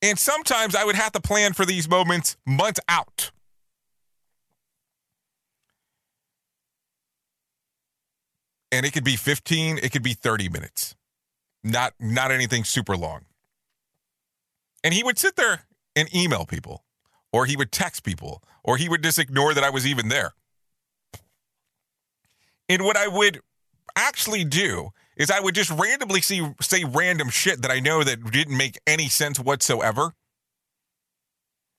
And 0.02 0.18
sometimes 0.18 0.76
I 0.76 0.86
would 0.86 0.96
have 0.96 1.12
to 1.14 1.20
plan 1.20 1.54
for 1.54 1.66
these 1.66 1.90
moments 1.90 2.38
months 2.46 2.80
out. 2.88 3.32
And 8.72 8.86
it 8.86 8.94
could 8.94 9.04
be 9.04 9.16
15, 9.16 9.80
it 9.80 9.92
could 9.92 10.04
be 10.04 10.14
30 10.14 10.50
minutes. 10.50 10.96
Not 11.64 11.94
not 12.00 12.32
anything 12.32 12.64
super 12.64 12.96
long. 12.96 13.26
And 14.84 14.94
he 14.94 15.04
would 15.04 15.18
sit 15.18 15.36
there 15.36 15.66
and 15.96 16.14
email 16.16 16.46
people 16.46 16.86
or 17.32 17.46
he 17.46 17.56
would 17.56 17.72
text 17.72 18.04
people, 18.04 18.44
or 18.64 18.78
he 18.78 18.90
would 18.90 19.04
just 19.04 19.20
ignore 19.20 19.54
that 19.54 19.64
I 19.64 19.70
was 19.70 19.86
even 19.86 20.10
there. 20.10 20.34
And 22.68 22.84
what 22.84 22.98
I 22.98 23.08
would 23.08 23.42
actually 23.96 24.44
do 24.44 24.90
is 25.20 25.30
I 25.30 25.42
would 25.42 25.54
just 25.54 25.70
randomly 25.70 26.22
see 26.22 26.50
say 26.62 26.86
random 26.86 27.30
shit 27.30 27.62
that 27.62 27.70
I 27.70 27.80
know 27.80 28.04
that 28.04 28.32
didn't 28.32 28.58
make 28.58 28.80
any 28.88 29.10
sense 29.10 29.40
whatsoever, 29.40 30.14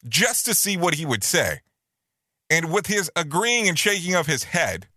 just 0.06 0.44
to 0.44 0.54
see 0.54 0.76
what 0.76 0.94
he 0.94 1.06
would 1.06 1.24
say. 1.24 1.60
And 2.50 2.72
with 2.72 2.86
his 2.86 3.10
agreeing 3.16 3.68
and 3.68 3.78
shaking 3.78 4.14
of 4.14 4.26
his 4.26 4.44
head, 4.44 4.88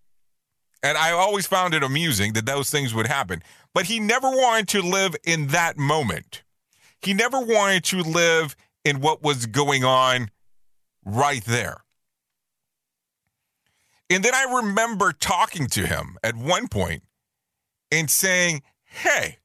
and 0.84 0.98
I 0.98 1.12
always 1.12 1.48
found 1.48 1.74
it 1.74 1.82
amusing 1.82 2.34
that 2.34 2.46
those 2.46 2.70
things 2.70 2.94
would 2.94 3.08
happen. 3.08 3.42
But 3.74 3.86
he 3.86 4.00
never 4.00 4.30
wanted 4.30 4.68
to 4.70 4.82
live 4.82 5.16
in 5.24 5.48
that 5.48 5.78
moment. 5.78 6.44
He 7.02 7.14
never 7.14 7.40
wanted 7.40 7.86
to 7.86 8.02
live 8.02 8.56
in 8.84 9.00
what 9.00 9.24
was 9.24 9.46
going 9.46 9.86
on 9.86 10.30
right 11.06 11.44
there. 11.46 11.78
And 14.10 14.24
then 14.24 14.36
I 14.36 14.62
remember 14.62 15.14
talking 15.14 15.68
to 15.68 15.88
him 15.88 16.18
at 16.24 16.36
one 16.36 16.68
point 16.68 17.04
and 18.00 18.10
saying, 18.10 18.62
hey, 18.84 19.38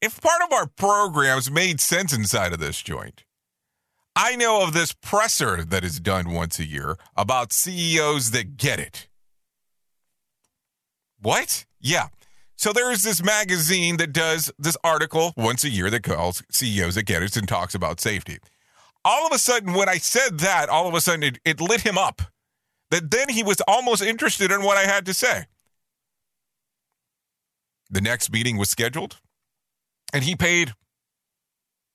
if 0.00 0.20
part 0.20 0.42
of 0.42 0.52
our 0.52 0.66
programs 0.66 1.50
made 1.50 1.80
sense 1.80 2.12
inside 2.12 2.52
of 2.52 2.58
this 2.58 2.82
joint, 2.82 3.24
I 4.14 4.36
know 4.36 4.62
of 4.62 4.72
this 4.72 4.92
presser 4.92 5.64
that 5.64 5.84
is 5.84 6.00
done 6.00 6.30
once 6.32 6.58
a 6.58 6.64
year 6.64 6.96
about 7.16 7.52
CEOs 7.52 8.30
that 8.30 8.56
get 8.56 8.78
it. 8.78 9.08
What? 11.20 11.66
Yeah. 11.80 12.08
So 12.56 12.72
there's 12.72 13.02
this 13.02 13.22
magazine 13.22 13.98
that 13.98 14.12
does 14.12 14.50
this 14.58 14.76
article 14.82 15.34
once 15.36 15.64
a 15.64 15.68
year 15.68 15.90
that 15.90 16.02
calls 16.02 16.42
CEOs 16.50 16.94
that 16.94 17.02
get 17.02 17.22
it 17.22 17.36
and 17.36 17.46
talks 17.46 17.74
about 17.74 18.00
safety 18.00 18.38
all 19.06 19.24
of 19.24 19.32
a 19.32 19.38
sudden, 19.38 19.72
when 19.72 19.88
I 19.88 19.98
said 19.98 20.40
that, 20.40 20.68
all 20.68 20.88
of 20.88 20.94
a 20.94 21.00
sudden 21.00 21.22
it, 21.22 21.38
it 21.44 21.60
lit 21.60 21.82
him 21.82 21.96
up. 21.96 22.22
That 22.90 23.10
then 23.10 23.28
he 23.28 23.44
was 23.44 23.60
almost 23.68 24.02
interested 24.02 24.50
in 24.50 24.62
what 24.62 24.76
I 24.76 24.82
had 24.82 25.06
to 25.06 25.14
say. 25.14 25.44
The 27.90 28.00
next 28.00 28.32
meeting 28.32 28.56
was 28.56 28.70
scheduled, 28.70 29.20
and 30.12 30.24
he 30.24 30.34
paid 30.34 30.74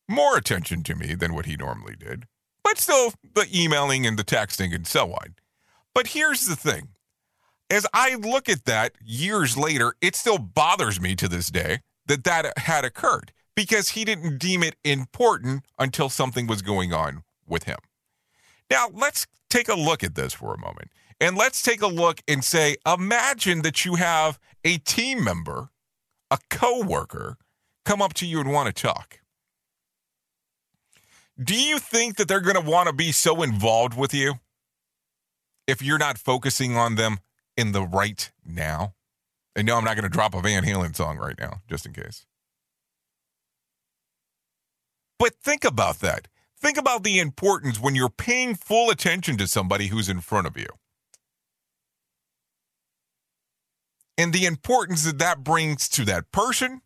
more 0.08 0.38
attention 0.38 0.84
to 0.84 0.96
me 0.96 1.16
than 1.16 1.34
what 1.34 1.46
he 1.46 1.56
normally 1.56 1.96
did, 1.96 2.26
but 2.64 2.78
still 2.78 3.14
the 3.34 3.48
emailing 3.54 4.06
and 4.06 4.18
the 4.18 4.24
texting 4.24 4.74
and 4.74 4.88
so 4.88 5.14
on. 5.14 5.36
But 5.94 6.08
here's 6.08 6.46
the 6.46 6.56
thing 6.56 6.90
as 7.70 7.88
I 7.94 8.16
look 8.16 8.50
at 8.50 8.66
that 8.66 8.94
years 9.04 9.58
later, 9.58 9.96
it 10.02 10.16
still 10.16 10.38
bothers 10.38 11.00
me 11.00 11.16
to 11.16 11.28
this 11.28 11.50
day 11.50 11.80
that 12.06 12.26
that 12.26 12.58
had 12.58 12.84
occurred 12.84 13.32
because 13.56 13.90
he 13.90 14.04
didn't 14.04 14.38
deem 14.38 14.64
it 14.64 14.76
important 14.84 15.64
until 15.80 16.10
something 16.10 16.48
was 16.48 16.62
going 16.62 16.94
on 16.94 17.24
with 17.48 17.64
him. 17.64 17.78
Now, 18.70 18.88
let's 18.94 19.28
take 19.50 19.70
a 19.70 19.76
look 19.76 20.04
at 20.04 20.16
this 20.16 20.34
for 20.34 20.54
a 20.54 20.60
moment. 20.60 20.90
And 21.20 21.38
let's 21.38 21.62
take 21.62 21.82
a 21.82 21.88
look 21.88 22.22
and 22.28 22.44
say 22.44 22.78
imagine 22.86 23.62
that 23.62 23.86
you 23.86 23.96
have 23.96 24.40
a 24.66 24.78
team 24.80 25.24
member, 25.24 25.70
a 26.32 26.40
coworker, 26.50 27.38
come 27.86 28.02
up 28.02 28.14
to 28.16 28.26
you 28.26 28.40
and 28.40 28.52
want 28.52 28.74
to 28.74 28.82
talk. 28.82 29.20
Do 31.42 31.56
you 31.56 31.78
think 31.78 32.16
that 32.16 32.28
they're 32.28 32.40
going 32.40 32.62
to 32.62 32.70
want 32.70 32.88
to 32.88 32.94
be 32.94 33.12
so 33.12 33.44
involved 33.44 33.96
with 33.96 34.14
you 34.14 34.36
if 35.68 35.82
you're 35.82 35.98
not 35.98 36.18
focusing 36.18 36.78
on 36.78 36.96
them 36.96 37.20
in 37.58 37.74
the 37.74 37.82
right 37.82 38.32
now? 38.46 38.94
And 39.56 39.68
no, 39.68 39.78
I'm 39.78 39.84
not 39.84 39.96
going 39.96 40.04
to 40.04 40.10
drop 40.10 40.34
a 40.34 40.42
Van 40.42 40.64
Halen 40.64 40.96
song 40.96 41.18
right 41.18 41.38
now, 41.38 41.62
just 41.70 41.86
in 41.86 41.94
case. 41.94 42.26
But 45.20 45.36
think 45.36 45.66
about 45.66 46.00
that. 46.00 46.28
Think 46.60 46.78
about 46.78 47.04
the 47.04 47.20
importance 47.20 47.80
when 47.80 47.96
you're 47.96 48.10
paying 48.10 48.56
full 48.56 48.90
attention 48.90 49.38
to 49.38 49.48
somebody 49.48 49.88
who's 49.88 50.10
in 50.10 50.22
front 50.22 50.48
of 50.48 50.58
you. 50.58 50.68
And 54.18 54.34
the 54.34 54.46
importance 54.46 55.04
that 55.06 55.20
that 55.20 55.44
brings 55.44 55.90
to 55.90 56.06
that 56.06 56.32
person 56.32 56.82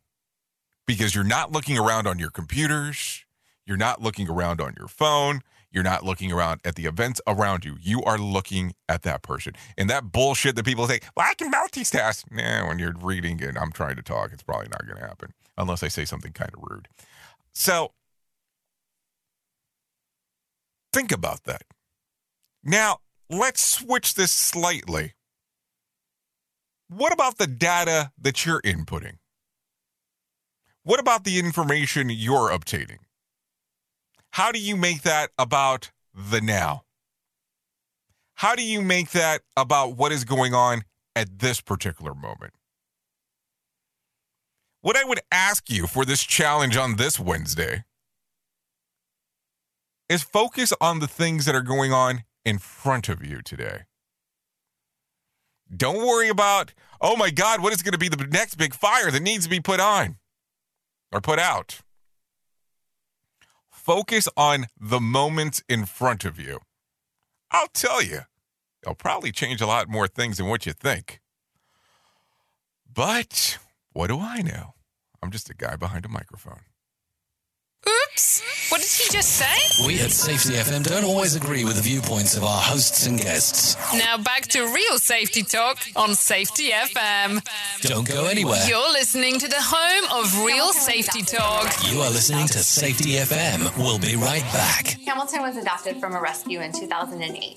because 0.86 1.14
you're 1.14 1.24
not 1.24 1.52
looking 1.52 1.76
around 1.76 2.06
on 2.06 2.18
your 2.18 2.30
computers, 2.30 3.24
you're 3.66 3.76
not 3.76 4.00
looking 4.00 4.28
around 4.28 4.60
on 4.60 4.74
your 4.78 4.88
phone, 4.88 5.40
you're 5.70 5.82
not 5.82 6.04
looking 6.04 6.30
around 6.32 6.60
at 6.64 6.76
the 6.76 6.86
events 6.86 7.20
around 7.26 7.64
you. 7.64 7.76
You 7.80 8.02
are 8.04 8.16
looking 8.16 8.74
at 8.88 9.02
that 9.02 9.22
person. 9.22 9.54
And 9.76 9.90
that 9.90 10.12
bullshit 10.12 10.56
that 10.56 10.64
people 10.64 10.86
say, 10.86 11.00
well, 11.16 11.26
I 11.28 11.34
can 11.34 11.52
multitask. 11.52 12.30
Nah, 12.30 12.68
when 12.68 12.78
you're 12.78 12.94
reading 12.98 13.42
and 13.42 13.58
I'm 13.58 13.72
trying 13.72 13.96
to 13.96 14.02
talk, 14.02 14.32
it's 14.32 14.44
probably 14.44 14.68
not 14.68 14.86
going 14.86 14.98
to 14.98 15.06
happen 15.06 15.32
unless 15.58 15.82
I 15.82 15.88
say 15.88 16.04
something 16.04 16.32
kind 16.32 16.52
of 16.54 16.62
rude. 16.62 16.88
So 17.52 17.92
Think 20.96 21.12
about 21.12 21.44
that. 21.44 21.60
Now, 22.64 23.00
let's 23.28 23.62
switch 23.62 24.14
this 24.14 24.32
slightly. 24.32 25.12
What 26.88 27.12
about 27.12 27.38
the 27.38 27.48
data 27.48 28.12
that 28.16 28.46
you're 28.46 28.62
inputting? 28.62 29.16
What 30.84 31.00
about 31.00 31.24
the 31.24 31.40
information 31.40 32.10
you're 32.10 32.50
obtaining? 32.50 32.98
How 34.30 34.52
do 34.52 34.60
you 34.60 34.76
make 34.76 35.02
that 35.02 35.30
about 35.36 35.90
the 36.14 36.40
now? 36.40 36.84
How 38.34 38.54
do 38.54 38.62
you 38.62 38.82
make 38.82 39.10
that 39.10 39.40
about 39.56 39.96
what 39.96 40.12
is 40.12 40.24
going 40.24 40.54
on 40.54 40.82
at 41.16 41.40
this 41.40 41.60
particular 41.60 42.14
moment? 42.14 42.52
What 44.80 44.96
I 44.96 45.02
would 45.02 45.20
ask 45.32 45.68
you 45.68 45.88
for 45.88 46.04
this 46.04 46.22
challenge 46.22 46.76
on 46.76 46.96
this 46.96 47.18
Wednesday 47.18 47.82
is 50.08 50.22
focus 50.22 50.72
on 50.80 51.00
the 51.00 51.08
things 51.08 51.46
that 51.46 51.56
are 51.56 51.62
going 51.62 51.92
on 51.92 52.22
in 52.44 52.58
front 52.58 53.08
of 53.08 53.26
you 53.26 53.42
today. 53.42 53.85
Don't 55.74 56.06
worry 56.06 56.28
about, 56.28 56.72
oh 57.00 57.16
my 57.16 57.30
God, 57.30 57.62
what 57.62 57.72
is 57.72 57.82
going 57.82 57.92
to 57.92 57.98
be 57.98 58.08
the 58.08 58.26
next 58.26 58.54
big 58.56 58.74
fire 58.74 59.10
that 59.10 59.22
needs 59.22 59.44
to 59.44 59.50
be 59.50 59.60
put 59.60 59.80
on 59.80 60.16
or 61.12 61.20
put 61.20 61.38
out? 61.38 61.80
Focus 63.68 64.28
on 64.36 64.66
the 64.80 65.00
moments 65.00 65.62
in 65.68 65.86
front 65.86 66.24
of 66.24 66.40
you. 66.40 66.60
I'll 67.50 67.68
tell 67.68 68.02
you, 68.02 68.20
it'll 68.82 68.94
probably 68.94 69.32
change 69.32 69.60
a 69.60 69.66
lot 69.66 69.88
more 69.88 70.08
things 70.08 70.38
than 70.38 70.48
what 70.48 70.66
you 70.66 70.72
think. 70.72 71.20
But 72.92 73.58
what 73.92 74.08
do 74.08 74.20
I 74.20 74.42
know? 74.42 74.74
I'm 75.22 75.30
just 75.30 75.50
a 75.50 75.54
guy 75.54 75.76
behind 75.76 76.04
a 76.04 76.08
microphone. 76.08 76.62
Oops. 77.88 78.42
What 78.70 78.80
did 78.80 78.90
he 78.90 79.10
just 79.10 79.30
say? 79.36 79.86
We 79.86 80.00
at 80.00 80.10
Safety 80.10 80.54
FM 80.54 80.82
don't 80.82 81.04
always 81.04 81.36
agree 81.36 81.64
with 81.64 81.76
the 81.76 81.82
viewpoints 81.82 82.36
of 82.36 82.42
our 82.42 82.60
hosts 82.60 83.06
and 83.06 83.18
guests. 83.20 83.76
Now 83.94 84.18
back 84.18 84.46
to 84.48 84.62
real 84.74 84.98
safety 84.98 85.42
talk 85.42 85.78
on 85.94 86.14
Safety 86.14 86.70
FM. 86.70 87.46
Don't 87.82 88.06
go 88.08 88.26
anywhere. 88.26 88.64
You're 88.66 88.90
listening 88.92 89.38
to 89.38 89.48
the 89.48 89.60
home 89.60 90.04
of 90.20 90.44
real 90.44 90.72
safety 90.72 91.22
talk. 91.22 91.72
You 91.90 92.00
are 92.00 92.10
listening 92.10 92.46
to 92.48 92.58
Safety 92.58 93.10
FM. 93.12 93.76
We'll 93.76 93.98
be 93.98 94.16
right 94.16 94.42
back. 94.52 94.98
Hamilton 95.06 95.42
was 95.42 95.56
adopted 95.56 96.00
from 96.00 96.14
a 96.14 96.20
rescue 96.20 96.60
in 96.60 96.72
2008. 96.72 97.56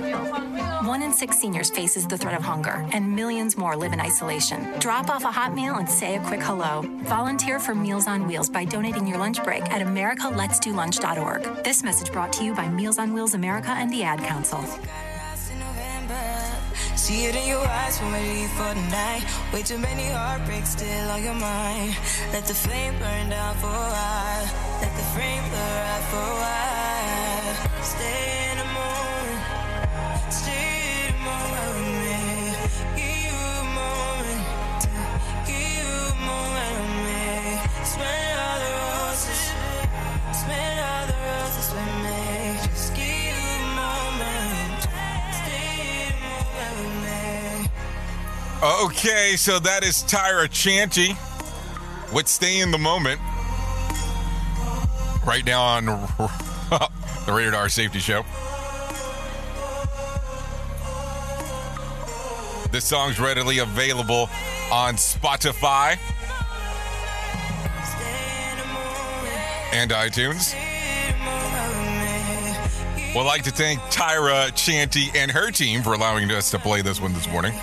One 0.91 1.03
in 1.03 1.13
six 1.13 1.39
seniors 1.39 1.69
faces 1.69 2.05
the 2.05 2.17
threat 2.17 2.35
of 2.35 2.43
hunger, 2.43 2.85
and 2.91 3.15
millions 3.15 3.55
more 3.55 3.77
live 3.77 3.93
in 3.93 4.01
isolation. 4.01 4.77
Drop 4.79 5.09
off 5.09 5.23
a 5.23 5.31
hot 5.31 5.55
meal 5.55 5.75
and 5.75 5.87
say 5.87 6.17
a 6.17 6.19
quick 6.19 6.41
hello. 6.41 6.81
Volunteer 7.03 7.59
for 7.59 7.73
Meals 7.73 8.07
on 8.09 8.27
Wheels 8.27 8.49
by 8.49 8.65
donating 8.65 9.07
your 9.07 9.17
lunch 9.17 9.41
break 9.41 9.63
at 9.71 9.81
americaletsdolunch.org. 9.81 11.63
This 11.63 11.81
message 11.81 12.11
brought 12.11 12.33
to 12.33 12.43
you 12.43 12.53
by 12.53 12.67
Meals 12.67 12.99
on 12.99 13.13
Wheels 13.13 13.35
America 13.35 13.69
and 13.69 13.89
the 13.89 14.03
Ad 14.03 14.19
Council. 14.19 14.59
See 16.97 17.23
it 17.23 17.37
in 17.37 17.47
your 17.47 17.65
eyes 17.65 17.97
when 17.99 18.49
for 18.49 18.73
the 18.75 18.87
night. 18.91 19.23
Way 19.53 19.63
too 19.63 19.77
many 19.77 20.07
heartbreaks 20.09 20.71
still 20.71 21.09
on 21.09 21.23
your 21.23 21.35
mind. 21.35 21.95
Let 22.33 22.43
the 22.43 22.53
flame 22.53 22.99
burn 22.99 23.29
down 23.29 23.55
for 23.63 23.67
a 23.67 23.91
while. 23.95 24.45
Let 24.81 24.93
the 24.99 25.07
flame 25.15 25.45
burn 25.55 25.83
out 25.93 26.03
for 26.11 26.17
a 26.17 26.35
while. 26.43 27.81
Stay 27.81 28.40
Okay, 48.63 49.33
so 49.37 49.57
that 49.57 49.83
is 49.83 50.03
Tyra 50.03 50.47
Chanty 50.47 51.17
with 52.13 52.27
Stay 52.27 52.59
in 52.59 52.69
the 52.69 52.77
Moment. 52.77 53.19
Right 55.25 55.41
now 55.43 55.63
on 55.63 55.85
the 57.25 57.33
Rated 57.33 57.55
R 57.55 57.69
Safety 57.69 57.97
Show. 57.97 58.23
This 62.71 62.85
song's 62.85 63.19
readily 63.19 63.57
available 63.57 64.29
on 64.71 64.93
Spotify 64.93 65.97
and 69.73 69.89
iTunes. 69.89 70.53
We'd 73.15 73.23
like 73.23 73.41
to 73.45 73.51
thank 73.51 73.79
Tyra 73.91 74.55
Chanty 74.55 75.09
and 75.15 75.31
her 75.31 75.49
team 75.49 75.81
for 75.81 75.95
allowing 75.95 76.29
us 76.29 76.51
to 76.51 76.59
play 76.59 76.83
this 76.83 77.01
one 77.01 77.13
this 77.13 77.27
morning. 77.27 77.53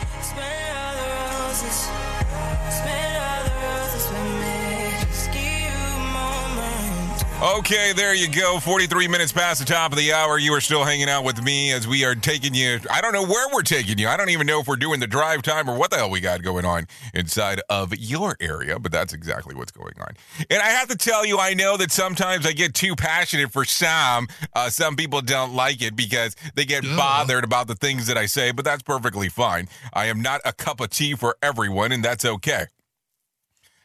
Okay, 7.59 7.93
there 7.93 8.15
you 8.15 8.31
go. 8.31 8.61
43 8.61 9.09
minutes 9.09 9.33
past 9.33 9.59
the 9.59 9.67
top 9.67 9.91
of 9.91 9.99
the 9.99 10.13
hour. 10.13 10.39
You 10.39 10.53
are 10.53 10.61
still 10.61 10.85
hanging 10.85 11.09
out 11.09 11.25
with 11.25 11.43
me 11.43 11.73
as 11.73 11.89
we 11.89 12.05
are 12.05 12.15
taking 12.15 12.55
you. 12.55 12.79
I 12.89 13.01
don't 13.01 13.13
know 13.13 13.27
where 13.27 13.49
we're 13.53 13.63
taking 13.63 13.99
you. 13.99 14.07
I 14.07 14.17
don't 14.17 14.29
even 14.29 14.47
know 14.47 14.61
if 14.61 14.69
we're 14.69 14.77
doing 14.77 15.01
the 15.01 15.09
drive 15.09 15.43
time 15.43 15.69
or 15.69 15.77
what 15.77 15.91
the 15.91 15.97
hell 15.97 16.09
we 16.09 16.21
got 16.21 16.41
going 16.43 16.65
on 16.65 16.87
inside 17.15 17.61
of 17.69 17.93
your 17.97 18.37
area, 18.39 18.79
but 18.79 18.93
that's 18.93 19.13
exactly 19.13 19.57
what's 19.57 19.73
going 19.73 19.95
on. 19.99 20.15
And 20.49 20.63
I 20.63 20.69
have 20.69 20.87
to 20.87 20.97
tell 20.97 21.27
you, 21.27 21.41
I 21.41 21.55
know 21.55 21.77
that 21.79 21.91
sometimes 21.91 22.47
I 22.47 22.53
get 22.53 22.75
too 22.75 22.95
passionate 22.95 23.51
for 23.51 23.65
some. 23.65 24.29
Uh, 24.55 24.71
some 24.71 24.95
people 24.95 25.21
don't 25.21 25.53
like 25.53 25.83
it 25.83 25.97
because 25.97 26.37
they 26.55 26.65
get 26.65 26.85
bothered 26.85 27.43
about 27.43 27.67
the 27.67 27.75
things 27.75 28.07
that 28.07 28.17
I 28.17 28.27
say, 28.27 28.53
but 28.53 28.65
that's 28.65 28.85
perfectly 28.85 29.29
fine. 29.29 29.69
I 29.93 30.07
am 30.07 30.23
not 30.23 30.43
a 30.45 30.53
cup 30.53 30.81
of 30.81 30.91
tea 30.91 31.17
for 31.17 31.37
everyone, 31.43 31.91
and 31.91 32.05
that's 32.05 32.25
okay. 32.25 32.67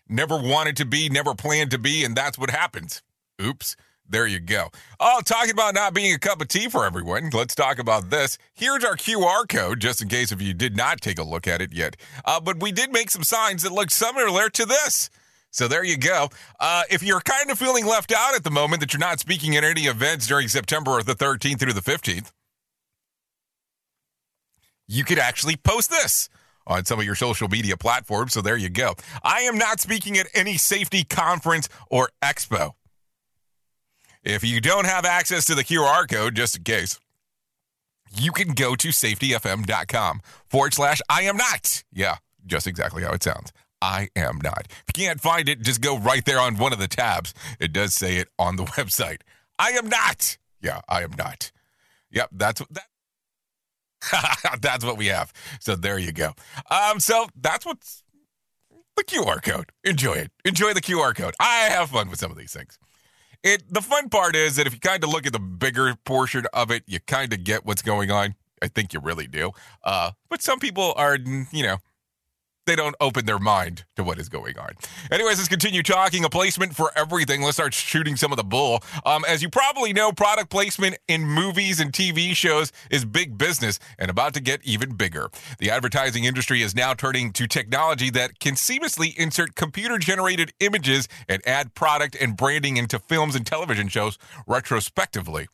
Never 0.08 0.38
wanted 0.40 0.78
to 0.78 0.86
be, 0.86 1.10
never 1.10 1.34
planned 1.34 1.72
to 1.72 1.80
be, 1.80 2.04
and 2.04 2.16
that's 2.16 2.38
what 2.38 2.52
happens. 2.52 3.02
Oops. 3.44 3.76
There 4.10 4.28
you 4.28 4.40
go. 4.40 4.70
Oh, 5.00 5.22
talking 5.24 5.52
about 5.52 5.74
not 5.74 5.94
being 5.94 6.14
a 6.14 6.20
cup 6.20 6.42
of 6.42 6.48
tea 6.48 6.68
for 6.68 6.86
everyone. 6.86 7.30
Let's 7.34 7.56
talk 7.56 7.80
about 7.80 8.10
this. 8.10 8.38
Here's 8.54 8.84
our 8.84 8.96
QR 8.96 9.48
code, 9.48 9.80
just 9.80 10.02
in 10.02 10.10
case 10.10 10.32
if 10.32 10.42
you 10.42 10.54
did 10.54 10.76
not 10.78 11.02
take 11.02 11.18
a 11.18 11.24
look 11.24 11.48
at 11.48 11.62
it 11.62 11.74
yet. 11.74 11.96
Uh, 12.26 12.40
but 12.40 12.62
we 12.62 12.72
did 12.72 12.92
make 12.92 13.10
some 13.10 13.24
signs 13.24 13.64
that 13.64 13.72
look 13.72 13.92
similar 13.92 14.50
to 14.50 14.66
this. 14.66 15.10
So 15.52 15.68
there 15.68 15.84
you 15.84 15.98
go. 15.98 16.30
Uh, 16.60 16.84
if 16.90 17.02
you're 17.02 17.22
kind 17.22 17.50
of 17.50 17.58
feeling 17.58 17.86
left 17.86 18.12
out 18.12 18.36
at 18.36 18.44
the 18.44 18.52
moment 18.52 18.82
that 18.82 18.94
you're 18.94 19.00
not 19.00 19.20
speaking 19.20 19.56
at 19.56 19.64
any 19.64 19.84
events 19.84 20.28
during 20.28 20.48
September 20.48 21.02
the 21.02 21.16
13th 21.16 21.60
through 21.60 21.74
the 21.74 21.82
15th, 21.82 22.32
you 24.88 25.04
could 25.04 25.20
actually 25.20 25.56
post 25.56 25.90
this 25.90 26.30
on 26.68 26.86
some 26.86 27.00
of 27.00 27.06
your 27.06 27.16
social 27.16 27.48
media 27.48 27.78
platforms. 27.78 28.34
So 28.34 28.42
there 28.42 28.58
you 28.58 28.70
go. 28.70 28.96
I 29.24 29.42
am 29.42 29.58
not 29.58 29.80
speaking 29.80 30.18
at 30.18 30.28
any 30.34 30.58
safety 30.58 31.04
conference 31.04 31.70
or 31.90 32.10
expo. 32.22 32.74
If 34.24 34.44
you 34.44 34.62
don't 34.62 34.86
have 34.86 35.06
access 35.06 35.46
to 35.46 35.56
the 35.56 35.64
QR 35.64 36.10
code, 36.10 36.36
just 36.36 36.56
in 36.58 36.64
case, 36.64 37.00
you 38.16 38.32
can 38.32 38.50
go 38.54 38.76
to 38.76 38.90
safetyfm.com 38.90 40.22
forward 40.50 40.74
slash 40.74 41.02
I 41.10 41.24
am 41.24 41.36
not. 41.36 41.84
Yeah, 41.92 42.18
just 42.46 42.68
exactly 42.68 43.04
how 43.04 43.12
it 43.12 43.24
sounds. 43.24 43.52
I 43.82 44.10
am 44.16 44.40
not. 44.42 44.68
If 44.70 44.86
you 44.96 45.06
can't 45.06 45.20
find 45.20 45.50
it, 45.50 45.62
just 45.62 45.82
go 45.82 45.98
right 45.98 46.24
there 46.24 46.40
on 46.40 46.58
one 46.58 46.72
of 46.72 46.80
the 46.80 46.88
tabs. 46.88 47.34
It 47.60 47.74
does 47.74 47.94
say 47.94 48.16
it 48.16 48.30
on 48.40 48.56
the 48.56 48.64
website. 48.78 49.22
I 49.60 49.72
am 49.72 49.90
not. 49.90 50.38
Yeah, 50.62 50.80
I 50.88 51.04
am 51.04 51.12
not. 51.18 51.52
Yep, 52.12 52.30
that's 52.32 52.62
that. 52.72 52.88
that's 54.62 54.86
what 54.86 54.98
we 54.98 55.08
have. 55.08 55.34
So 55.60 55.76
there 55.76 55.98
you 55.98 56.14
go. 56.14 56.34
Um, 56.72 57.00
so 57.00 57.28
that's 57.40 57.66
what's 57.66 58.04
the 58.96 59.04
QR 59.04 59.42
code. 59.44 59.72
Enjoy 59.84 60.14
it. 60.14 60.32
Enjoy 60.46 60.74
the 60.74 60.82
QR 60.82 61.16
code. 61.16 61.34
I 61.40 61.70
have 61.70 61.90
fun 61.90 62.10
with 62.10 62.20
some 62.20 62.32
of 62.32 62.38
these 62.38 62.54
things. 62.54 62.78
It 63.44 63.64
the 63.72 63.82
fun 63.82 64.10
part 64.10 64.36
is 64.36 64.56
that 64.56 64.68
if 64.68 64.74
you 64.74 64.80
kind 64.80 65.04
of 65.04 65.10
look 65.10 65.26
at 65.26 65.34
the 65.34 65.40
bigger 65.40 65.96
portion 66.06 66.46
of 66.54 66.72
it, 66.72 66.84
you 66.88 67.00
kind 67.02 67.34
of 67.34 67.44
get 67.44 67.66
what's 67.66 67.82
going 67.82 68.10
on. 68.10 68.36
I 68.62 68.68
think 68.70 68.94
you 68.94 69.02
really 69.02 69.28
do. 69.28 69.52
Uh, 69.84 70.12
but 70.30 70.42
some 70.42 70.60
people 70.60 70.94
are, 70.96 71.18
you 71.52 71.64
know, 71.64 71.78
they 72.66 72.76
don't 72.76 72.96
open 73.00 73.26
their 73.26 73.40
mind 73.40 73.86
to 73.96 74.04
what 74.04 74.20
is 74.20 74.30
going 74.30 74.58
on. 74.58 74.72
Anyways, 75.12 75.38
let's 75.38 75.50
continue 75.50 75.84
talking. 75.84 76.24
A 76.24 76.30
placement 76.30 76.76
for 76.76 76.92
everything. 76.96 77.42
Let's 77.42 77.58
start 77.58 77.74
shooting 77.74 78.16
some 78.16 78.32
of 78.32 78.38
the 78.38 78.44
bull. 78.44 78.84
Um, 79.06 79.24
as 79.28 79.42
you 79.42 79.50
probably 79.50 79.94
know, 79.94 80.12
product 80.12 80.50
placement 80.50 80.98
in 81.08 81.26
movies 81.26 81.80
and 81.80 81.92
TV 81.92 82.36
shows 82.36 82.72
is 82.90 83.06
big 83.06 83.38
business 83.38 83.80
and 84.00 84.10
about 84.10 84.34
to 84.36 84.42
get 84.42 84.62
even 84.64 84.96
bigger. 84.96 85.30
The 85.60 85.70
advertising 85.70 86.24
industry 86.24 86.62
is 86.62 86.76
now 86.76 86.94
turning 86.94 87.34
to 87.34 87.48
technology 87.48 88.10
that 88.12 88.40
can 88.40 88.56
seamlessly 88.56 89.16
insert 89.18 89.56
computer 89.56 89.98
generated 89.98 90.54
images 90.60 91.08
and 91.28 91.46
add 91.48 91.74
product 91.76 92.16
and 92.20 92.38
branding 92.38 92.78
into 92.78 93.00
films 93.00 93.36
and 93.36 93.46
television 93.46 93.88
shows 93.88 94.18
retrospectively. 94.48 95.48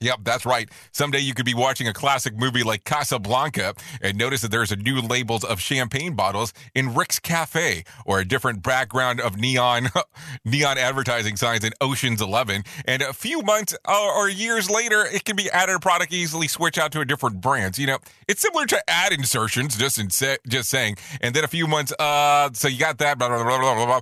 Yep, 0.00 0.20
that's 0.22 0.44
right. 0.44 0.68
Someday 0.92 1.20
you 1.20 1.34
could 1.34 1.46
be 1.46 1.54
watching 1.54 1.88
a 1.88 1.92
classic 1.92 2.36
movie 2.36 2.62
like 2.62 2.84
Casablanca 2.84 3.74
and 4.02 4.18
notice 4.18 4.42
that 4.42 4.50
there's 4.50 4.72
a 4.72 4.76
new 4.76 5.00
labels 5.00 5.44
of 5.44 5.60
champagne 5.60 6.14
bottles 6.14 6.52
in 6.74 6.94
Rick's 6.94 7.18
Cafe 7.18 7.84
or 8.04 8.18
a 8.18 8.24
different 8.24 8.62
background 8.62 9.20
of 9.20 9.38
neon 9.38 9.88
neon 10.44 10.78
advertising 10.78 11.36
signs 11.36 11.64
in 11.64 11.72
Ocean's 11.80 12.20
11. 12.20 12.64
And 12.86 13.02
a 13.02 13.12
few 13.12 13.40
months 13.42 13.74
or, 13.88 14.28
years 14.28 14.68
later, 14.68 15.06
it 15.06 15.24
can 15.24 15.36
be 15.36 15.50
added 15.50 15.80
product 15.80 16.12
easily 16.12 16.48
switch 16.48 16.76
out 16.76 16.92
to 16.92 17.00
a 17.00 17.04
different 17.04 17.40
brand. 17.40 17.78
You 17.78 17.86
know, 17.86 17.98
it's 18.28 18.42
similar 18.42 18.66
to 18.66 18.90
ad 18.90 19.12
insertions, 19.12 19.76
just 19.76 19.98
in 19.98 20.10
se- 20.10 20.38
just 20.48 20.68
saying. 20.68 20.96
And 21.20 21.34
then 21.34 21.44
a 21.44 21.48
few 21.48 21.66
months, 21.66 21.92
uh, 21.98 22.50
so 22.52 22.68
you 22.68 22.78
got 22.78 22.98
that, 22.98 23.18
blah, 23.18 23.28
blah, 23.28 23.42
blah, 23.42 23.58
blah, 23.58 23.74
blah, 23.74 23.86
blah. 23.86 24.00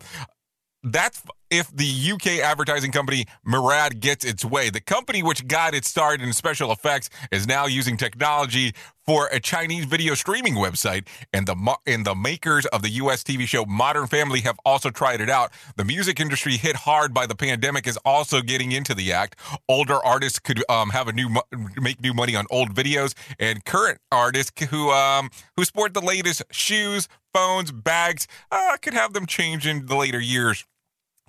That's 0.84 1.22
if 1.52 1.70
the 1.76 2.12
UK 2.12 2.42
advertising 2.42 2.90
company 2.90 3.26
Mirriad 3.46 4.00
gets 4.00 4.24
its 4.24 4.42
way. 4.42 4.70
The 4.70 4.80
company, 4.80 5.22
which 5.22 5.46
got 5.46 5.74
its 5.74 5.86
start 5.86 6.22
in 6.22 6.32
special 6.32 6.72
effects, 6.72 7.10
is 7.30 7.46
now 7.46 7.66
using 7.66 7.98
technology 7.98 8.72
for 9.04 9.28
a 9.32 9.38
Chinese 9.38 9.84
video 9.84 10.14
streaming 10.14 10.54
website, 10.54 11.06
and 11.32 11.46
the 11.46 11.76
and 11.86 12.06
the 12.06 12.14
makers 12.14 12.64
of 12.66 12.80
the 12.80 12.88
U.S. 12.90 13.22
TV 13.22 13.46
show 13.46 13.66
Modern 13.66 14.06
Family 14.06 14.40
have 14.40 14.58
also 14.64 14.88
tried 14.88 15.20
it 15.20 15.28
out. 15.28 15.52
The 15.76 15.84
music 15.84 16.20
industry 16.20 16.56
hit 16.56 16.74
hard 16.74 17.12
by 17.12 17.26
the 17.26 17.34
pandemic 17.34 17.86
is 17.86 17.98
also 18.04 18.40
getting 18.40 18.72
into 18.72 18.94
the 18.94 19.12
act. 19.12 19.38
Older 19.68 20.02
artists 20.02 20.38
could 20.38 20.64
um, 20.70 20.88
have 20.90 21.06
a 21.06 21.12
new 21.12 21.28
make 21.76 22.00
new 22.00 22.14
money 22.14 22.34
on 22.34 22.46
old 22.50 22.74
videos, 22.74 23.12
and 23.38 23.62
current 23.66 23.98
artists 24.10 24.52
who 24.70 24.90
um, 24.90 25.28
who 25.56 25.64
sport 25.64 25.92
the 25.92 26.00
latest 26.00 26.42
shoes, 26.50 27.08
phones, 27.34 27.72
bags 27.72 28.26
uh, 28.50 28.78
could 28.80 28.94
have 28.94 29.12
them 29.12 29.26
change 29.26 29.66
in 29.66 29.84
the 29.84 29.96
later 29.96 30.20
years 30.20 30.64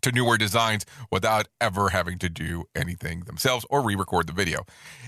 to 0.03 0.11
newer 0.11 0.37
designs 0.37 0.85
without 1.11 1.47
ever 1.59 1.89
having 1.89 2.19
to 2.19 2.29
do 2.29 2.65
anything 2.75 3.21
themselves 3.21 3.65
or 3.69 3.83
re-record 3.83 4.27
the 4.27 4.33
video. 4.33 4.65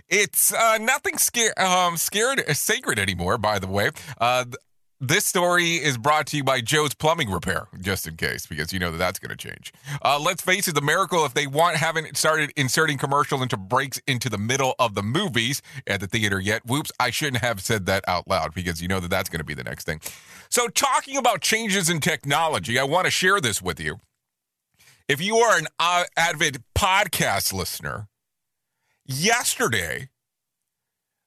It's 0.09 0.53
uh, 0.53 0.77
nothing 0.79 1.17
scare, 1.17 1.59
um, 1.61 1.97
scared 1.97 2.43
uh, 2.47 2.53
sacred 2.53 2.99
anymore. 2.99 3.37
By 3.37 3.59
the 3.59 3.67
way, 3.67 3.91
uh, 4.19 4.43
th- 4.45 4.55
this 5.01 5.25
story 5.25 5.75
is 5.75 5.97
brought 5.97 6.27
to 6.27 6.37
you 6.37 6.43
by 6.43 6.61
Joe's 6.61 6.93
Plumbing 6.93 7.29
Repair, 7.29 7.67
just 7.81 8.07
in 8.07 8.15
case, 8.15 8.45
because 8.45 8.71
you 8.71 8.79
know 8.79 8.91
that 8.91 8.97
that's 8.97 9.19
going 9.19 9.29
to 9.29 9.35
change. 9.35 9.73
Uh, 10.01 10.17
let's 10.19 10.41
face 10.41 10.67
it, 10.69 10.75
the 10.75 10.81
miracle 10.81 11.25
if 11.25 11.33
they 11.33 11.47
want 11.47 11.75
haven't 11.75 12.15
started 12.15 12.51
inserting 12.55 12.97
commercial 12.97 13.43
into 13.43 13.57
breaks 13.57 13.99
into 14.07 14.29
the 14.29 14.37
middle 14.37 14.73
of 14.79 14.95
the 14.95 15.03
movies 15.03 15.61
at 15.85 15.99
the 15.99 16.07
theater 16.07 16.39
yet. 16.39 16.61
Whoops, 16.65 16.91
I 16.99 17.09
shouldn't 17.09 17.43
have 17.43 17.59
said 17.59 17.85
that 17.87 18.05
out 18.07 18.27
loud 18.27 18.53
because 18.53 18.81
you 18.81 18.87
know 18.87 19.01
that 19.01 19.09
that's 19.09 19.29
going 19.29 19.39
to 19.39 19.45
be 19.45 19.53
the 19.53 19.65
next 19.65 19.83
thing. 19.83 19.99
So, 20.49 20.69
talking 20.69 21.17
about 21.17 21.41
changes 21.41 21.89
in 21.89 21.99
technology, 21.99 22.79
I 22.79 22.83
want 22.83 23.05
to 23.05 23.11
share 23.11 23.41
this 23.41 23.61
with 23.61 23.81
you. 23.81 23.99
If 25.07 25.21
you 25.21 25.37
are 25.37 25.57
an 25.59 25.67
uh, 25.77 26.05
avid 26.17 26.63
podcast 26.73 27.53
listener, 27.53 28.07
yesterday, 29.05 30.09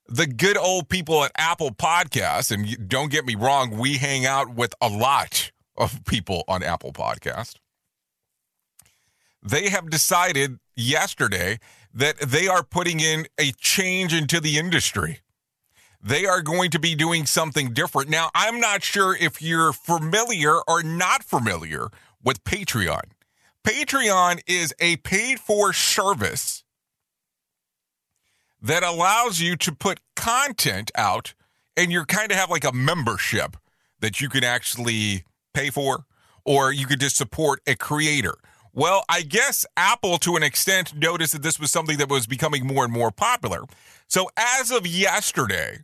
the 0.05 0.27
good 0.27 0.57
old 0.57 0.89
people 0.89 1.23
at 1.23 1.31
Apple 1.37 1.71
Podcasts, 1.71 2.51
and 2.51 2.89
don't 2.89 3.09
get 3.09 3.25
me 3.25 3.35
wrong, 3.35 3.77
we 3.77 3.95
hang 3.95 4.25
out 4.25 4.53
with 4.53 4.73
a 4.81 4.89
lot 4.89 5.51
of 5.77 6.03
people 6.03 6.43
on 6.49 6.61
Apple 6.61 6.91
Podcast. 6.91 7.55
They 9.41 9.69
have 9.69 9.89
decided 9.89 10.59
yesterday 10.75 11.59
that 11.93 12.19
they 12.19 12.49
are 12.49 12.63
putting 12.63 12.99
in 12.99 13.27
a 13.39 13.53
change 13.53 14.13
into 14.13 14.41
the 14.41 14.57
industry. 14.57 15.21
They 16.03 16.25
are 16.25 16.41
going 16.41 16.71
to 16.71 16.79
be 16.79 16.95
doing 16.95 17.25
something 17.25 17.71
different. 17.71 18.09
Now, 18.09 18.29
I'm 18.35 18.59
not 18.59 18.83
sure 18.83 19.15
if 19.15 19.41
you're 19.41 19.71
familiar 19.71 20.59
or 20.67 20.83
not 20.83 21.23
familiar 21.23 21.87
with 22.21 22.43
Patreon. 22.43 23.11
Patreon 23.65 24.41
is 24.47 24.73
a 24.79 24.97
paid 24.97 25.39
for 25.39 25.73
service 25.73 26.63
that 28.61 28.83
allows 28.83 29.39
you 29.39 29.55
to 29.57 29.73
put 29.73 29.99
content 30.15 30.91
out 30.95 31.33
and 31.77 31.91
you 31.91 32.03
kind 32.05 32.31
of 32.31 32.37
have 32.37 32.49
like 32.49 32.65
a 32.65 32.73
membership 32.73 33.55
that 33.99 34.19
you 34.19 34.29
can 34.29 34.43
actually 34.43 35.23
pay 35.53 35.69
for 35.69 36.05
or 36.45 36.71
you 36.71 36.85
could 36.85 36.99
just 36.99 37.15
support 37.15 37.61
a 37.67 37.75
creator. 37.75 38.35
Well, 38.73 39.03
I 39.09 39.21
guess 39.21 39.65
Apple 39.75 40.17
to 40.19 40.35
an 40.35 40.43
extent 40.43 40.95
noticed 40.95 41.33
that 41.33 41.41
this 41.41 41.59
was 41.59 41.71
something 41.71 41.97
that 41.97 42.09
was 42.09 42.27
becoming 42.27 42.65
more 42.65 42.83
and 42.83 42.93
more 42.93 43.11
popular. 43.11 43.63
So 44.07 44.29
as 44.37 44.71
of 44.71 44.87
yesterday, 44.87 45.79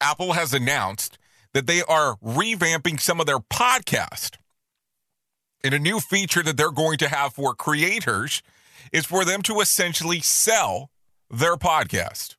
Apple 0.00 0.32
has 0.32 0.52
announced 0.52 1.18
that 1.52 1.66
they 1.66 1.82
are 1.82 2.16
revamping 2.24 3.00
some 3.00 3.20
of 3.20 3.26
their 3.26 3.38
podcast. 3.38 4.36
And 5.64 5.74
a 5.74 5.78
new 5.78 6.00
feature 6.00 6.42
that 6.42 6.56
they're 6.56 6.70
going 6.70 6.98
to 6.98 7.08
have 7.08 7.34
for 7.34 7.54
creators 7.54 8.42
is 8.92 9.04
for 9.04 9.24
them 9.24 9.42
to 9.42 9.60
essentially 9.60 10.20
sell 10.20 10.90
their 11.30 11.56
podcast. 11.56 12.36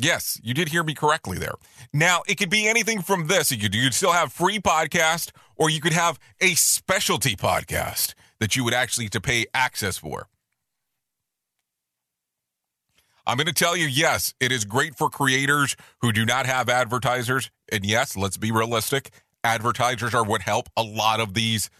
Yes, 0.00 0.40
you 0.44 0.54
did 0.54 0.68
hear 0.68 0.84
me 0.84 0.94
correctly 0.94 1.38
there. 1.38 1.54
Now, 1.92 2.22
it 2.28 2.36
could 2.36 2.50
be 2.50 2.68
anything 2.68 3.02
from 3.02 3.26
this. 3.26 3.50
You 3.50 3.58
could 3.58 3.74
you'd 3.74 3.94
still 3.94 4.12
have 4.12 4.32
free 4.32 4.60
podcast, 4.60 5.32
or 5.56 5.70
you 5.70 5.80
could 5.80 5.92
have 5.92 6.20
a 6.40 6.54
specialty 6.54 7.34
podcast 7.34 8.14
that 8.38 8.54
you 8.54 8.62
would 8.62 8.74
actually 8.74 9.08
to 9.08 9.20
pay 9.20 9.46
access 9.52 9.98
for. 9.98 10.28
I'm 13.26 13.36
going 13.36 13.46
to 13.46 13.52
tell 13.52 13.76
you, 13.76 13.86
yes, 13.86 14.32
it 14.40 14.52
is 14.52 14.64
great 14.64 14.94
for 14.94 15.10
creators 15.10 15.76
who 16.00 16.12
do 16.12 16.24
not 16.24 16.46
have 16.46 16.70
advertisers. 16.70 17.50
And 17.70 17.84
yes, 17.84 18.16
let's 18.16 18.38
be 18.38 18.50
realistic. 18.50 19.10
Advertisers 19.44 20.14
are 20.14 20.24
what 20.24 20.42
help 20.42 20.68
a 20.76 20.82
lot 20.82 21.20
of 21.20 21.34
these 21.34 21.70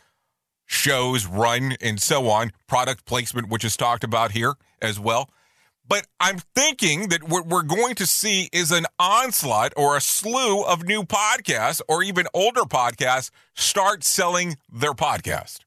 shows 0.67 1.27
run 1.27 1.75
and 1.81 2.01
so 2.01 2.29
on. 2.29 2.53
Product 2.67 3.05
placement, 3.05 3.49
which 3.49 3.65
is 3.65 3.77
talked 3.77 4.05
about 4.05 4.33
here 4.33 4.55
as 4.81 5.01
well. 5.01 5.31
But 5.89 6.07
I'm 6.21 6.41
thinking 6.55 7.09
that 7.09 7.25
what 7.25 7.47
we're 7.47 7.63
going 7.63 7.95
to 7.95 8.07
see 8.07 8.51
is 8.53 8.71
an 8.71 8.85
onslaught 8.99 9.73
or 9.75 9.97
a 9.97 10.03
slew 10.03 10.63
of 10.63 10.85
new 10.85 11.03
podcasts 11.03 11.81
or 11.89 12.03
even 12.03 12.27
older 12.35 12.63
podcasts 12.63 13.31
start 13.55 14.05
selling 14.05 14.59
their 14.71 14.93
podcast. 14.93 15.61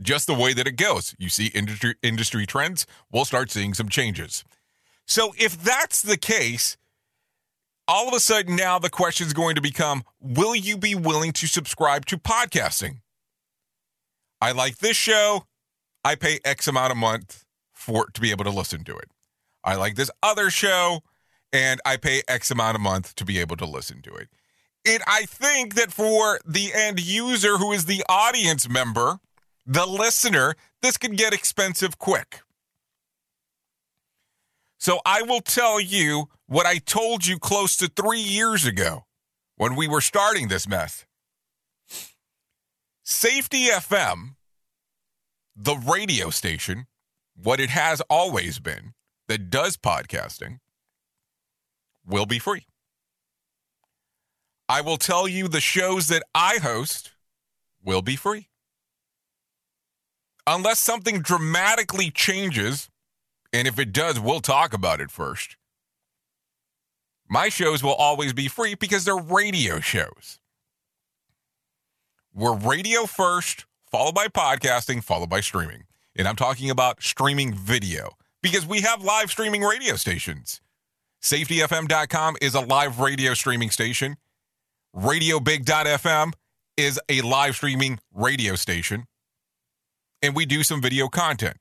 Just 0.00 0.28
the 0.28 0.34
way 0.34 0.52
that 0.52 0.68
it 0.68 0.76
goes. 0.76 1.16
You 1.18 1.28
see 1.28 1.46
industry 1.48 1.96
industry 2.00 2.46
trends, 2.46 2.86
we'll 3.10 3.24
start 3.24 3.50
seeing 3.50 3.74
some 3.74 3.88
changes. 3.88 4.44
So 5.04 5.34
if 5.36 5.60
that's 5.60 6.00
the 6.00 6.16
case, 6.16 6.76
all 7.88 8.06
of 8.06 8.14
a 8.14 8.20
sudden 8.20 8.54
now 8.54 8.78
the 8.78 8.90
question 8.90 9.26
is 9.26 9.32
going 9.32 9.54
to 9.54 9.62
become 9.62 10.04
will 10.20 10.54
you 10.54 10.76
be 10.76 10.94
willing 10.94 11.32
to 11.32 11.46
subscribe 11.46 12.04
to 12.06 12.18
podcasting? 12.18 13.00
I 14.40 14.52
like 14.52 14.78
this 14.78 14.96
show. 14.96 15.46
I 16.04 16.14
pay 16.14 16.38
X 16.44 16.68
amount 16.68 16.92
a 16.92 16.94
month 16.94 17.44
for 17.72 18.06
to 18.12 18.20
be 18.20 18.30
able 18.30 18.44
to 18.44 18.50
listen 18.50 18.84
to 18.84 18.96
it. 18.96 19.10
I 19.64 19.74
like 19.74 19.96
this 19.96 20.10
other 20.22 20.50
show 20.50 21.00
and 21.52 21.80
I 21.84 21.96
pay 21.96 22.22
X 22.28 22.50
amount 22.50 22.76
a 22.76 22.80
month 22.80 23.14
to 23.16 23.24
be 23.24 23.40
able 23.40 23.56
to 23.56 23.66
listen 23.66 24.02
to 24.02 24.14
it. 24.14 24.28
And 24.86 25.02
I 25.06 25.24
think 25.24 25.74
that 25.74 25.90
for 25.90 26.38
the 26.46 26.72
end 26.74 27.00
user 27.00 27.56
who 27.56 27.72
is 27.72 27.86
the 27.86 28.04
audience 28.08 28.68
member, 28.68 29.18
the 29.66 29.86
listener, 29.86 30.54
this 30.82 30.96
could 30.96 31.16
get 31.16 31.34
expensive 31.34 31.98
quick. 31.98 32.40
So 34.78 35.00
I 35.04 35.22
will 35.22 35.40
tell 35.40 35.80
you 35.80 36.28
what 36.46 36.64
I 36.64 36.78
told 36.78 37.26
you 37.26 37.38
close 37.38 37.76
to 37.76 37.88
three 37.88 38.20
years 38.20 38.64
ago 38.64 39.04
when 39.56 39.74
we 39.74 39.88
were 39.88 40.00
starting 40.00 40.48
this 40.48 40.68
mess. 40.68 41.04
Safety 43.02 43.66
FM, 43.66 44.36
the 45.56 45.74
radio 45.74 46.30
station, 46.30 46.86
what 47.34 47.58
it 47.58 47.70
has 47.70 48.00
always 48.08 48.60
been 48.60 48.94
that 49.26 49.50
does 49.50 49.76
podcasting, 49.76 50.58
will 52.06 52.26
be 52.26 52.38
free. 52.38 52.66
I 54.68 54.80
will 54.80 54.96
tell 54.96 55.26
you 55.26 55.48
the 55.48 55.60
shows 55.60 56.08
that 56.08 56.22
I 56.34 56.58
host 56.62 57.12
will 57.82 58.02
be 58.02 58.16
free. 58.16 58.48
Unless 60.46 60.80
something 60.80 61.20
dramatically 61.20 62.10
changes, 62.10 62.88
and 63.52 63.66
if 63.66 63.78
it 63.78 63.92
does, 63.92 64.20
we'll 64.20 64.40
talk 64.40 64.72
about 64.72 65.00
it 65.00 65.10
first. 65.10 65.56
My 67.28 67.48
shows 67.48 67.82
will 67.82 67.94
always 67.94 68.32
be 68.32 68.48
free 68.48 68.74
because 68.74 69.04
they're 69.04 69.16
radio 69.16 69.80
shows. 69.80 70.38
We're 72.34 72.56
radio 72.56 73.04
first, 73.04 73.66
followed 73.90 74.14
by 74.14 74.28
podcasting, 74.28 75.02
followed 75.02 75.28
by 75.28 75.40
streaming. 75.40 75.84
And 76.16 76.26
I'm 76.26 76.36
talking 76.36 76.70
about 76.70 77.02
streaming 77.02 77.52
video 77.54 78.10
because 78.42 78.66
we 78.66 78.80
have 78.82 79.02
live 79.02 79.30
streaming 79.30 79.62
radio 79.62 79.96
stations. 79.96 80.60
SafetyFM.com 81.22 82.36
is 82.40 82.54
a 82.54 82.60
live 82.60 83.00
radio 83.00 83.34
streaming 83.34 83.70
station. 83.70 84.16
RadioBig.fm 84.96 86.32
is 86.76 87.00
a 87.08 87.20
live 87.22 87.56
streaming 87.56 87.98
radio 88.14 88.54
station. 88.54 89.06
And 90.22 90.34
we 90.34 90.46
do 90.46 90.62
some 90.62 90.80
video 90.80 91.08
content. 91.08 91.56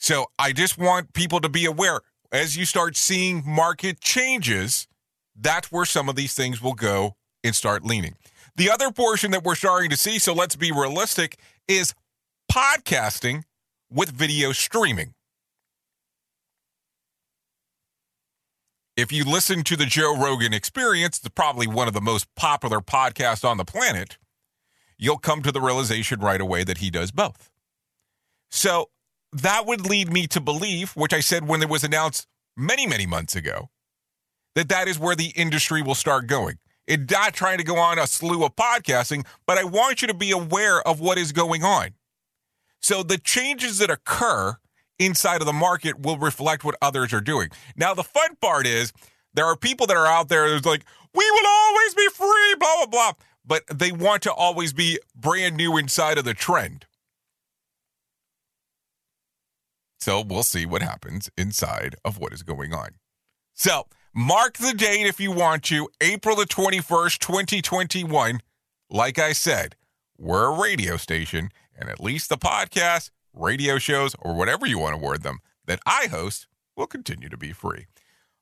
So 0.00 0.26
I 0.38 0.52
just 0.52 0.78
want 0.78 1.12
people 1.12 1.40
to 1.40 1.48
be 1.50 1.66
aware 1.66 2.00
as 2.32 2.56
you 2.56 2.64
start 2.64 2.96
seeing 2.96 3.42
market 3.46 4.00
changes, 4.00 4.88
that's 5.38 5.70
where 5.70 5.84
some 5.84 6.08
of 6.08 6.16
these 6.16 6.32
things 6.32 6.62
will 6.62 6.72
go 6.72 7.16
and 7.44 7.54
start 7.54 7.84
leaning. 7.84 8.16
The 8.56 8.70
other 8.70 8.90
portion 8.90 9.30
that 9.32 9.44
we're 9.44 9.54
starting 9.54 9.90
to 9.90 9.96
see, 9.98 10.18
so 10.18 10.32
let's 10.32 10.56
be 10.56 10.72
realistic, 10.72 11.38
is 11.68 11.94
podcasting 12.50 13.42
with 13.90 14.10
video 14.10 14.52
streaming. 14.52 15.12
If 18.96 19.12
you 19.12 19.24
listen 19.24 19.64
to 19.64 19.76
the 19.76 19.86
Joe 19.86 20.16
Rogan 20.16 20.54
experience, 20.54 21.18
it's 21.18 21.28
probably 21.28 21.66
one 21.66 21.88
of 21.88 21.94
the 21.94 22.00
most 22.00 22.26
popular 22.36 22.80
podcasts 22.80 23.44
on 23.44 23.58
the 23.58 23.64
planet, 23.66 24.16
you'll 24.98 25.18
come 25.18 25.42
to 25.42 25.52
the 25.52 25.60
realization 25.60 26.20
right 26.20 26.40
away 26.40 26.64
that 26.64 26.78
he 26.78 26.90
does 26.90 27.10
both. 27.10 27.50
So 28.50 28.88
that 29.32 29.66
would 29.66 29.86
lead 29.86 30.12
me 30.12 30.26
to 30.28 30.40
believe, 30.40 30.92
which 30.92 31.12
I 31.12 31.20
said 31.20 31.46
when 31.46 31.62
it 31.62 31.68
was 31.68 31.84
announced 31.84 32.26
many, 32.56 32.86
many 32.86 33.06
months 33.06 33.36
ago, 33.36 33.70
that 34.54 34.68
that 34.68 34.88
is 34.88 34.98
where 34.98 35.14
the 35.14 35.32
industry 35.36 35.82
will 35.82 35.94
start 35.94 36.26
going. 36.26 36.58
It's 36.86 37.10
not 37.10 37.34
trying 37.34 37.58
to 37.58 37.64
go 37.64 37.76
on 37.76 37.98
a 37.98 38.06
slew 38.06 38.44
of 38.44 38.56
podcasting, 38.56 39.24
but 39.46 39.58
I 39.58 39.64
want 39.64 40.02
you 40.02 40.08
to 40.08 40.14
be 40.14 40.32
aware 40.32 40.86
of 40.86 40.98
what 40.98 41.18
is 41.18 41.30
going 41.30 41.62
on. 41.62 41.90
So 42.80 43.02
the 43.02 43.18
changes 43.18 43.78
that 43.78 43.90
occur 43.90 44.56
inside 44.98 45.40
of 45.40 45.46
the 45.46 45.52
market 45.52 46.00
will 46.00 46.18
reflect 46.18 46.64
what 46.64 46.74
others 46.82 47.12
are 47.12 47.20
doing. 47.20 47.50
Now, 47.76 47.94
the 47.94 48.02
fun 48.02 48.36
part 48.40 48.66
is 48.66 48.92
there 49.34 49.46
are 49.46 49.56
people 49.56 49.86
that 49.86 49.96
are 49.96 50.06
out 50.06 50.28
there 50.28 50.50
that's 50.50 50.66
like, 50.66 50.84
we 51.14 51.30
will 51.30 51.46
always 51.46 51.94
be 51.94 52.08
free, 52.12 52.54
blah, 52.58 52.76
blah, 52.78 52.86
blah. 52.86 53.12
But 53.44 53.62
they 53.72 53.92
want 53.92 54.22
to 54.24 54.32
always 54.32 54.72
be 54.72 54.98
brand 55.14 55.56
new 55.56 55.76
inside 55.76 56.18
of 56.18 56.24
the 56.24 56.34
trend. 56.34 56.86
So 60.00 60.22
we'll 60.22 60.42
see 60.42 60.64
what 60.64 60.82
happens 60.82 61.30
inside 61.36 61.96
of 62.04 62.18
what 62.18 62.32
is 62.32 62.42
going 62.42 62.72
on. 62.72 62.90
So 63.54 63.86
mark 64.14 64.56
the 64.56 64.72
date 64.72 65.06
if 65.06 65.20
you 65.20 65.30
want 65.30 65.62
to, 65.64 65.88
April 66.00 66.36
the 66.36 66.46
21st, 66.46 67.18
2021. 67.18 68.40
Like 68.88 69.18
I 69.18 69.32
said, 69.32 69.76
we're 70.16 70.46
a 70.46 70.60
radio 70.60 70.96
station, 70.96 71.50
and 71.78 71.88
at 71.88 72.00
least 72.00 72.28
the 72.28 72.38
podcast, 72.38 73.10
radio 73.34 73.78
shows, 73.78 74.14
or 74.18 74.34
whatever 74.34 74.66
you 74.66 74.78
want 74.78 74.94
to 74.94 75.00
word 75.00 75.22
them 75.22 75.40
that 75.66 75.80
I 75.86 76.08
host 76.10 76.46
will 76.76 76.86
continue 76.86 77.28
to 77.28 77.36
be 77.36 77.52
free. 77.52 77.86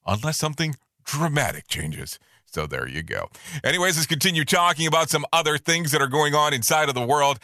Unless 0.07 0.39
something 0.39 0.77
dramatic 1.05 1.67
changes. 1.67 2.19
So 2.47 2.67
there 2.67 2.89
you 2.89 3.03
go. 3.03 3.29
Anyways, 3.63 3.97
let's 3.97 4.07
continue 4.07 4.45
talking 4.45 4.87
about 4.87 5.11
some 5.11 5.27
other 5.33 5.59
things 5.59 5.93
that 5.93 6.01
are 6.01 6.07
going 6.07 6.35
on 6.35 6.55
inside 6.55 6.89
of 6.89 6.95
the 6.95 7.05
world 7.05 7.39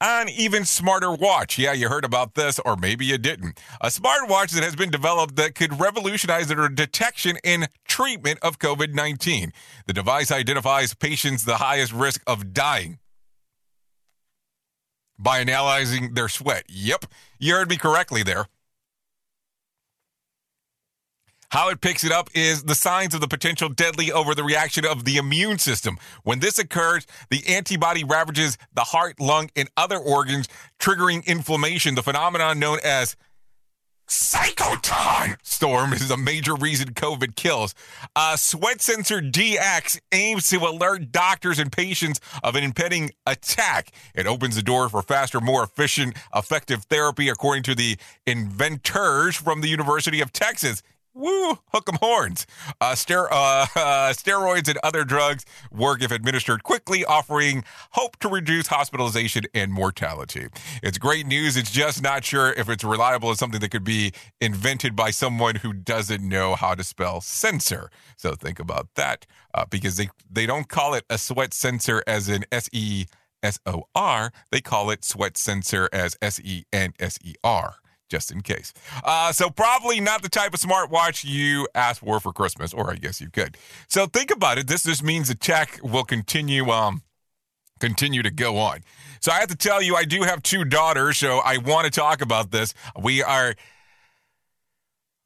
an 0.00 0.28
even 0.28 0.64
smarter 0.64 1.12
watch. 1.12 1.58
Yeah, 1.58 1.72
you 1.72 1.88
heard 1.88 2.04
about 2.04 2.34
this, 2.34 2.58
or 2.60 2.76
maybe 2.76 3.04
you 3.04 3.18
didn't. 3.18 3.60
A 3.80 3.90
smart 3.90 4.28
watch 4.28 4.52
that 4.52 4.62
has 4.62 4.76
been 4.76 4.90
developed 4.90 5.36
that 5.36 5.54
could 5.54 5.80
revolutionize 5.80 6.48
the 6.48 6.68
detection 6.68 7.38
and 7.44 7.68
treatment 7.86 8.38
of 8.42 8.58
COVID 8.58 8.94
19. 8.94 9.52
The 9.86 9.92
device 9.92 10.30
identifies 10.30 10.94
patients 10.94 11.44
the 11.44 11.56
highest 11.56 11.92
risk 11.92 12.22
of 12.26 12.52
dying 12.52 12.98
by 15.18 15.40
analyzing 15.40 16.14
their 16.14 16.28
sweat. 16.28 16.64
Yep, 16.68 17.06
you 17.38 17.54
heard 17.54 17.68
me 17.68 17.76
correctly 17.76 18.22
there. 18.22 18.46
How 21.50 21.70
it 21.70 21.80
picks 21.80 22.04
it 22.04 22.12
up 22.12 22.28
is 22.34 22.64
the 22.64 22.74
signs 22.74 23.14
of 23.14 23.22
the 23.22 23.28
potential 23.28 23.70
deadly 23.70 24.12
over 24.12 24.34
the 24.34 24.44
reaction 24.44 24.84
of 24.84 25.06
the 25.06 25.16
immune 25.16 25.58
system. 25.58 25.96
When 26.22 26.40
this 26.40 26.58
occurs, 26.58 27.06
the 27.30 27.42
antibody 27.48 28.04
ravages 28.04 28.58
the 28.74 28.82
heart, 28.82 29.18
lung, 29.18 29.50
and 29.56 29.70
other 29.74 29.96
organs, 29.96 30.46
triggering 30.78 31.24
inflammation. 31.26 31.94
The 31.94 32.02
phenomenon 32.02 32.58
known 32.58 32.80
as 32.84 33.16
cytokine 34.06 35.36
storm 35.42 35.92
is 35.94 36.10
a 36.10 36.16
major 36.18 36.54
reason 36.54 36.92
COVID 36.92 37.34
kills. 37.34 37.74
Uh, 38.14 38.36
Sweat 38.36 38.82
Sensor 38.82 39.20
DX 39.20 40.00
aims 40.12 40.48
to 40.50 40.58
alert 40.58 41.12
doctors 41.12 41.58
and 41.58 41.72
patients 41.72 42.20
of 42.42 42.56
an 42.56 42.64
impending 42.64 43.10
attack. 43.26 43.92
It 44.14 44.26
opens 44.26 44.56
the 44.56 44.62
door 44.62 44.90
for 44.90 45.02
faster, 45.02 45.40
more 45.40 45.62
efficient, 45.62 46.14
effective 46.34 46.84
therapy, 46.84 47.30
according 47.30 47.62
to 47.64 47.74
the 47.74 47.96
inventors 48.26 49.36
from 49.36 49.62
the 49.62 49.68
University 49.68 50.20
of 50.20 50.32
Texas. 50.32 50.82
Woo, 51.14 51.58
hook 51.72 51.88
'em 51.88 51.98
horns. 52.00 52.46
Uh, 52.80 52.94
ster- 52.94 53.32
uh, 53.32 53.66
uh, 53.74 54.12
steroids 54.12 54.68
and 54.68 54.78
other 54.82 55.04
drugs 55.04 55.44
work 55.72 56.02
if 56.02 56.10
administered 56.12 56.62
quickly, 56.62 57.04
offering 57.04 57.64
hope 57.92 58.16
to 58.18 58.28
reduce 58.28 58.68
hospitalization 58.68 59.44
and 59.52 59.72
mortality. 59.72 60.46
It's 60.82 60.98
great 60.98 61.26
news. 61.26 61.56
It's 61.56 61.70
just 61.72 62.02
not 62.02 62.24
sure 62.24 62.52
if 62.52 62.68
it's 62.68 62.84
reliable 62.84 63.30
as 63.30 63.38
something 63.38 63.60
that 63.60 63.70
could 63.70 63.84
be 63.84 64.12
invented 64.40 64.94
by 64.94 65.10
someone 65.10 65.56
who 65.56 65.72
doesn't 65.72 66.22
know 66.22 66.54
how 66.54 66.74
to 66.74 66.84
spell 66.84 67.20
sensor. 67.20 67.90
So 68.16 68.34
think 68.34 68.60
about 68.60 68.88
that 68.94 69.26
uh, 69.54 69.64
because 69.68 69.96
they, 69.96 70.10
they 70.30 70.46
don't 70.46 70.68
call 70.68 70.94
it 70.94 71.04
a 71.10 71.18
sweat 71.18 71.52
sensor 71.52 72.02
as 72.06 72.28
in 72.28 72.44
S 72.52 72.68
E 72.72 73.06
S 73.42 73.58
O 73.66 73.84
R, 73.94 74.32
they 74.50 74.60
call 74.60 74.90
it 74.90 75.04
sweat 75.04 75.36
sensor 75.36 75.88
as 75.92 76.16
S 76.20 76.40
E 76.40 76.64
N 76.72 76.92
S 77.00 77.18
E 77.24 77.34
R 77.42 77.76
just 78.08 78.32
in 78.32 78.40
case. 78.42 78.72
Uh, 79.04 79.32
so 79.32 79.50
probably 79.50 80.00
not 80.00 80.22
the 80.22 80.28
type 80.28 80.54
of 80.54 80.60
smartwatch 80.60 81.24
you 81.24 81.68
asked 81.74 82.00
for 82.00 82.20
for 82.20 82.32
Christmas, 82.32 82.72
or 82.72 82.90
I 82.90 82.96
guess 82.96 83.20
you 83.20 83.30
could. 83.30 83.56
So 83.88 84.06
think 84.06 84.30
about 84.30 84.58
it. 84.58 84.66
This 84.66 84.84
just 84.84 85.02
means 85.02 85.28
the 85.28 85.34
tech 85.34 85.80
will 85.82 86.04
continue 86.04 86.70
um 86.70 87.02
continue 87.80 88.22
to 88.22 88.30
go 88.30 88.58
on. 88.58 88.80
So 89.20 89.32
I 89.32 89.36
have 89.40 89.48
to 89.48 89.56
tell 89.56 89.82
you, 89.82 89.94
I 89.94 90.04
do 90.04 90.22
have 90.22 90.42
two 90.42 90.64
daughters, 90.64 91.16
so 91.16 91.38
I 91.38 91.58
want 91.58 91.84
to 91.84 91.90
talk 91.90 92.20
about 92.20 92.50
this. 92.50 92.74
We 93.00 93.22
are 93.22 93.54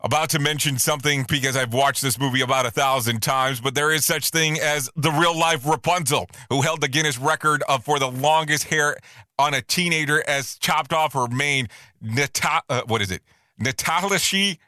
about 0.01 0.31
to 0.31 0.39
mention 0.39 0.79
something 0.79 1.25
because 1.29 1.57
I've 1.57 1.73
watched 1.73 2.03
this 2.03 2.19
movie 2.19 2.41
about 2.41 2.67
a 2.67 2.71
thousand 2.71 3.23
times, 3.23 3.61
but 3.61 3.75
there 3.75 3.93
is 3.93 4.05
such 4.05 4.31
thing 4.31 4.59
as 4.59 4.91
the 4.97 5.13
real 5.13 5.39
life 5.39 5.65
Rapunzel, 5.65 6.29
who 6.51 6.63
held 6.63 6.81
the 6.81 6.89
Guinness 6.89 7.19
record 7.19 7.63
of 7.69 7.85
for 7.85 7.99
the 7.99 8.11
longest 8.11 8.65
hair 8.65 8.97
on 9.43 9.55
a 9.55 9.61
teenager 9.61 10.23
as 10.29 10.57
chopped 10.57 10.93
off 10.93 11.15
her 11.15 11.27
mane. 11.27 11.69
Nata- 12.01 12.63
uh, 12.69 12.83
what 12.87 13.03
is 13.03 13.11
it? 13.11 13.23
Natalashi 13.61 14.59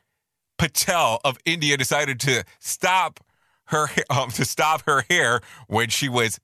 Patel 0.59 1.21
of 1.25 1.39
India 1.45 1.77
decided 1.77 2.19
to 2.21 2.45
stop 2.59 3.21
her 3.67 3.87
um, 4.11 4.31
to 4.31 4.45
stop 4.45 4.83
her 4.87 5.05
hair 5.09 5.41
when 5.69 5.89
she 5.89 6.09
was 6.09 6.41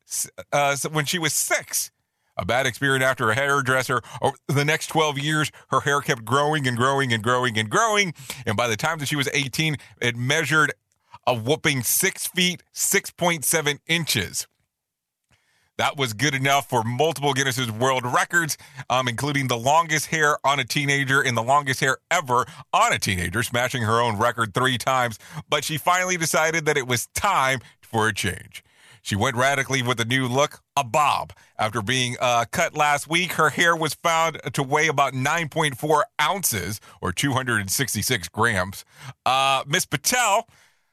uh, 0.53 0.76
when 0.93 1.05
she 1.05 1.18
was 1.18 1.33
six. 1.33 1.91
A 2.37 2.45
bad 2.45 2.66
experience 2.66 3.05
after 3.05 3.31
a 3.31 3.35
hairdresser. 3.35 4.01
Over 4.22 4.37
the 4.49 4.64
next 4.64 4.87
12 4.87 5.18
years, 5.18 5.51
her 5.68 5.81
hair 5.81 6.01
kept 6.01 6.24
growing 6.24 6.66
and 6.66 6.76
growing 6.76 7.12
and 7.12 7.22
growing 7.22 7.59
and 7.59 7.68
growing. 7.68 8.14
And 8.47 8.57
by 8.57 8.66
the 8.66 8.76
time 8.76 8.99
that 9.01 9.09
she 9.09 9.16
was 9.16 9.28
18, 9.35 9.76
it 10.01 10.16
measured 10.16 10.72
a 11.26 11.35
whooping 11.35 11.83
six 11.83 12.26
feet, 12.26 12.62
6.7 12.72 13.78
inches. 13.89 14.47
That 15.81 15.97
was 15.97 16.12
good 16.12 16.35
enough 16.35 16.68
for 16.68 16.85
multiple 16.85 17.33
Guinness's 17.33 17.70
World 17.70 18.05
Records, 18.05 18.59
um, 18.91 19.09
including 19.09 19.49
the 19.49 19.57
longest 19.57 20.09
hair 20.09 20.37
on 20.45 20.61
a 20.61 20.64
teenager 20.64 21.22
and 21.22 21.35
the 21.35 21.43
longest 21.43 21.81
hair 21.81 21.97
ever 22.11 22.45
on 22.70 22.93
a 22.93 22.99
teenager, 22.99 23.43
smashing 23.43 23.85
her 23.85 23.99
own 23.99 24.18
record 24.18 24.53
three 24.53 24.76
times. 24.76 25.18
But 25.49 25.64
she 25.64 25.78
finally 25.78 26.18
decided 26.18 26.66
that 26.66 26.76
it 26.76 26.87
was 26.87 27.07
time 27.14 27.61
for 27.81 28.09
a 28.09 28.12
change. 28.12 28.62
She 29.01 29.16
went 29.16 29.37
radically 29.37 29.83
with 29.83 29.99
a 30.01 30.05
new 30.05 30.28
look, 30.28 30.61
a 30.76 30.85
bob. 30.85 31.33
After 31.59 31.81
being 31.81 32.14
uh, 32.20 32.45
cut 32.51 32.76
last 32.76 33.09
week, 33.09 33.33
her 33.33 33.49
hair 33.49 33.74
was 33.74 33.95
found 33.95 34.39
to 34.53 34.62
weigh 34.62 34.89
about 34.89 35.14
9.4 35.14 36.03
ounces 36.20 36.78
or 37.01 37.11
266 37.11 38.28
grams. 38.28 38.85
Uh, 39.24 39.64
Miss 39.66 39.87
Patel 39.87 40.47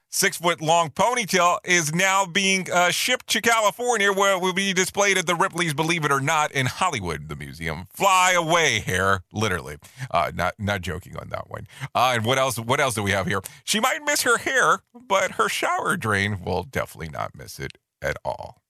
six 0.08 0.36
foot 0.36 0.60
long 0.60 0.90
ponytail 0.90 1.58
is 1.64 1.94
now 1.94 2.26
being 2.26 2.70
uh, 2.70 2.90
shipped 2.90 3.26
to 3.28 3.40
California, 3.40 4.12
where 4.12 4.36
it 4.36 4.40
will 4.40 4.52
be 4.52 4.72
displayed 4.72 5.18
at 5.18 5.26
the 5.26 5.34
Ripley's 5.34 5.74
Believe 5.74 6.04
It 6.04 6.12
or 6.12 6.20
Not 6.20 6.52
in 6.52 6.66
Hollywood, 6.66 7.28
the 7.28 7.36
museum. 7.36 7.86
Fly 7.92 8.32
away, 8.32 8.80
hair, 8.80 9.22
literally. 9.32 9.76
Uh, 10.10 10.32
not 10.34 10.54
not 10.58 10.80
joking 10.82 11.16
on 11.16 11.28
that 11.30 11.50
one. 11.50 11.66
Uh, 11.94 12.12
and 12.14 12.24
what 12.24 12.38
else? 12.38 12.58
What 12.58 12.80
else 12.80 12.94
do 12.94 13.02
we 13.02 13.10
have 13.12 13.26
here? 13.26 13.42
She 13.64 13.80
might 13.80 14.00
miss 14.04 14.22
her 14.22 14.38
hair, 14.38 14.80
but 14.94 15.32
her 15.32 15.48
shower 15.48 15.96
drain 15.96 16.42
will 16.44 16.62
definitely 16.62 17.10
not 17.10 17.34
miss 17.36 17.58
it 17.58 17.78
at 18.02 18.16
all. 18.24 18.62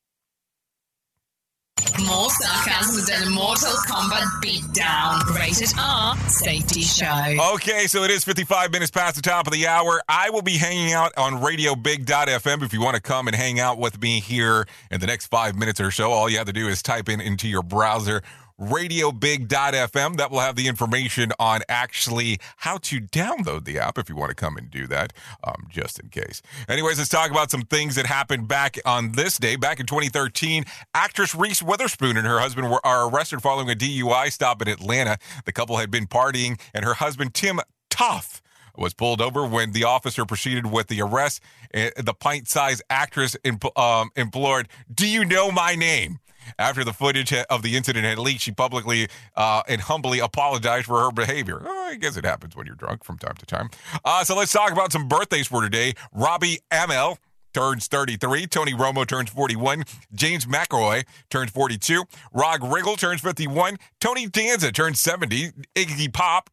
More 2.07 2.31
sarcasm 2.31 3.05
than 3.07 3.33
Mortal 3.33 3.72
Kombat 3.87 4.24
beatdown. 4.43 5.37
Rated 5.37 5.70
R 5.79 6.16
Safety 6.29 6.83
Show. 6.83 7.53
Okay, 7.55 7.87
so 7.87 8.05
it 8.05 8.11
is 8.11 8.24
55 8.24 8.72
minutes 8.72 8.91
past 8.91 9.16
the 9.16 9.22
top 9.22 9.47
of 9.47 9.53
the 9.53 9.66
hour. 9.66 10.01
I 10.09 10.31
will 10.31 10.43
be 10.43 10.57
hanging 10.57 10.93
out 10.93 11.12
on 11.16 11.35
radiobig.fm 11.35 12.62
if 12.62 12.72
you 12.72 12.81
want 12.81 12.95
to 12.95 13.03
come 13.03 13.26
and 13.26 13.37
hang 13.37 13.59
out 13.59 13.79
with 13.79 14.01
me 14.01 14.20
here 14.20 14.66
in 14.91 15.01
the 15.01 15.07
next 15.07 15.26
five 15.26 15.57
minutes 15.57 15.81
or 15.81 15.91
so. 15.91 16.11
All 16.12 16.29
you 16.29 16.39
have 16.39 16.47
to 16.47 16.53
do 16.53 16.68
is 16.68 16.83
type 16.83 17.09
in 17.09 17.20
into 17.20 17.49
your 17.49 17.62
browser 17.62 18.22
radiobig.fm. 18.61 20.16
That 20.16 20.30
will 20.30 20.40
have 20.40 20.56
the 20.56 20.68
information 20.68 21.32
on 21.38 21.61
actually 21.68 22.38
how 22.59 22.78
to 22.78 23.00
download 23.00 23.64
the 23.64 23.78
app 23.78 23.98
if 23.98 24.09
you 24.09 24.16
want 24.16 24.30
to 24.30 24.34
come 24.34 24.56
and 24.56 24.70
do 24.70 24.86
that, 24.88 25.12
um, 25.44 25.66
just 25.70 25.98
in 25.98 26.09
case. 26.09 26.42
Anyways, 26.68 26.98
let's 26.98 27.11
talk 27.11 27.30
about 27.30 27.50
some 27.50 27.62
things 27.62 27.94
that 27.94 28.06
happened 28.06 28.48
back 28.48 28.78
on 28.84 29.12
this 29.12 29.38
day. 29.38 29.56
Back 29.56 29.80
in 29.80 29.86
2013, 29.86 30.64
actress 30.94 31.34
Reese 31.34 31.62
Witherspoon 31.62 32.16
and 32.16 32.26
her 32.26 32.40
husband 32.40 32.70
were 32.70 32.84
are 32.84 33.09
arrested 33.09 33.42
following 33.42 33.70
a 33.70 33.74
DUI 33.74 34.30
stop 34.32 34.62
in 34.62 34.68
Atlanta. 34.68 35.18
The 35.44 35.52
couple 35.52 35.76
had 35.76 35.90
been 35.90 36.06
partying, 36.06 36.61
and 36.74 36.84
her 36.84 36.94
husband, 36.94 37.34
Tim 37.34 37.61
Toth, 37.90 38.42
was 38.76 38.94
pulled 38.94 39.20
over 39.20 39.46
when 39.46 39.72
the 39.72 39.84
officer 39.84 40.24
proceeded 40.24 40.66
with 40.66 40.86
the 40.86 41.02
arrest. 41.02 41.42
Eh, 41.74 41.90
the 41.96 42.14
pint-sized 42.14 42.82
actress 42.88 43.36
um, 43.76 44.11
implored, 44.16 44.68
"Do 44.92 45.06
you 45.06 45.24
know 45.24 45.50
my 45.50 45.74
name?" 45.74 46.20
After 46.59 46.84
the 46.84 46.92
footage 46.92 47.32
of 47.32 47.62
the 47.62 47.76
incident 47.76 48.05
had 48.05 48.18
leaked, 48.18 48.42
she 48.42 48.53
publicly 48.53 49.09
uh, 49.36 49.62
and 49.68 49.80
humbly 49.80 50.18
apologized 50.18 50.86
for 50.86 51.01
her 51.01 51.12
behavior. 51.12 51.62
Oh, 51.64 51.88
I 51.88 51.96
guess 51.96 52.16
it 52.16 52.24
happens 52.24 52.57
when 52.57 52.66
you're 52.66 52.76
drunk 52.76 53.05
from 53.05 53.18
time 53.18 53.34
to 53.38 53.46
time. 53.46 53.70
Uh, 54.05 54.24
so 54.24 54.36
let's 54.36 54.53
talk 54.53 54.72
about 54.72 54.92
some 54.92 55.09
birthdays 55.09 55.46
for 55.46 55.62
today. 55.62 55.94
Robbie 56.12 56.61
Amell 56.70 57.18
turns 57.55 57.86
33. 57.86 58.46
Tony 58.46 58.72
Romo 58.72 59.07
turns 59.07 59.30
41. 59.30 59.84
James 60.14 60.46
McAvoy 60.46 61.05
turns 61.30 61.51
42. 61.51 62.05
Rob 62.32 62.61
Riggle 62.61 62.99
turns 62.99 63.20
51. 63.20 63.78
Tony 64.01 64.26
Danza 64.26 64.72
turns 64.72 65.01
70. 65.01 65.53
Iggy 65.74 66.12
Pop 66.12 66.51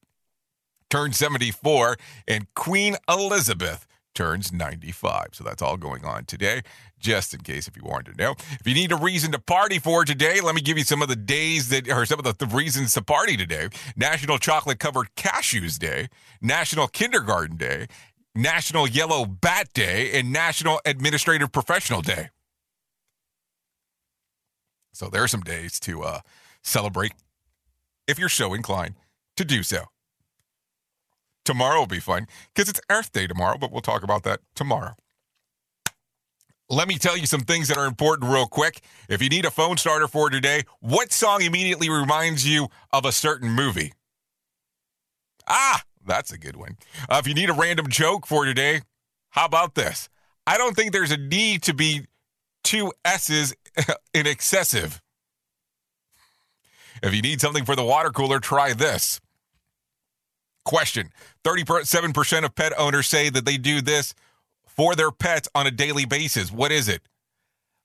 turns 0.89 1.17
74. 1.17 1.97
And 2.27 2.47
Queen 2.55 2.95
Elizabeth 3.09 3.85
turns 4.15 4.51
95. 4.51 5.27
So 5.33 5.43
that's 5.43 5.61
all 5.61 5.77
going 5.77 6.05
on 6.05 6.25
today, 6.25 6.63
just 6.99 7.33
in 7.33 7.41
case 7.41 7.67
if 7.67 7.75
you 7.77 7.83
wanted 7.83 8.13
to 8.13 8.17
know. 8.17 8.31
If 8.59 8.65
you 8.65 8.73
need 8.73 8.91
a 8.91 8.95
reason 8.95 9.31
to 9.33 9.39
party 9.39 9.77
for 9.77 10.05
today, 10.05 10.41
let 10.41 10.55
me 10.55 10.61
give 10.61 10.77
you 10.77 10.83
some 10.83 11.01
of 11.01 11.09
the 11.09 11.15
days 11.15 11.69
that, 11.69 11.87
or 11.89 12.05
some 12.05 12.19
of 12.19 12.25
the, 12.25 12.33
the 12.33 12.55
reasons 12.55 12.93
to 12.93 13.03
party 13.03 13.37
today 13.37 13.69
National 13.95 14.39
Chocolate 14.39 14.79
Covered 14.79 15.09
Cashews 15.15 15.77
Day, 15.77 16.07
National 16.41 16.87
Kindergarten 16.87 17.57
Day, 17.57 17.87
National 18.33 18.87
Yellow 18.87 19.25
Bat 19.25 19.73
Day, 19.73 20.17
and 20.17 20.31
National 20.33 20.81
Administrative 20.85 21.51
Professional 21.51 22.01
Day. 22.01 22.29
So 24.93 25.09
there 25.09 25.23
are 25.23 25.27
some 25.27 25.41
days 25.41 25.79
to 25.81 26.03
uh, 26.03 26.19
celebrate 26.63 27.11
if 28.07 28.17
you're 28.17 28.29
so 28.29 28.53
inclined 28.53 28.95
to 29.35 29.43
do 29.43 29.61
so. 29.61 29.85
Tomorrow 31.45 31.79
will 31.79 31.87
be 31.87 31.99
fun 31.99 32.27
because 32.53 32.67
it's 32.67 32.81
Earth 32.89 33.11
Day 33.11 33.27
tomorrow, 33.27 33.57
but 33.57 33.71
we'll 33.71 33.81
talk 33.81 34.03
about 34.03 34.23
that 34.23 34.41
tomorrow. 34.55 34.95
Let 36.67 36.87
me 36.87 36.97
tell 36.97 37.15
you 37.15 37.27
some 37.27 37.41
things 37.41 37.67
that 37.67 37.77
are 37.77 37.85
important 37.85 38.31
real 38.31 38.47
quick. 38.47 38.81
If 39.07 39.21
you 39.21 39.29
need 39.29 39.45
a 39.45 39.51
phone 39.51 39.77
starter 39.77 40.07
for 40.07 40.31
today, 40.31 40.63
what 40.79 41.13
song 41.13 41.43
immediately 41.43 41.89
reminds 41.89 42.47
you 42.47 42.69
of 42.91 43.05
a 43.05 43.11
certain 43.11 43.51
movie? 43.51 43.93
Ah, 45.47 45.83
that's 46.03 46.31
a 46.31 46.39
good 46.39 46.55
one. 46.55 46.77
Uh, 47.07 47.17
if 47.19 47.27
you 47.27 47.35
need 47.35 47.51
a 47.51 47.53
random 47.53 47.87
joke 47.87 48.25
for 48.25 48.45
today, 48.45 48.81
how 49.29 49.45
about 49.45 49.75
this? 49.75 50.09
I 50.47 50.57
don't 50.57 50.75
think 50.75 50.91
there's 50.91 51.11
a 51.11 51.17
need 51.17 51.61
to 51.63 51.73
be 51.75 52.07
two 52.63 52.91
S's 53.05 53.53
in 54.15 54.25
excessive. 54.25 54.99
If 57.03 57.13
you 57.13 57.21
need 57.21 57.41
something 57.41 57.65
for 57.65 57.75
the 57.75 57.83
water 57.83 58.09
cooler, 58.09 58.39
try 58.39 58.73
this. 58.73 59.21
Question 60.63 61.11
37% 61.45 62.43
of 62.43 62.55
pet 62.55 62.73
owners 62.77 63.07
say 63.07 63.29
that 63.29 63.45
they 63.45 63.57
do 63.57 63.79
this 63.81 64.15
for 64.65 64.95
their 64.95 65.11
pets 65.11 65.47
on 65.53 65.67
a 65.67 65.71
daily 65.71 66.05
basis. 66.05 66.51
What 66.51 66.71
is 66.71 66.89
it? 66.89 67.03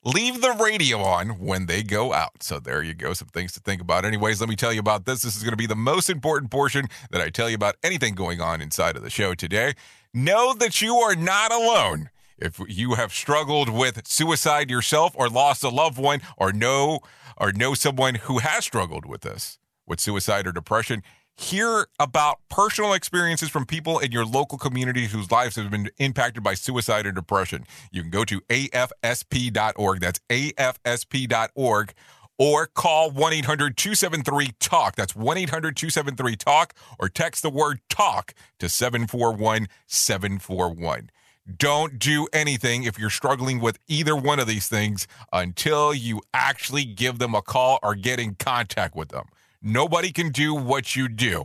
Leave 0.03 0.41
the 0.41 0.53
radio 0.53 1.03
on 1.03 1.39
when 1.39 1.67
they 1.67 1.83
go 1.83 2.15
out. 2.15 2.43
So 2.43 2.59
there 2.59 2.83
you 2.83 2.95
go. 2.95 3.13
Some 3.13 3.29
things 3.29 3.53
to 3.53 3.61
think 3.61 3.83
about. 3.83 4.07
Anyways, 4.07 4.41
let 4.41 4.49
me 4.49 4.57
tell 4.57 4.73
you 4.73 4.81
about 4.81 5.05
this. 5.05 5.21
This 5.21 5.37
is 5.37 5.43
going 5.43 5.53
to 5.53 5.59
be 5.59 5.67
the 5.67 5.77
most 5.77 6.09
important 6.09 6.51
portion 6.51 6.87
that 7.11 7.21
I 7.21 7.29
tell 7.29 7.51
you 7.51 7.55
about 7.55 7.77
anything 7.83 8.15
going 8.15 8.41
on 8.41 8.63
inside 8.63 8.97
of 8.97 9.03
the 9.03 9.11
show 9.11 9.35
today. 9.35 9.75
Know 10.15 10.55
that 10.55 10.81
you 10.81 10.97
are 10.97 11.15
not 11.15 11.53
alone. 11.53 12.09
If 12.39 12.59
you 12.67 12.95
have 12.95 13.13
struggled 13.13 13.69
with 13.69 14.07
suicide 14.09 14.71
yourself 14.71 15.13
or 15.15 15.29
lost 15.29 15.63
a 15.63 15.69
loved 15.69 15.99
one 15.99 16.23
or 16.39 16.51
know 16.51 17.01
or 17.37 17.53
know 17.53 17.75
someone 17.75 18.15
who 18.15 18.39
has 18.39 18.65
struggled 18.65 19.05
with 19.05 19.21
this, 19.21 19.59
with 19.87 20.01
suicide 20.01 20.47
or 20.47 20.53
depression, 20.53 21.03
hear 21.41 21.87
about 21.99 22.39
personal 22.51 22.93
experiences 22.93 23.49
from 23.49 23.65
people 23.65 23.99
in 23.99 24.13
your 24.13 24.27
local 24.27 24.59
community 24.59 25.07
whose 25.07 25.31
lives 25.31 25.57
have 25.57 25.71
been 25.71 25.91
impacted 25.99 26.43
by 26.43 26.55
suicide 26.55 27.07
or 27.07 27.13
depression. 27.13 27.65
You 27.91 28.03
can 28.03 28.11
go 28.11 28.25
to 28.25 28.41
afsp.org. 28.43 30.01
That's 30.01 30.21
afsp.org. 30.29 31.95
Or 32.39 32.67
call 32.67 33.11
1 33.11 33.33
800 33.33 33.77
273 33.77 34.53
TALK. 34.61 34.97
That's 34.97 35.15
1 35.15 35.37
800 35.37 35.77
273 35.77 36.37
TALK. 36.37 36.75
Or 36.99 37.09
text 37.09 37.43
the 37.43 37.51
word 37.51 37.81
TALK 37.89 38.35
to 38.59 38.69
741 38.69 39.69
741. 39.87 41.11
Don't 41.57 41.99
do 41.99 42.29
anything 42.33 42.85
if 42.85 42.99
you're 42.99 43.11
struggling 43.11 43.61
with 43.61 43.79
either 43.89 44.15
one 44.15 44.39
of 44.39 44.47
these 44.47 44.69
things 44.69 45.07
until 45.33 45.93
you 45.93 46.21
actually 46.33 46.85
give 46.85 47.19
them 47.19 47.35
a 47.35 47.43
call 47.43 47.79
or 47.83 47.95
get 47.95 48.21
in 48.21 48.35
contact 48.35 48.95
with 48.95 49.09
them. 49.09 49.27
Nobody 49.63 50.11
can 50.13 50.31
do 50.31 50.55
what 50.55 50.97
you 50.97 51.09
do. 51.09 51.45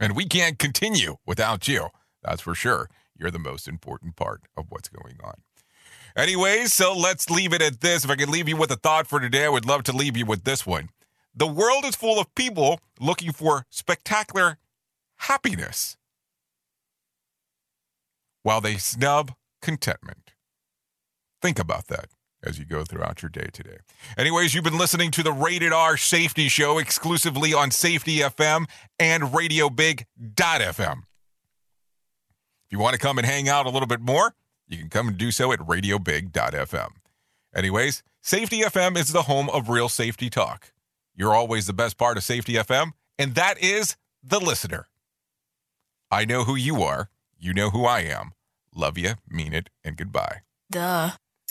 And 0.00 0.16
we 0.16 0.24
can't 0.26 0.58
continue 0.58 1.16
without 1.26 1.68
you. 1.68 1.88
That's 2.22 2.40
for 2.40 2.54
sure. 2.54 2.88
You're 3.16 3.30
the 3.30 3.38
most 3.38 3.68
important 3.68 4.16
part 4.16 4.42
of 4.56 4.66
what's 4.70 4.88
going 4.88 5.18
on. 5.22 5.34
Anyways, 6.16 6.72
so 6.72 6.96
let's 6.96 7.30
leave 7.30 7.52
it 7.52 7.62
at 7.62 7.80
this. 7.80 8.04
If 8.04 8.10
I 8.10 8.16
could 8.16 8.28
leave 8.28 8.48
you 8.48 8.56
with 8.56 8.70
a 8.72 8.76
thought 8.76 9.06
for 9.06 9.20
today, 9.20 9.44
I 9.44 9.48
would 9.48 9.66
love 9.66 9.84
to 9.84 9.92
leave 9.92 10.16
you 10.16 10.26
with 10.26 10.44
this 10.44 10.66
one. 10.66 10.88
The 11.34 11.46
world 11.46 11.84
is 11.84 11.94
full 11.94 12.18
of 12.18 12.34
people 12.34 12.80
looking 12.98 13.32
for 13.32 13.66
spectacular 13.70 14.58
happiness 15.16 15.96
while 18.42 18.60
they 18.60 18.76
snub 18.76 19.32
contentment. 19.62 20.32
Think 21.40 21.58
about 21.58 21.86
that 21.86 22.08
as 22.42 22.58
you 22.58 22.64
go 22.64 22.84
throughout 22.84 23.22
your 23.22 23.28
day 23.28 23.48
today. 23.52 23.78
Anyways, 24.16 24.54
you've 24.54 24.64
been 24.64 24.78
listening 24.78 25.10
to 25.12 25.22
the 25.22 25.32
Rated 25.32 25.72
R 25.72 25.96
Safety 25.96 26.48
Show 26.48 26.78
exclusively 26.78 27.52
on 27.52 27.70
Safety 27.70 28.18
FM 28.18 28.66
and 28.98 29.24
RadioBig.fm. 29.24 31.02
If 32.66 32.72
you 32.72 32.78
want 32.78 32.94
to 32.94 32.98
come 33.00 33.18
and 33.18 33.26
hang 33.26 33.48
out 33.48 33.66
a 33.66 33.70
little 33.70 33.88
bit 33.88 34.00
more, 34.00 34.34
you 34.68 34.78
can 34.78 34.88
come 34.88 35.08
and 35.08 35.16
do 35.16 35.30
so 35.30 35.52
at 35.52 35.58
RadioBig.fm. 35.60 36.88
Anyways, 37.54 38.02
Safety 38.22 38.60
FM 38.60 38.96
is 38.96 39.12
the 39.12 39.22
home 39.22 39.50
of 39.50 39.68
real 39.68 39.88
safety 39.88 40.30
talk. 40.30 40.72
You're 41.14 41.34
always 41.34 41.66
the 41.66 41.72
best 41.72 41.98
part 41.98 42.16
of 42.16 42.22
Safety 42.22 42.54
FM, 42.54 42.92
and 43.18 43.34
that 43.34 43.58
is 43.62 43.96
the 44.22 44.38
listener. 44.38 44.88
I 46.10 46.24
know 46.24 46.44
who 46.44 46.54
you 46.54 46.82
are. 46.82 47.10
You 47.38 47.52
know 47.54 47.70
who 47.70 47.84
I 47.84 48.00
am. 48.00 48.32
Love 48.74 48.96
you, 48.98 49.14
mean 49.28 49.52
it, 49.52 49.70
and 49.84 49.96
goodbye. 49.96 50.42
Duh. 50.70 51.12